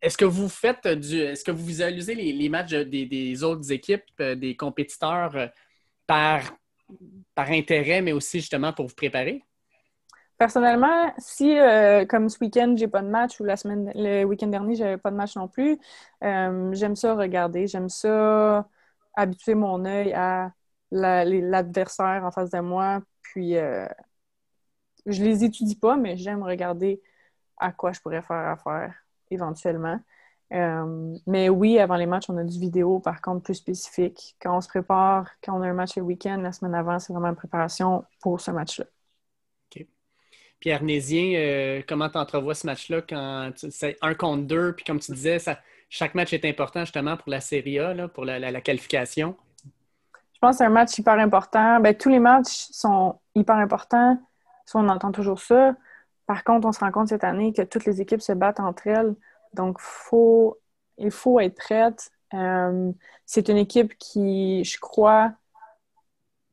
Est-ce 0.01 0.17
que 0.17 0.25
vous 0.25 0.49
faites 0.49 0.87
du. 0.87 1.19
Est-ce 1.19 1.43
que 1.43 1.51
vous 1.51 1.65
visualisez 1.65 2.15
les, 2.15 2.49
matchs 2.49 2.73
des, 2.73 3.43
autres 3.43 3.71
équipes, 3.71 4.03
euh, 4.19 4.35
des 4.35 4.55
compétiteurs 4.55 5.35
euh, 5.35 5.47
par, 6.05 6.41
par 7.33 7.49
intérêt, 7.49 8.01
mais 8.01 8.11
aussi 8.11 8.39
justement 8.39 8.73
pour 8.73 8.87
vous 8.87 8.95
préparer? 8.95 9.43
Personnellement, 10.37 11.13
si 11.17 11.55
comme 12.09 12.27
ce 12.27 12.37
week-end, 12.41 12.75
j'ai 12.77 12.89
pas 12.89 13.01
de 13.01 13.07
match 13.07 13.39
ou 13.39 13.45
la 13.45 13.55
semaine 13.55 13.89
le 13.95 14.25
week-end 14.25 14.47
dernier, 14.47 14.75
j'avais 14.75 14.97
pas 14.97 15.09
de 15.09 15.15
match 15.15 15.37
non 15.37 15.47
plus, 15.47 15.77
j'aime 16.21 16.95
ça 16.97 17.15
regarder. 17.15 17.67
J'aime 17.67 17.87
ça 17.87 18.67
habituer 19.15 19.55
mon 19.55 19.85
œil 19.85 20.11
à 20.13 20.51
l'adversaire 20.91 22.23
en 22.25 22.31
face 22.31 22.49
de 22.49 22.59
moi. 22.59 23.01
Puis, 23.21 23.57
euh, 23.57 23.87
je 25.05 25.23
les 25.23 25.43
étudie 25.43 25.75
pas, 25.75 25.97
mais 25.97 26.17
j'aime 26.17 26.43
regarder 26.43 27.01
à 27.57 27.71
quoi 27.71 27.91
je 27.91 28.01
pourrais 28.01 28.21
faire 28.21 28.47
affaire 28.49 28.93
éventuellement. 29.31 29.99
Euh, 30.53 31.17
mais 31.25 31.49
oui, 31.49 31.79
avant 31.79 31.95
les 31.95 32.05
matchs, 32.05 32.29
on 32.29 32.37
a 32.37 32.43
du 32.43 32.59
vidéo, 32.59 32.99
par 32.99 33.21
contre, 33.21 33.43
plus 33.43 33.55
spécifique. 33.55 34.35
Quand 34.39 34.57
on 34.57 34.61
se 34.61 34.67
prépare, 34.67 35.29
quand 35.43 35.57
on 35.57 35.61
a 35.61 35.67
un 35.67 35.73
match 35.73 35.95
le 35.95 36.03
week-end, 36.03 36.37
la 36.37 36.51
semaine 36.51 36.75
avant, 36.75 36.99
c'est 36.99 37.13
vraiment 37.13 37.29
une 37.29 37.35
préparation 37.35 38.05
pour 38.21 38.39
ce 38.39 38.51
match-là. 38.51 38.85
OK. 39.75 39.85
Pierre 40.59 40.83
Nésien, 40.83 41.33
euh, 41.35 41.81
comment 41.87 42.09
tu 42.09 42.17
entrevois 42.17 42.53
ce 42.53 42.67
match-là 42.67 43.01
quand 43.01 43.51
c'est 43.55 43.97
un 44.01 44.13
contre 44.13 44.43
deux, 44.43 44.73
puis 44.73 44.85
comme 44.85 44.99
tu 44.99 45.11
disais, 45.13 45.39
ça, 45.39 45.57
chaque 45.89 46.13
match 46.13 46.33
est 46.33 46.45
important 46.45 46.81
justement 46.81 47.17
pour 47.17 47.29
la 47.29 47.41
Série 47.41 47.79
A, 47.79 48.07
pour 48.07 48.25
la, 48.25 48.61
qualification? 48.61 49.35
Je 50.33 50.39
pense 50.39 50.51
que 50.51 50.57
c'est 50.59 50.65
un 50.65 50.69
match 50.69 50.97
hyper 50.97 51.17
important. 51.17 51.79
Ben, 51.79 51.95
tous 51.95 52.09
les 52.09 52.19
matchs 52.19 52.67
sont 52.71 53.19
hyper 53.33 53.55
importants. 53.55 54.19
on 54.75 54.89
entend 54.89 55.11
toujours 55.11 55.39
ça. 55.39 55.75
Par 56.25 56.43
contre, 56.43 56.67
on 56.67 56.71
se 56.71 56.79
rend 56.79 56.91
compte 56.91 57.09
cette 57.09 57.23
année 57.23 57.53
que 57.53 57.61
toutes 57.61 57.85
les 57.85 58.01
équipes 58.01 58.21
se 58.21 58.33
battent 58.33 58.59
entre 58.59 58.87
elles. 58.87 59.15
Donc, 59.53 59.79
il 60.97 61.11
faut 61.11 61.39
être 61.39 61.55
prête. 61.55 62.11
Euh, 62.33 62.91
c'est 63.25 63.49
une 63.49 63.57
équipe 63.57 63.97
qui, 63.97 64.63
je 64.63 64.79
crois, 64.79 65.33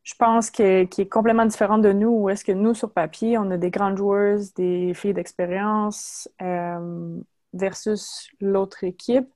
je 0.02 0.14
pense 0.18 0.50
qui 0.50 0.62
est 0.62 1.10
complètement 1.10 1.46
différente 1.46 1.82
de 1.82 1.92
nous. 1.92 2.10
Où 2.10 2.28
est-ce 2.28 2.44
que 2.44 2.52
nous, 2.52 2.74
sur 2.74 2.92
papier, 2.92 3.38
on 3.38 3.50
a 3.50 3.56
des 3.56 3.70
grandes 3.70 3.96
joueuses, 3.96 4.52
des 4.54 4.94
filles 4.94 5.14
d'expérience. 5.14 6.28
Euh, 6.42 7.20
versus 7.54 8.30
l'autre 8.40 8.84
équipe. 8.84 9.28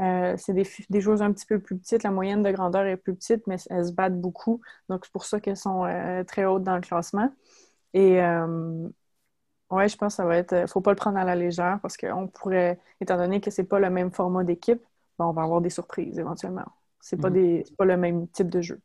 Euh, 0.00 0.34
c'est 0.38 0.54
des, 0.54 0.66
des, 0.90 1.00
joueuses 1.00 1.22
un 1.22 1.32
petit 1.32 1.44
peu 1.44 1.58
plus 1.58 1.76
petites. 1.76 2.02
La 2.02 2.10
moyenne 2.10 2.42
de 2.42 2.50
grandeur 2.50 2.86
est 2.86 2.96
plus 2.96 3.14
petite, 3.14 3.46
mais 3.46 3.56
elles 3.68 3.86
se 3.86 3.92
battent 3.92 4.20
beaucoup. 4.20 4.60
Donc, 4.88 5.04
c'est 5.04 5.12
pour 5.12 5.24
ça 5.24 5.40
qu'elles 5.40 5.56
sont 5.56 5.82
très 6.26 6.44
hautes 6.44 6.62
dans 6.62 6.76
le 6.76 6.80
classement. 6.80 7.30
Et 7.94 8.20
euh, 9.72 9.76
ouais, 9.76 9.88
je 9.88 9.96
pense 9.96 10.14
que 10.14 10.16
ça 10.16 10.24
va 10.24 10.36
être. 10.36 10.68
faut 10.68 10.80
pas 10.80 10.90
le 10.90 10.96
prendre 10.96 11.18
à 11.18 11.24
la 11.24 11.34
légère 11.34 11.78
parce 11.82 11.96
qu'on 11.96 12.28
pourrait, 12.28 12.78
étant 13.00 13.16
donné 13.16 13.40
que 13.40 13.50
c'est 13.50 13.64
pas 13.64 13.78
le 13.78 13.90
même 13.90 14.10
format 14.10 14.44
d'équipe, 14.44 14.82
ben, 15.18 15.26
on 15.26 15.32
va 15.32 15.42
avoir 15.42 15.60
des 15.60 15.70
surprises 15.70 16.18
éventuellement. 16.18 16.66
C'est 17.00 17.16
pas, 17.16 17.30
mhm. 17.30 17.62
pas 17.76 17.84
le 17.84 17.96
même 17.96 18.28
type 18.28 18.50
de 18.50 18.60
jeu. 18.60 18.80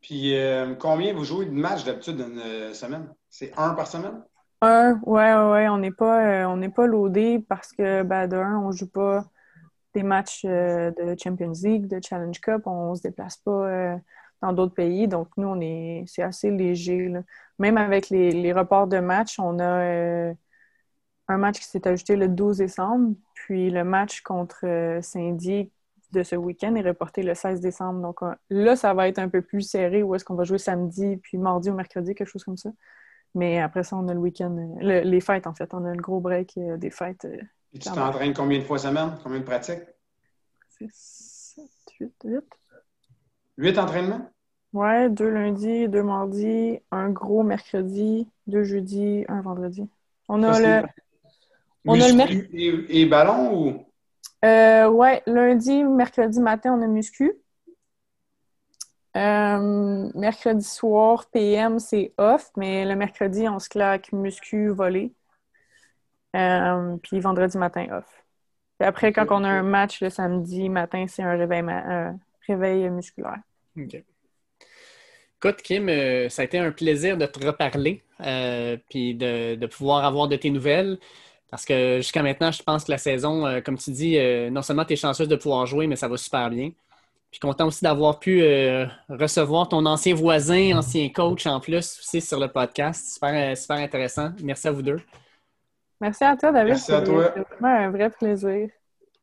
Puis, 0.00 0.34
combien 0.78 1.12
vous 1.12 1.24
jouez 1.24 1.44
de 1.44 1.50
matchs 1.50 1.84
d'habitude 1.84 2.16
dans 2.16 2.26
une 2.26 2.72
semaine? 2.72 3.06
C'est 3.28 3.52
un 3.58 3.74
par 3.74 3.86
semaine? 3.86 4.22
Un, 4.62 5.00
ouais, 5.06 5.32
ouais, 5.34 5.68
on 5.68 5.78
n'est 5.78 5.90
pas, 5.90 6.42
euh, 6.42 6.44
on 6.46 6.58
n'est 6.58 6.68
pas 6.68 6.86
loadé 6.86 7.38
parce 7.48 7.72
que, 7.72 8.02
ben, 8.02 8.28
de 8.28 8.36
un, 8.36 8.58
on 8.58 8.72
joue 8.72 8.90
pas 8.90 9.24
des 9.94 10.02
matchs 10.02 10.44
euh, 10.44 10.90
de 10.90 11.16
Champions 11.18 11.52
League, 11.62 11.86
de 11.86 11.98
Challenge 12.02 12.38
Cup, 12.40 12.66
on 12.66 12.94
se 12.94 13.02
déplace 13.02 13.38
pas 13.38 13.50
euh, 13.50 13.96
dans 14.42 14.52
d'autres 14.52 14.74
pays, 14.74 15.06
donc 15.08 15.28
nous, 15.36 15.48
on 15.48 15.60
est, 15.60 16.04
c'est 16.06 16.22
assez 16.22 16.50
léger, 16.50 17.12
Même 17.58 17.76
avec 17.76 18.08
les, 18.08 18.30
les 18.32 18.52
reports 18.52 18.86
de 18.86 18.98
matchs, 18.98 19.38
on 19.38 19.58
a 19.58 20.32
un 21.28 21.38
match 21.38 21.58
qui 21.60 21.66
s'est 21.66 21.86
ajouté 21.86 22.16
le 22.16 22.28
12 22.28 22.58
décembre, 22.58 23.14
puis 23.34 23.70
le 23.70 23.84
match 23.84 24.22
contre 24.22 24.98
Saint-Dié 25.02 25.70
de 26.12 26.22
ce 26.22 26.36
week-end 26.36 26.74
est 26.74 26.82
reporté 26.82 27.22
le 27.22 27.34
16 27.34 27.60
décembre. 27.60 28.00
Donc 28.00 28.20
là, 28.48 28.76
ça 28.76 28.94
va 28.94 29.08
être 29.08 29.18
un 29.18 29.28
peu 29.28 29.42
plus 29.42 29.62
serré, 29.62 30.02
où 30.02 30.14
est-ce 30.14 30.24
qu'on 30.24 30.34
va 30.34 30.44
jouer 30.44 30.58
samedi, 30.58 31.18
puis 31.18 31.38
mardi 31.38 31.70
ou 31.70 31.74
mercredi, 31.74 32.14
quelque 32.14 32.28
chose 32.28 32.44
comme 32.44 32.56
ça. 32.56 32.70
Mais 33.34 33.60
après 33.60 33.84
ça, 33.84 33.96
on 33.96 34.08
a 34.08 34.14
le 34.14 34.18
week-end, 34.18 34.78
les 34.80 35.20
fêtes 35.20 35.46
en 35.46 35.54
fait. 35.54 35.72
On 35.72 35.84
a 35.84 35.92
le 35.92 36.00
gros 36.00 36.20
break 36.20 36.54
euh, 36.56 36.76
des 36.76 36.90
fêtes. 36.90 37.24
Euh, 37.26 37.36
Et 37.72 37.78
tu 37.78 37.88
t'entraînes 37.88 38.34
combien 38.34 38.58
de 38.58 38.64
fois 38.64 38.78
semaine? 38.78 39.12
Combien 39.22 39.38
de 39.38 39.44
pratiques? 39.44 39.84
C'est 40.68 40.88
7, 40.90 41.64
8, 42.00 42.12
8. 42.24 42.44
8 43.58 43.78
entraînements? 43.78 44.30
Ouais, 44.72 45.08
deux 45.10 45.28
lundis, 45.28 45.88
deux 45.88 46.02
mardis, 46.02 46.78
un 46.92 47.10
gros 47.10 47.42
mercredi, 47.42 48.28
deux 48.46 48.62
jeudis, 48.62 49.24
un 49.28 49.40
vendredi. 49.40 49.88
On 50.28 50.42
a 50.44 50.60
le. 50.60 50.86
On 51.84 52.00
a 52.00 52.08
le 52.08 52.14
mercredi. 52.14 52.48
Et, 52.52 53.00
et, 53.00 53.06
ballon 53.06 53.52
ou? 53.52 53.86
Euh, 54.44 54.88
ouais, 54.88 55.22
lundi, 55.26 55.82
mercredi 55.82 56.40
matin, 56.40 56.74
on 56.78 56.82
a 56.82 56.86
muscu. 56.86 57.32
Euh, 59.16 60.08
mercredi 60.14 60.64
soir, 60.64 61.26
PM, 61.32 61.80
c'est 61.80 62.14
off, 62.16 62.52
mais 62.56 62.84
le 62.84 62.94
mercredi, 62.94 63.48
on 63.48 63.58
se 63.58 63.68
claque 63.68 64.12
muscu, 64.12 64.68
volé. 64.68 65.12
Euh, 66.36 66.96
puis 67.02 67.18
vendredi 67.18 67.58
matin, 67.58 67.88
off. 67.90 68.24
Puis 68.78 68.86
après, 68.86 69.12
quand 69.12 69.26
on 69.30 69.42
a 69.42 69.48
un 69.48 69.64
match 69.64 70.00
le 70.00 70.10
samedi 70.10 70.68
matin, 70.68 71.06
c'est 71.08 71.24
un 71.24 71.36
réveil, 71.36 71.62
réveil 72.46 72.88
musculaire. 72.90 73.40
OK. 73.78 74.02
Écoute, 75.42 75.62
Kim, 75.62 75.88
euh, 75.88 76.28
ça 76.28 76.42
a 76.42 76.44
été 76.44 76.58
un 76.58 76.70
plaisir 76.70 77.16
de 77.16 77.24
te 77.26 77.44
reparler, 77.44 78.02
puis 78.90 79.14
de, 79.14 79.54
de, 79.54 79.66
pouvoir 79.66 80.04
avoir 80.04 80.28
de 80.28 80.36
tes 80.36 80.50
nouvelles. 80.50 80.98
Parce 81.50 81.64
que 81.64 81.96
jusqu'à 81.96 82.22
maintenant, 82.22 82.52
je 82.52 82.62
pense 82.62 82.84
que 82.84 82.92
la 82.92 82.98
saison, 82.98 83.60
comme 83.64 83.76
tu 83.76 83.90
dis, 83.90 84.18
non 84.52 84.62
seulement 84.62 84.84
tu 84.84 84.92
es 84.92 84.96
chanceuse 84.96 85.28
de 85.28 85.36
pouvoir 85.36 85.66
jouer, 85.66 85.86
mais 85.86 85.96
ça 85.96 86.06
va 86.06 86.16
super 86.16 86.48
bien. 86.50 86.70
Puis 87.30 87.38
content 87.38 87.68
aussi 87.68 87.84
d'avoir 87.84 88.18
pu 88.18 88.42
euh, 88.42 88.86
recevoir 89.08 89.68
ton 89.68 89.86
ancien 89.86 90.14
voisin, 90.14 90.76
ancien 90.76 91.08
coach 91.10 91.46
en 91.46 91.60
plus 91.60 91.98
aussi 92.00 92.20
sur 92.20 92.40
le 92.40 92.48
podcast. 92.48 93.14
Super, 93.14 93.52
euh, 93.52 93.54
super 93.54 93.76
intéressant. 93.76 94.30
Merci 94.42 94.66
à 94.66 94.72
vous 94.72 94.82
deux. 94.82 95.00
Merci 96.00 96.24
à 96.24 96.36
toi, 96.36 96.50
David. 96.50 96.70
Merci 96.70 96.92
à 96.92 97.02
toi. 97.02 97.30
C'est 97.34 97.48
vraiment 97.48 97.78
un 97.78 97.90
vrai 97.90 98.10
plaisir. 98.10 98.68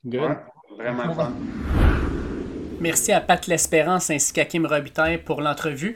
Good. 0.06 0.38
vraiment 0.78 1.14
fun. 1.14 1.34
Merci 2.80 3.12
à 3.12 3.22
Pat 3.22 3.48
L'Espérance 3.48 4.12
ainsi 4.12 4.32
qu'à 4.32 4.46
Kim 4.46 4.68
Robitaille 4.68 5.18
pour 5.18 5.42
l'entrevue. 5.42 5.96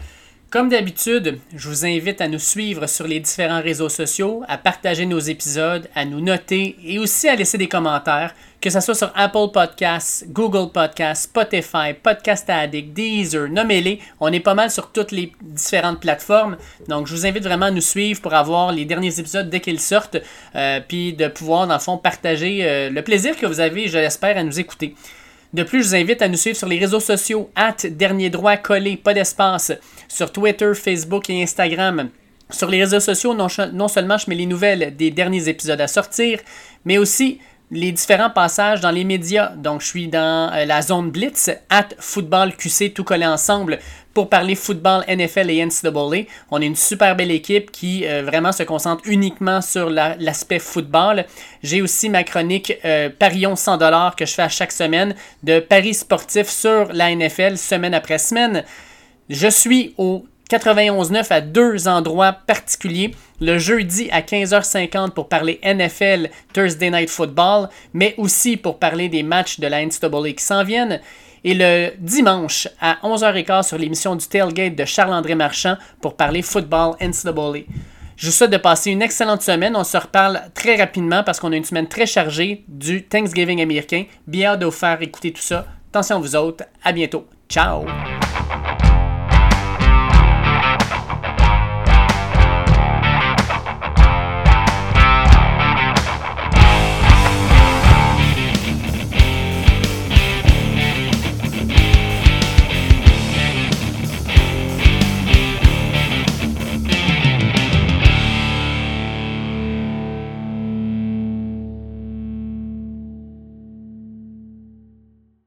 Comme 0.49 0.67
d'habitude, 0.67 1.39
je 1.55 1.69
vous 1.69 1.85
invite 1.85 2.19
à 2.21 2.27
nous 2.27 2.39
suivre 2.39 2.87
sur 2.87 3.07
les 3.07 3.19
différents 3.19 3.61
réseaux 3.61 3.87
sociaux, 3.87 4.43
à 4.47 4.57
partager 4.57 5.05
nos 5.05 5.19
épisodes, 5.19 5.87
à 5.95 6.05
nous 6.05 6.19
noter 6.19 6.75
et 6.83 6.97
aussi 6.97 7.29
à 7.29 7.35
laisser 7.35 7.59
des 7.59 7.69
commentaires, 7.69 8.33
que 8.59 8.71
ce 8.71 8.79
soit 8.81 8.95
sur 8.95 9.11
Apple 9.15 9.51
Podcasts, 9.53 10.25
Google 10.29 10.71
Podcasts, 10.71 11.25
Spotify, 11.25 11.93
Podcast 12.01 12.49
Addict, 12.49 12.93
Deezer, 12.93 13.47
nommez-les. 13.47 13.99
On 14.19 14.33
est 14.33 14.41
pas 14.41 14.55
mal 14.55 14.71
sur 14.71 14.91
toutes 14.91 15.11
les 15.11 15.31
différentes 15.41 16.01
plateformes. 16.01 16.57
Donc, 16.89 17.07
je 17.07 17.13
vous 17.15 17.25
invite 17.27 17.43
vraiment 17.43 17.67
à 17.67 17.71
nous 17.71 17.79
suivre 17.79 18.21
pour 18.21 18.33
avoir 18.33 18.71
les 18.71 18.85
derniers 18.85 19.19
épisodes 19.19 19.49
dès 19.49 19.61
qu'ils 19.61 19.79
sortent, 19.79 20.17
euh, 20.55 20.81
puis 20.85 21.13
de 21.13 21.27
pouvoir, 21.27 21.67
dans 21.67 21.75
le 21.75 21.79
fond, 21.79 21.97
partager 21.97 22.59
euh, 22.63 22.89
le 22.89 23.03
plaisir 23.03 23.37
que 23.37 23.45
vous 23.45 23.59
avez, 23.59 23.87
je 23.87 23.99
l'espère, 23.99 24.35
à 24.35 24.43
nous 24.43 24.59
écouter. 24.59 24.95
De 25.53 25.63
plus, 25.63 25.83
je 25.83 25.89
vous 25.89 25.95
invite 25.95 26.21
à 26.21 26.29
nous 26.29 26.37
suivre 26.37 26.57
sur 26.57 26.67
les 26.69 26.79
réseaux 26.79 27.01
sociaux, 27.01 27.49
at 27.55 27.75
dernier 27.89 28.29
droit 28.29 28.55
collé, 28.55 28.95
pas 28.95 29.13
d'espace, 29.13 29.73
sur 30.07 30.31
Twitter, 30.31 30.71
Facebook 30.73 31.29
et 31.29 31.43
Instagram. 31.43 32.09
Sur 32.49 32.69
les 32.69 32.79
réseaux 32.81 33.01
sociaux, 33.01 33.33
non, 33.33 33.49
seulement 33.49 34.17
je 34.17 34.29
mets 34.29 34.35
les 34.35 34.45
nouvelles 34.45 34.95
des 34.95 35.11
derniers 35.11 35.49
épisodes 35.49 35.81
à 35.81 35.87
sortir, 35.87 36.39
mais 36.85 36.97
aussi 36.97 37.39
les 37.69 37.91
différents 37.91 38.29
passages 38.29 38.79
dans 38.79 38.91
les 38.91 39.03
médias. 39.03 39.49
Donc, 39.55 39.81
je 39.81 39.87
suis 39.87 40.07
dans 40.07 40.51
euh, 40.53 40.65
la 40.65 40.81
zone 40.81 41.11
Blitz, 41.11 41.49
at 41.69 41.89
Football 41.99 42.55
QC, 42.55 42.93
tout 42.93 43.03
collé 43.03 43.25
ensemble, 43.25 43.79
pour 44.13 44.29
parler 44.29 44.55
football, 44.55 45.03
NFL 45.07 45.49
et 45.49 45.65
NCAA. 45.65 46.27
On 46.51 46.61
est 46.61 46.65
une 46.65 46.75
super 46.75 47.15
belle 47.15 47.31
équipe 47.31 47.71
qui 47.71 48.05
euh, 48.05 48.23
vraiment 48.23 48.51
se 48.51 48.63
concentre 48.63 49.03
uniquement 49.05 49.61
sur 49.61 49.89
l'aspect 49.89 50.59
football. 50.59 51.25
J'ai 51.63 51.81
aussi 51.81 52.09
ma 52.09 52.23
chronique 52.23 52.73
euh, 52.83 53.09
Parion 53.09 53.55
100 53.55 53.77
dollars 53.77 54.15
que 54.15 54.25
je 54.25 54.33
fais 54.33 54.41
à 54.41 54.49
chaque 54.49 54.71
semaine 54.71 55.15
de 55.43 55.59
paris 55.59 55.93
sportifs 55.93 56.49
sur 56.49 56.91
la 56.93 57.15
NFL 57.15 57.57
semaine 57.57 57.93
après 57.93 58.17
semaine. 58.17 58.63
Je 59.29 59.47
suis 59.47 59.93
au 59.97 60.25
91.9 60.51 61.27
à 61.31 61.39
deux 61.39 61.87
endroits 61.87 62.33
particuliers. 62.33 63.11
Le 63.39 63.57
jeudi 63.57 64.09
à 64.11 64.21
15h50 64.21 65.11
pour 65.11 65.29
parler 65.29 65.61
NFL 65.63 66.29
Thursday 66.53 66.91
Night 66.91 67.09
Football, 67.09 67.69
mais 67.93 68.13
aussi 68.17 68.57
pour 68.57 68.77
parler 68.77 69.07
des 69.07 69.23
matchs 69.23 69.59
de 69.61 69.67
la 69.67 69.85
NCAA 69.85 70.33
qui 70.33 70.43
s'en 70.43 70.65
viennent. 70.65 70.99
Et 71.43 71.53
le 71.53 71.91
dimanche 71.97 72.67
à 72.79 72.97
11h15 73.03 73.67
sur 73.67 73.77
l'émission 73.77 74.15
du 74.15 74.27
Tailgate 74.27 74.75
de 74.75 74.85
Charles-André 74.85 75.35
Marchand 75.35 75.75
pour 75.99 76.15
parler 76.15 76.41
football 76.41 76.95
NCAA. 77.01 77.65
Je 78.15 78.27
vous 78.27 78.31
souhaite 78.31 78.51
de 78.51 78.57
passer 78.57 78.91
une 78.91 79.01
excellente 79.01 79.41
semaine. 79.41 79.75
On 79.75 79.83
se 79.83 79.97
reparle 79.97 80.41
très 80.53 80.75
rapidement 80.75 81.23
parce 81.23 81.39
qu'on 81.39 81.51
a 81.51 81.55
une 81.55 81.63
semaine 81.63 81.87
très 81.87 82.05
chargée 82.05 82.63
du 82.67 83.03
Thanksgiving 83.03 83.61
américain. 83.61 84.03
Bien 84.27 84.57
de 84.57 84.65
vous 84.65 84.71
faire 84.71 85.01
écouter 85.01 85.31
tout 85.31 85.41
ça. 85.41 85.65
Attention 85.89 86.17
à 86.17 86.19
vous 86.19 86.35
autres. 86.35 86.63
À 86.83 86.91
bientôt. 86.91 87.25
Ciao! 87.49 87.85